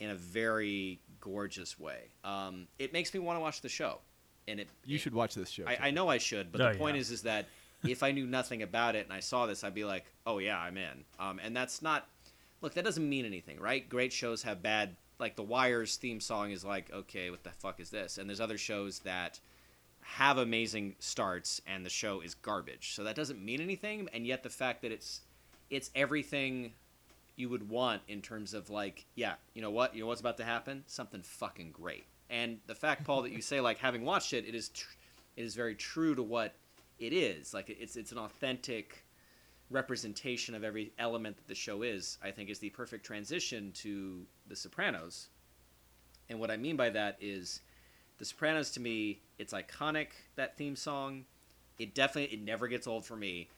[0.00, 2.08] in a very gorgeous way.
[2.24, 3.98] Um, it makes me want to watch the show,
[4.48, 5.64] and it You it- should watch this show.
[5.66, 7.00] I, I know I should, but Oh, the point yeah.
[7.00, 7.46] is, is that
[7.86, 10.58] if I knew nothing about it and I saw this, I'd be like, oh yeah,
[10.58, 11.04] I'm in.
[11.18, 12.06] Um, and that's not.
[12.62, 13.86] Look, that doesn't mean anything, right?
[13.88, 14.96] Great shows have bad.
[15.18, 18.18] Like The Wire's theme song is like, okay, what the fuck is this?
[18.18, 19.40] And there's other shows that
[20.00, 22.94] have amazing starts and the show is garbage.
[22.94, 24.08] So that doesn't mean anything.
[24.12, 25.20] And yet the fact that it's
[25.70, 26.72] it's everything
[27.36, 30.38] you would want in terms of like, yeah, you know what, you know what's about
[30.38, 30.82] to happen?
[30.86, 32.06] Something fucking great.
[32.28, 34.96] And the fact, Paul, that you say like having watched it, it is tr-
[35.36, 36.54] it is very true to what
[36.98, 37.54] it is.
[37.54, 39.04] Like it's it's an authentic
[39.70, 42.18] representation of every element that the show is.
[42.22, 45.28] I think is the perfect transition to The Sopranos.
[46.28, 47.60] And what I mean by that is
[48.18, 51.26] The Sopranos to me, it's iconic that theme song.
[51.78, 53.50] It definitely it never gets old for me.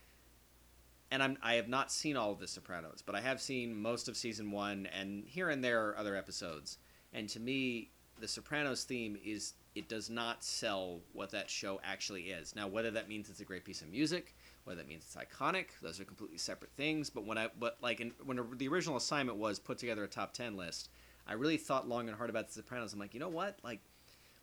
[1.11, 4.09] And I'm I have not seen all of The Sopranos, but I have seen most
[4.09, 6.79] of season 1 and here and there are other episodes.
[7.13, 7.91] And to me,
[8.21, 12.57] The Sopranos theme is it does not sell what that show actually is.
[12.57, 15.67] Now, whether that means it's a great piece of music, whether that means it's iconic,
[15.81, 17.11] those are completely separate things.
[17.11, 20.33] But when I but like in, when the original assignment was put together a top
[20.33, 20.91] 10 list,
[21.27, 22.93] I really thought long and hard about The Sopranos.
[22.93, 23.59] I'm like, you know what?
[23.63, 23.81] Like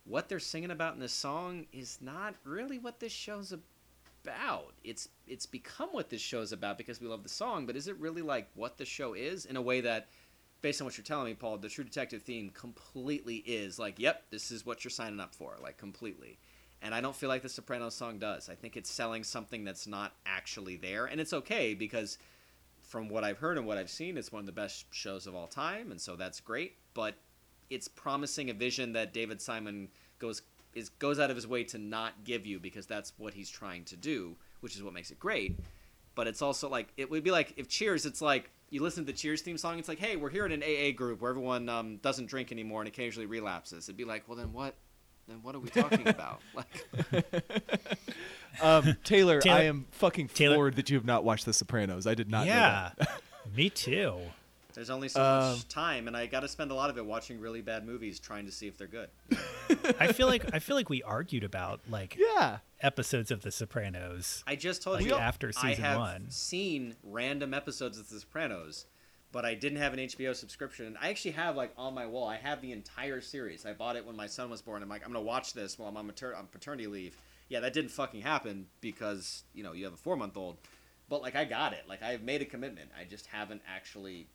[0.04, 3.64] what they're singing about in this song is not really what this show's about.
[4.84, 7.98] It's it's become what this show's about because we love the song, but is it
[7.98, 10.08] really like what the show is in a way that
[10.62, 14.24] based on what you're telling me, Paul, the True Detective theme completely is like, yep,
[14.30, 16.38] this is what you're signing up for, like completely.
[16.82, 18.48] And I don't feel like the Sopranos song does.
[18.48, 22.18] I think it's selling something that's not actually there, and it's okay because
[22.82, 25.34] from what I've heard and what I've seen, it's one of the best shows of
[25.34, 26.76] all time, and so that's great.
[26.94, 27.14] But
[27.70, 29.88] it's promising a vision that David Simon
[30.18, 30.42] goes
[30.76, 33.84] is goes out of his way to not give you because that's what he's trying
[33.86, 35.58] to do, which is what makes it great.
[36.14, 39.12] But it's also like it would be like if Cheers, it's like you listen to
[39.12, 41.68] the Cheers theme song, it's like, hey, we're here in an AA group where everyone
[41.68, 43.88] um, doesn't drink anymore and occasionally relapses.
[43.88, 44.74] It'd be like, well, then what?
[45.28, 46.40] Then what are we talking about?
[46.54, 47.24] Like,
[48.62, 52.06] Um, Taylor, Taylor- I am fucking Taylor- floored that you have not watched The Sopranos.
[52.06, 52.46] I did not.
[52.46, 53.20] know yeah, that.
[53.56, 54.18] me too.
[54.76, 57.04] There's only so Um, much time, and I got to spend a lot of it
[57.04, 59.08] watching really bad movies, trying to see if they're good.
[59.98, 62.58] I feel like I feel like we argued about like yeah.
[62.80, 64.44] episodes of The Sopranos.
[64.46, 66.26] I just told Like you after I season have one.
[66.30, 68.86] seen random episodes of The Sopranos,
[69.32, 70.96] but I didn't have an HBO subscription.
[71.00, 72.28] I actually have like on my wall.
[72.28, 73.66] I have the entire series.
[73.66, 74.82] I bought it when my son was born.
[74.82, 77.16] I'm like, I'm gonna watch this while I'm on, mater- on paternity leave.
[77.48, 80.58] Yeah, that didn't fucking happen because you know you have a four month old.
[81.08, 81.84] But like I got it.
[81.88, 82.90] Like I've made a commitment.
[82.98, 84.28] I just haven't actually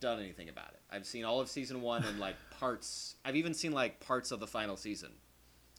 [0.00, 0.80] done anything about it.
[0.90, 3.16] I've seen all of season one and like parts.
[3.24, 5.10] I've even seen like parts of the final season,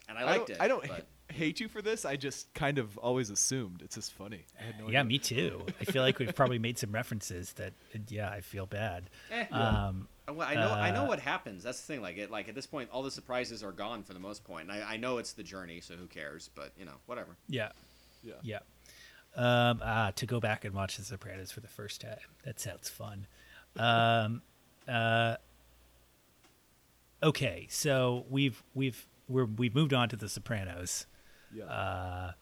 [0.08, 0.62] and I I liked don't, it.
[0.62, 2.04] I don't but- hate you for this.
[2.04, 3.82] I just kind of always assumed.
[3.82, 4.44] It's just funny.
[4.58, 5.04] I had no yeah, idea.
[5.04, 5.66] me too.
[5.80, 7.72] I feel like we've probably made some references that,
[8.08, 9.08] yeah, I feel bad.
[9.30, 9.46] Eh.
[9.52, 11.62] Um, Well, I know, I know Uh, what happens.
[11.62, 12.02] That's the thing.
[12.02, 14.68] Like, it, like at this point, all the surprises are gone for the most point.
[14.70, 16.50] And I, I know it's the journey, so who cares?
[16.56, 17.36] But you know, whatever.
[17.48, 17.70] yeah,
[18.24, 18.34] Yeah.
[18.42, 18.58] yeah.
[19.36, 22.18] Um, ah, to go back and watch The Sopranos for the first time.
[22.44, 23.28] That sounds fun.
[23.76, 24.42] Um,
[24.88, 25.36] uh,
[27.22, 31.06] okay, so we've we've we're, we've moved on to The Sopranos.
[31.54, 31.64] Yeah.
[31.64, 32.32] uh,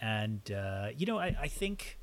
[0.00, 1.98] and uh, you know, I, I think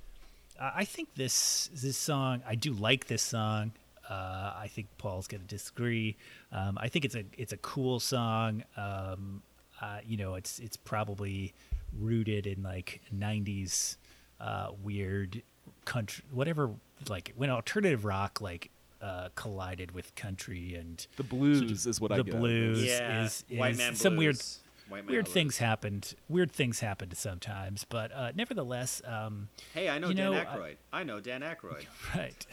[0.60, 3.72] I I think this this song I do like this song.
[4.10, 6.16] Uh, I think Paul's going to disagree.
[6.54, 8.64] Um, I think it's a it's a cool song.
[8.78, 9.42] Um,
[9.82, 11.54] uh, you know, it's it's probably
[12.00, 13.98] rooted in like '90s
[14.40, 15.42] uh, weird
[15.86, 16.72] country, whatever.
[17.10, 18.70] Like when alternative rock like
[19.02, 22.84] uh, collided with country and The blues is what I the get blues.
[22.84, 24.60] Yeah, is, White is Man some weird Blues.
[24.90, 25.34] White Man weird Blues.
[25.34, 26.16] things happened.
[26.30, 30.76] Weird things happened sometimes, but uh, nevertheless, um, Hey, I know Dan know, I- Aykroyd.
[30.92, 31.86] I, know Dan Aykroyd.
[32.16, 32.46] right.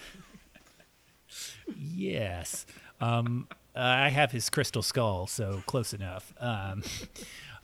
[1.77, 2.67] yes,
[3.01, 6.33] um, I have his crystal skull, so close enough.
[6.39, 6.83] Um,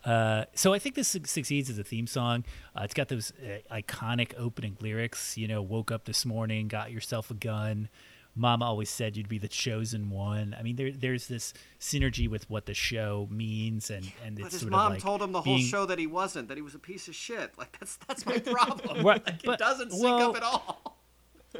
[0.05, 2.45] uh, so I think this su- succeeds as a theme song.
[2.75, 5.37] Uh, it's got those uh, iconic opening lyrics.
[5.37, 7.89] You know, woke up this morning, got yourself a gun.
[8.37, 10.55] Mama always said you'd be the chosen one.
[10.59, 14.53] I mean, there, there's this synergy with what the show means, and and it's But
[14.53, 16.57] his sort mom of like told him the whole being- show that he wasn't, that
[16.57, 17.59] he was a piece of shit.
[17.59, 19.05] Like that's that's my problem.
[19.05, 20.97] Right, Like, but- it doesn't sync well- up at all.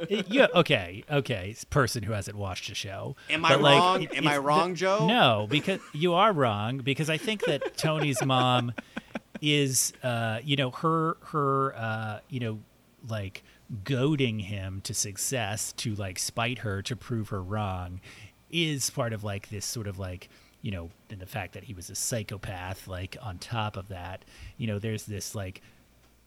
[0.27, 1.55] Yeah, okay, okay.
[1.69, 3.15] Person who hasn't watched the show.
[3.29, 4.05] Am I like, wrong?
[4.07, 5.07] Am I wrong, Joe?
[5.07, 6.79] No, because you are wrong.
[6.79, 8.73] Because I think that Tony's mom
[9.41, 12.59] is, uh, you know, her her, uh, you know,
[13.07, 13.43] like
[13.83, 17.99] goading him to success to like spite her to prove her wrong,
[18.49, 20.29] is part of like this sort of like.
[20.63, 24.23] You know, and the fact that he was a psychopath, like on top of that,
[24.57, 25.59] you know, there's this like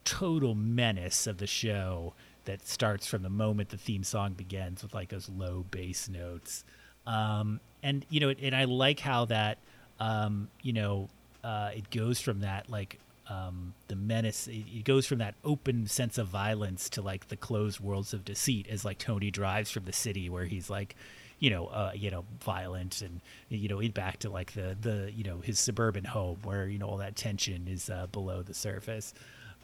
[0.02, 2.14] total menace of the show
[2.44, 6.64] that starts from the moment the theme song begins with like those low bass notes.
[7.06, 9.58] Um, and you know and i like how that
[10.00, 11.08] um, you know
[11.44, 12.98] uh, it goes from that like
[13.28, 17.78] um, the menace it, goes from that open sense of violence to like the closed
[17.78, 20.96] worlds of deceit as like tony drives from the city where he's like
[21.38, 25.22] you know uh, you know violent and you know back to like the the you
[25.22, 29.14] know his suburban home where you know all that tension is uh, below the surface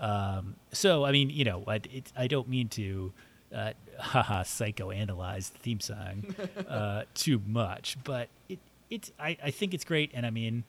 [0.01, 3.13] um, so I mean, you know, I, it, I don't mean to,
[3.55, 6.35] uh, haha, psychoanalyze the theme song
[6.69, 8.59] uh, too much, but it,
[8.89, 10.65] it's I, I think it's great, and I mean,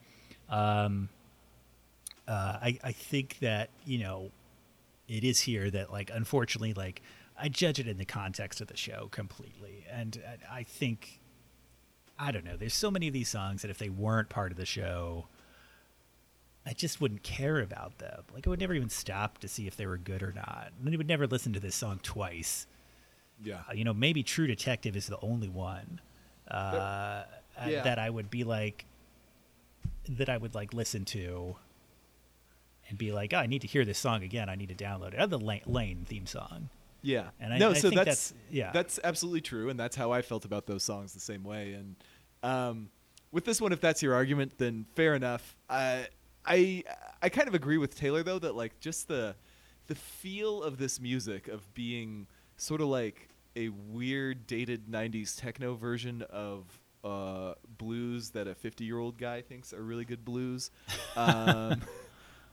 [0.50, 1.08] um,
[2.28, 4.30] uh, I I think that you know,
[5.08, 7.00] it is here that like unfortunately like
[7.40, 11.18] I judge it in the context of the show completely, and I, I think.
[12.18, 12.56] I don't know.
[12.56, 15.26] There's so many of these songs that if they weren't part of the show,
[16.66, 18.22] I just wouldn't care about them.
[18.32, 20.70] Like I would never even stop to see if they were good or not.
[20.84, 22.66] And I would never listen to this song twice.
[23.42, 23.62] Yeah.
[23.68, 26.00] Uh, you know, maybe True Detective is the only one
[26.48, 27.24] uh,
[27.66, 27.82] Yeah.
[27.82, 28.84] that I would be like,
[30.08, 31.56] that I would like listen to,
[32.88, 34.48] and be like, oh, I need to hear this song again.
[34.48, 35.18] I need to download it.
[35.18, 36.68] Other the Lain, Lain theme song.
[37.02, 37.30] Yeah.
[37.40, 38.70] And I- no, I so think that's, that's- yeah.
[38.72, 41.72] That's absolutely true, and that's how I felt about those songs the same way.
[41.72, 41.96] And
[42.42, 42.90] um,
[43.32, 45.56] with this one, if that's your argument, then fair enough.
[45.70, 46.06] I
[46.44, 46.84] I
[47.20, 49.34] I kind of agree with Taylor though that like just the
[49.86, 55.74] the feel of this music of being sort of like a weird dated 90s techno
[55.74, 56.64] version of
[57.04, 60.70] uh, blues that a 50 year old guy thinks are really good blues
[61.16, 61.82] um,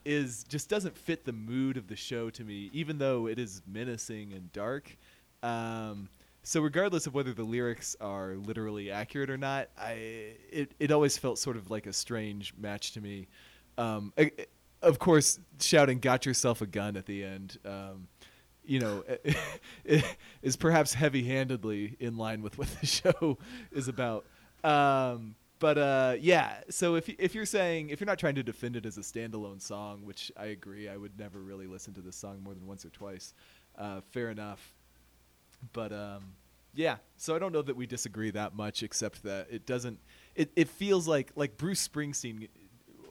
[0.03, 3.61] is just doesn't fit the mood of the show to me even though it is
[3.67, 4.97] menacing and dark.
[5.43, 6.09] Um,
[6.43, 9.91] so regardless of whether the lyrics are literally accurate or not i
[10.51, 13.27] it, it always felt sort of like a strange match to me
[13.79, 14.13] um,
[14.81, 18.07] of course shouting got yourself a gun at the end um,
[18.65, 19.03] you know
[20.41, 23.37] is perhaps heavy-handedly in line with what the show
[23.71, 24.25] is about.
[24.63, 28.75] Um, but uh, yeah so if, if you're saying if you're not trying to defend
[28.75, 32.15] it as a standalone song which i agree i would never really listen to this
[32.15, 33.33] song more than once or twice
[33.77, 34.75] uh, fair enough.
[35.73, 36.33] But um,
[36.75, 39.99] yeah so i don't know that we disagree that much except that it doesn't
[40.35, 42.47] it, it feels like like bruce springsteen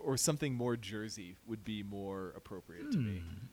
[0.05, 3.47] or something more jersey would be more appropriate to me hmm.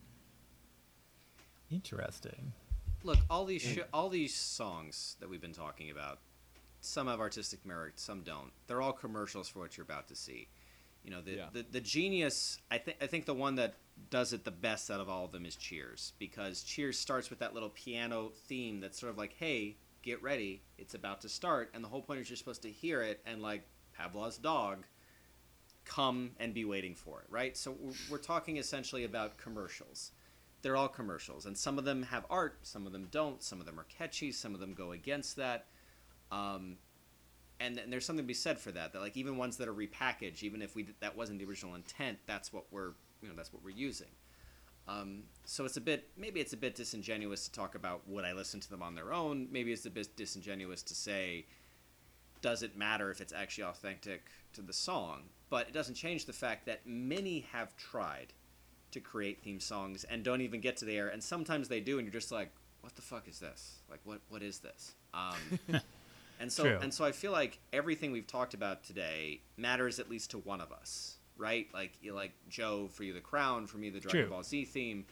[1.72, 2.53] Interesting.
[3.03, 6.19] Look, all these sh- all these songs that we've been talking about,
[6.81, 8.51] some have artistic merit, some don't.
[8.67, 10.47] They're all commercials for what you're about to see.
[11.03, 11.49] You know, the Yeah.
[11.51, 12.59] the, the genius.
[12.72, 13.76] I think I think the one that
[14.09, 17.39] does it the best out of all of them is Cheers because Cheers starts with
[17.39, 21.72] that little piano theme that's sort of like, hey, get ready, it's about to start,
[21.73, 23.67] and the whole point is you're supposed to hear it and like
[23.97, 24.85] Pavlov's dog.
[25.86, 27.56] Come and be waiting for it, right?
[27.56, 27.76] So
[28.10, 30.12] we're- talking essentially about commercials.
[30.62, 33.44] They're all commercials, and some of them have art, some of them don't.
[33.44, 35.68] Some of them are catchy, some of them go against that.
[36.32, 36.78] Um,
[37.60, 38.91] and, and there's something to be said for that.
[38.94, 42.18] That like even ones that are repackaged, even if we that wasn't the original intent,
[42.26, 44.07] that's what we're you know that's what we're using.
[44.88, 48.34] Um, so it's a bit maybe it's a bit disingenuous to talk about would I
[48.34, 49.48] listen to them on their own.
[49.52, 51.45] Maybe it's a bit disingenuous to say
[52.41, 55.24] does it matter if it's actually authentic to the song?
[55.49, 58.34] But it doesn't change the fact that many have tried
[58.91, 61.97] to create theme songs and don't even get to the air, and sometimes they do,
[61.99, 62.51] and you're just like,
[62.85, 63.80] what the fuck is this?
[63.89, 64.93] Like what what is this?
[65.11, 65.81] Um,
[66.39, 66.77] and so True.
[66.81, 70.61] and so I feel like everything we've talked about today matters at least to one
[70.61, 71.67] of us, right?
[71.73, 74.30] Like you like Joe for you the Crown, for me the Dragon True.
[74.30, 75.05] Ball Z theme.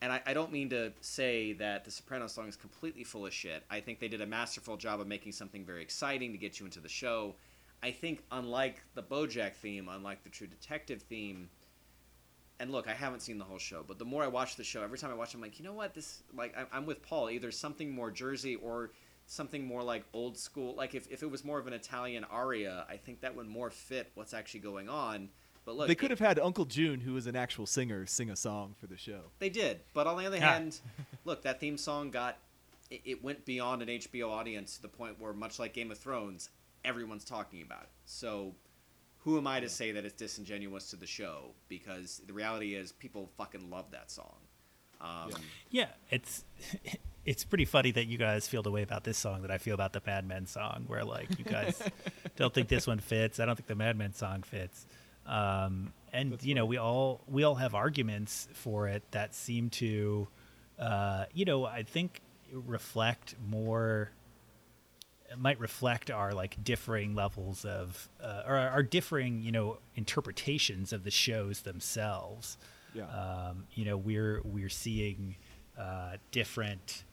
[0.00, 3.32] And I, I don't mean to say that the Sopranos song is completely full of
[3.32, 3.64] shit.
[3.70, 6.66] I think they did a masterful job of making something very exciting to get you
[6.66, 7.34] into the show.
[7.82, 11.48] I think unlike the BoJack theme, unlike the True Detective theme,
[12.60, 14.82] and look, I haven't seen the whole show, but the more I watch the show,
[14.82, 15.94] every time I watch, it, I'm like, you know what?
[15.94, 17.28] This like I, I'm with Paul.
[17.30, 18.92] Either something more Jersey or
[19.26, 20.74] something more like old school.
[20.76, 23.70] Like if, if it was more of an Italian aria, I think that would more
[23.70, 25.28] fit what's actually going on.
[25.64, 28.30] But look, they could it- have had Uncle June, who is an actual singer, sing
[28.30, 29.22] a song for the show.
[29.40, 30.52] They did, but on the other Yeah.
[30.52, 30.78] hand,
[31.24, 32.36] look, that theme song got
[32.90, 35.98] it, it went beyond an HBO audience to the point where, much like Game of
[35.98, 36.50] Thrones,
[36.84, 37.90] everyone's talking about it.
[38.04, 38.54] So,
[39.18, 41.52] who am I to say that it's disingenuous to the show?
[41.68, 44.36] Because the reality is, people fucking love that song.
[45.00, 45.36] Um, Yeah.
[45.70, 46.44] Yeah, it's
[47.24, 49.74] it's pretty funny that you guys feel the way about this song that I feel
[49.74, 51.82] about the Mad Men song, where like you guys
[52.36, 53.38] don't think this one fits.
[53.40, 54.86] I don't think the Mad Men song fits.
[55.26, 60.26] Um, and you know, we all we all have arguments for it that seem to,
[60.78, 62.20] uh, you know, I think
[62.52, 64.10] reflect more.
[65.38, 71.04] Might reflect our like differing levels of, uh, or our, differing, you know, interpretations of
[71.04, 72.58] the shows themselves.
[72.94, 73.04] Yeah.
[73.04, 75.36] um, you know we're we're seeing
[75.78, 77.04] uh, different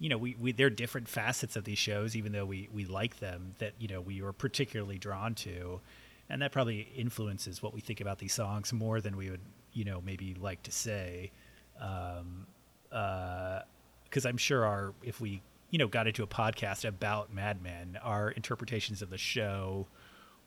[0.00, 3.20] you know we, we they're different facets of these shows even though we we like
[3.20, 5.80] them that you know we were particularly drawn to.
[6.30, 9.40] And that probably influences what we think about these songs more than we would
[9.72, 11.30] you know maybe like to say.
[11.80, 12.46] Um,
[12.90, 17.98] because I'm sure our if we you know got into a podcast about Mad Men,
[18.02, 19.86] our interpretations of the show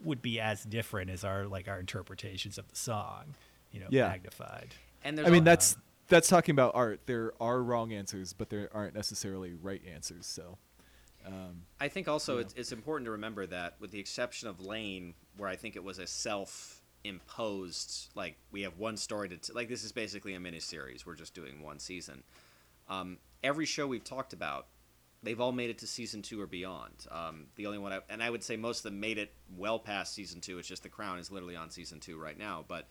[0.04, 3.36] would be as different as our like our interpretations of the song,
[3.72, 4.08] you know, Yeah.
[4.08, 4.74] magnified.
[5.04, 5.78] and there's I mean, al- that's
[6.08, 7.02] that's talking about art.
[7.06, 10.26] There are wrong answers, but there aren't necessarily right answers.
[10.26, 10.58] So,
[11.26, 12.42] um, I think also Yeah.
[12.42, 15.84] it's, it's important to remember that, with the exception of Lain, where I think it
[15.84, 16.08] was a
[17.04, 21.06] self-imposed, like we have one story to t- like this is basically a miniseries.
[21.06, 22.24] We're just doing one season.
[22.90, 24.68] Um, every show we've talked about,
[25.24, 27.06] they've all made it to season two or beyond.
[27.12, 29.80] Um, the only one, I, and I would say most of them made it well
[29.80, 30.58] past season two.
[30.58, 32.66] It's just The Crown is literally on season two right now.
[32.68, 32.88] But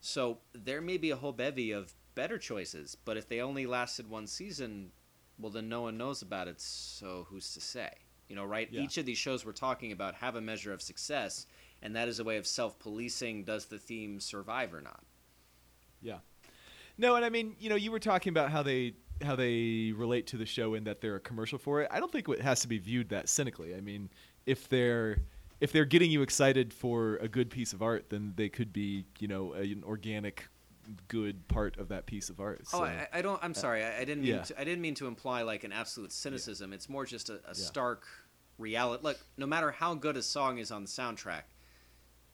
[0.00, 4.10] so there may be a whole bevy of better choices, but if they only lasted
[4.10, 4.90] one season,
[5.38, 6.60] well, then no one knows about it.
[6.60, 7.90] So who's to say?
[8.28, 8.68] You know, right?
[8.70, 8.82] Yeah.
[8.82, 11.46] Each of these shows we're talking about have a measure of success,
[11.80, 13.44] and that is a way of self-policing.
[13.44, 15.02] Does the theme survive or not?
[16.02, 16.18] yeah.
[17.00, 20.26] No, and I mean, you know, you were talking about how they how they relate
[20.28, 21.88] to the show in that they're a commercial for it.
[21.90, 23.74] I don't think it has to be viewed that cynically.
[23.74, 24.08] I mean,
[24.46, 25.18] if they're
[25.60, 29.04] if they're getting you excited for a good piece of art, then they could be,
[29.18, 30.48] you know, a- an organic,
[31.08, 32.62] good part of that piece of art.
[32.72, 33.42] Oh, I, I don't.
[33.42, 33.84] I'm uh, sorry.
[33.84, 34.36] I, I didn't mean.
[34.36, 34.42] yeah.
[34.42, 36.72] To, I didn't mean to imply like an absolute cynicism.
[36.72, 37.52] It's more just a, a Yeah.
[37.54, 38.06] stark
[38.56, 39.02] reality.
[39.02, 41.42] Look, no matter how good a song is on the soundtrack,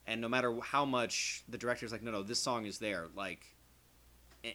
[0.06, 3.06] and no matter how much the director's like, no, no, this song is there.
[3.16, 3.53] Like,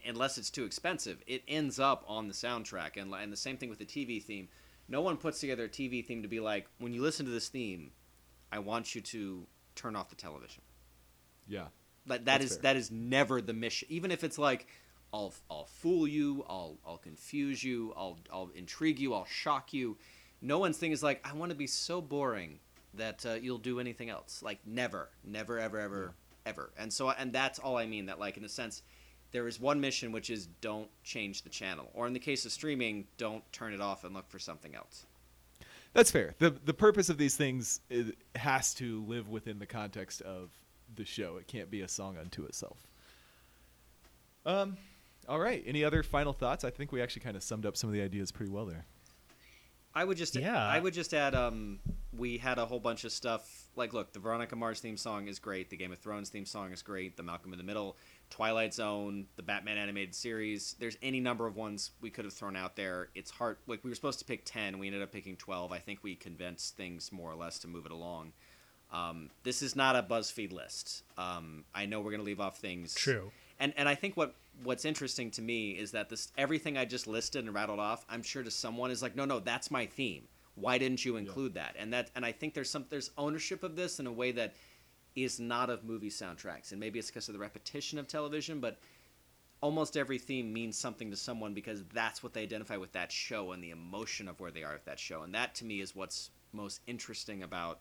[0.05, 2.97] unless it's too expensive, it ends up on the soundtrack.
[2.97, 4.47] And and the same thing with the TV theme.
[4.87, 7.49] No one puts together a TV theme to be like, when you listen to this
[7.49, 7.91] theme,
[8.51, 9.45] I want you to
[9.75, 10.63] turn off the television.
[11.47, 11.67] yeah.
[12.07, 13.87] Like that is, that is never the mission.
[13.91, 14.67] Even if it's like,
[15.13, 19.97] I'll I'll fool you, I'll I'll confuse you, I'll I'll intrigue you, I'll shock you.
[20.41, 22.59] No one's thing is like, I want to be so boring
[22.95, 24.41] that uh, you'll do anything else.
[24.43, 26.13] Like never, never, ever, ever,
[26.45, 26.71] ever.
[26.77, 28.07] And so and that's all I mean.
[28.07, 28.81] That like in a sense,
[29.31, 32.51] there is one mission which is don't change the channel, or in the case of
[32.51, 35.05] streaming, don't turn it off and look for something else.
[35.93, 36.35] That's fair.
[36.39, 40.51] the The purpose of these things is, has to live within the context of
[40.95, 41.37] the show.
[41.37, 42.87] It can't be a song unto itself.
[44.45, 44.77] Um,
[45.27, 45.63] all right.
[45.65, 46.63] Any other final thoughts?
[46.63, 48.85] I think we actually kind of summed up some of the ideas pretty well there.
[49.93, 50.63] I would just Yeah.
[50.63, 51.79] I would just add um
[52.15, 55.39] we had a whole bunch of stuff like look the Veronica Mars theme song is
[55.39, 57.97] great the Game of Thrones theme song is great the Malcolm in the Middle
[58.29, 62.55] Twilight Zone the Batman animated series there's any number of ones we could have thrown
[62.55, 65.35] out there it's hard like we were supposed to pick 10 we ended up picking
[65.35, 68.33] 12 I think we convinced things more or less to move it along
[68.91, 71.03] Um, this is not a BuzzFeed list.
[71.17, 72.95] Um, I know we're going to leave off things.
[72.95, 73.31] True.
[73.59, 77.05] And and I think what what's interesting to me is that this everything I just
[77.07, 80.23] listed and rattled off, I'm sure to someone is like, no, no, that's my theme.
[80.55, 81.75] Why didn't you include that?
[81.77, 84.55] And that and I think there's some there's ownership of this in a way that
[85.23, 88.79] is not of movie soundtracks, and maybe it's because of the repetition of television, but
[89.61, 93.51] almost every theme means something to someone because that's what they identify with that show
[93.51, 95.23] and the emotion of where they are with that show.
[95.23, 97.79] And that to me is what's most interesting about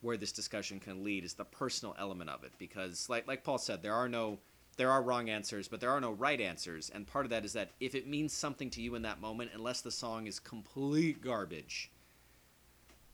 [0.00, 2.52] where this discussion can lead is the personal element of it.
[2.58, 4.38] Because like like Paul said there are no
[4.76, 6.90] there are wrong answers but there are no right answers.
[6.90, 9.50] And part of that is that if it means something to you in that moment
[9.54, 11.90] unless the song is complete garbage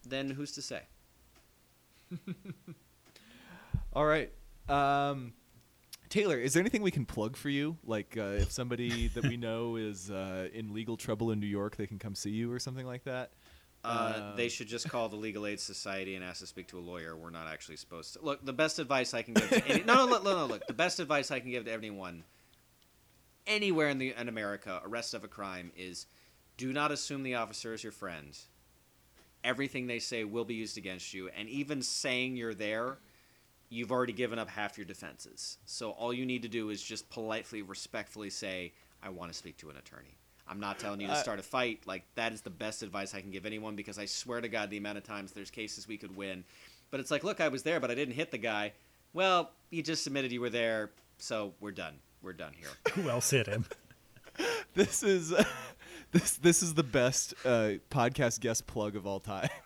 [0.06, 0.82] then who's to say
[3.94, 4.32] All right.
[4.68, 5.32] Um,
[6.08, 7.76] Taylor, is there anything we can plug for you?
[7.84, 11.76] Like, uh, if somebody that we know is uh, in legal trouble in New York,
[11.76, 13.30] they can come see you or something like that?
[13.84, 16.78] Uh, Um, they should just call the Legal Aid Society and ask to speak to
[16.78, 17.16] a lawyer.
[17.16, 18.24] We're not actually supposed to.
[18.24, 19.48] Look, the best advice I can give.
[19.50, 20.66] To any, no, no, look, no, no, look.
[20.66, 22.24] The best advice I can give to anyone,
[23.46, 26.06] anywhere in the in America, arrest of a crime, is
[26.56, 28.38] do not assume the officer is your friend.
[29.42, 32.98] Everything they say will be used against you, and even saying you're there,
[33.70, 35.58] you've already given up half your defenses.
[35.64, 38.72] So all you need to do is just politely, respectfully say,
[39.02, 40.16] "I want to speak to an attorney."
[40.46, 41.86] I'm not telling you to Uh, start a fight.
[41.86, 44.68] Like that is the best advice I can give anyone because I swear to God,
[44.70, 46.44] the amount of times there's cases we could win,
[46.90, 48.72] but it's like, look, I was there, but I didn't hit the guy.
[49.14, 51.94] Well, you just admitted you were there, so we're done.
[52.20, 52.68] We're done here.
[52.94, 53.64] Who else hit him?
[54.74, 55.32] This is
[56.14, 59.48] this this is the best uh, podcast guest plug of all time.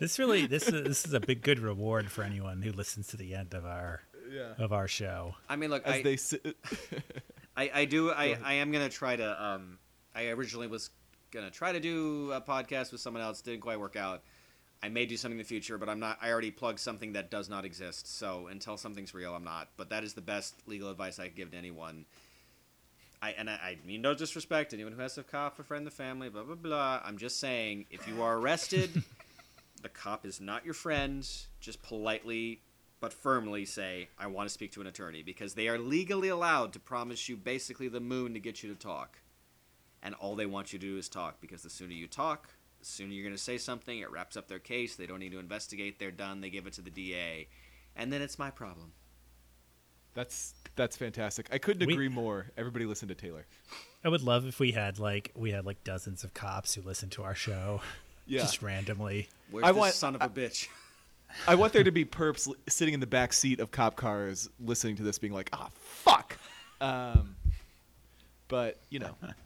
[0.00, 3.16] This really this is this is a big good reward for anyone who listens to
[3.16, 4.52] the end of our yeah.
[4.58, 5.34] of our show.
[5.48, 6.40] I mean, look, As I, they si-
[7.56, 8.10] I, I do.
[8.10, 8.36] I.
[8.42, 9.44] I am gonna try to.
[9.44, 9.78] Um,
[10.14, 10.90] I originally was
[11.30, 13.40] gonna try to do a podcast with someone else.
[13.40, 14.22] Didn't quite work out.
[14.82, 16.18] I may do something in the future, but I'm not.
[16.20, 18.18] I already plugged something that does not exist.
[18.18, 19.68] So until something's real, I'm not.
[19.76, 22.06] But that is the best legal advice I could give to anyone.
[23.24, 25.90] I and I, I mean no disrespect anyone who has a cop, a friend, the
[25.90, 27.00] family, blah blah blah.
[27.02, 29.02] I'm just saying, if you are arrested,
[29.82, 31.26] the cop is not your friend.
[31.60, 32.60] Just politely
[33.00, 36.72] but firmly say, I want to speak to an attorney because they are legally allowed
[36.74, 39.18] to promise you basically the moon to get you to talk.
[40.02, 42.48] And all they want you to do is talk because the sooner you talk,
[42.80, 44.96] the sooner you're going to say something, it wraps up their case.
[44.96, 45.98] They don't need to investigate.
[45.98, 46.40] They're done.
[46.40, 47.48] They give it to the DA.
[47.96, 48.92] And then it's my problem.
[50.14, 51.48] That's that's fantastic.
[51.52, 52.46] I couldn't We- agree more.
[52.56, 53.46] Everybody listen to Taylor.
[54.04, 57.10] I would love if we had like we had like dozens of cops who listen
[57.10, 57.80] to our show
[58.26, 58.40] Yeah.
[58.40, 59.28] just randomly.
[59.50, 60.68] Where's I this want- son of a bitch?
[61.48, 64.94] I want there to be perps sitting in the back seat of cop cars listening
[64.96, 66.38] to this, being like, "Ah, fuck."
[66.80, 67.34] Um,
[68.48, 69.16] but you know,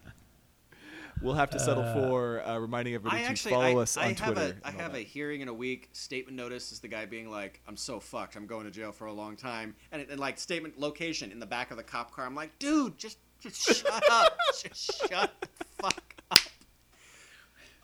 [1.23, 4.05] we'll have to settle for uh, reminding everybody I to actually, follow I, us on
[4.05, 4.57] I have Twitter.
[4.65, 4.99] a, I have that.
[4.99, 5.89] a hearing in a week.
[5.93, 8.36] Statement notice is the guy being like, "I'm so fucked.
[8.36, 11.39] I'm going to jail for a long time." And, it, and like statement location in
[11.40, 12.27] the back of the cop car.
[12.27, 15.49] I'm like, dude, just just shut up, just shut the
[15.82, 16.39] fuck up.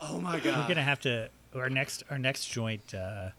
[0.01, 0.59] Oh my god.
[0.59, 3.31] We're gonna have to our next our next joint uh,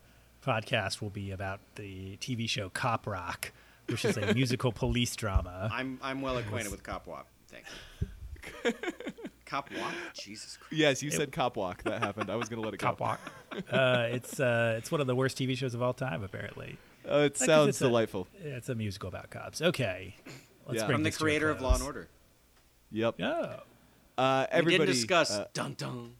[0.45, 3.51] podcast will be about the TV show Cop Rock,
[3.87, 5.69] which is a musical police drama.
[5.71, 7.27] I'm I'm well acquainted with Cop Walk.
[7.49, 7.65] Thank
[8.63, 8.73] you.
[9.55, 9.93] Cop Walk?
[10.13, 10.73] Jesus Christ.
[10.73, 11.83] Yes, you said cop walk.
[11.83, 12.29] That happened.
[12.29, 12.87] I was gonna let it go.
[12.87, 13.19] Cop Walk.
[13.71, 16.77] uh, it's uh, it's one of the worst TV shows of all time, apparently.
[17.09, 18.27] Uh, it 'cause sounds it's a- delightful.
[18.43, 19.61] It's a musical about cops.
[19.61, 20.15] Okay,
[20.67, 20.85] let's Yeah.
[20.87, 21.83] bring From the this to a creator of Law and.
[21.83, 22.07] Order.
[22.91, 23.15] Yep.
[23.21, 23.59] Oh,
[24.17, 26.15] Uh, We everybody didn't discuss uh, dun dun.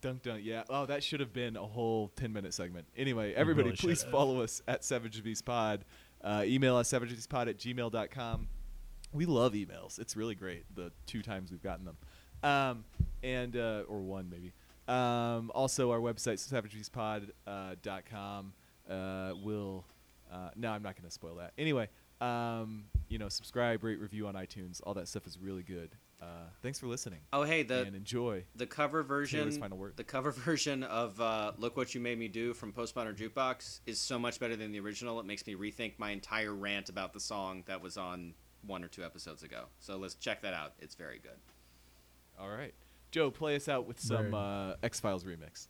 [0.00, 0.64] Dunk dunk, yeah.
[0.68, 2.86] Oh, that should have been a whole 10 minute segment.
[2.96, 4.10] Anyway, everybody, really please should've.
[4.10, 5.84] follow us at Savage Beast Pod.
[6.24, 8.48] Uh, email us, savagebeastpod at gmail.com.
[9.12, 10.00] We love emails.
[10.00, 11.96] It's really great, the two times we've gotten them.
[12.42, 12.84] Um,
[13.22, 14.52] and, uh, or one maybe.
[14.88, 18.52] Um, also, our website, savagebeastpod.com.
[18.90, 19.84] Uh, will,
[20.32, 21.52] uh, no, I'm not going to spoil that.
[21.56, 21.88] Anyway,
[22.20, 24.80] um, you know, subscribe, rate, review on iTunes.
[24.84, 25.90] All that stuff is really good.
[26.20, 28.44] Uh, thanks for listening Oh hey, the and enjoy.
[28.54, 29.50] the cover version
[29.96, 33.98] the cover version of uh, look what you made me do from postmodern jukebox is
[33.98, 37.18] so much better than the original it makes me rethink my entire rant about the
[37.18, 40.94] song that was on one or two episodes ago so let's check that out it's
[40.94, 41.40] very good
[42.38, 42.74] All right.
[43.10, 45.68] Joe, play us out with some uh, X Files remix.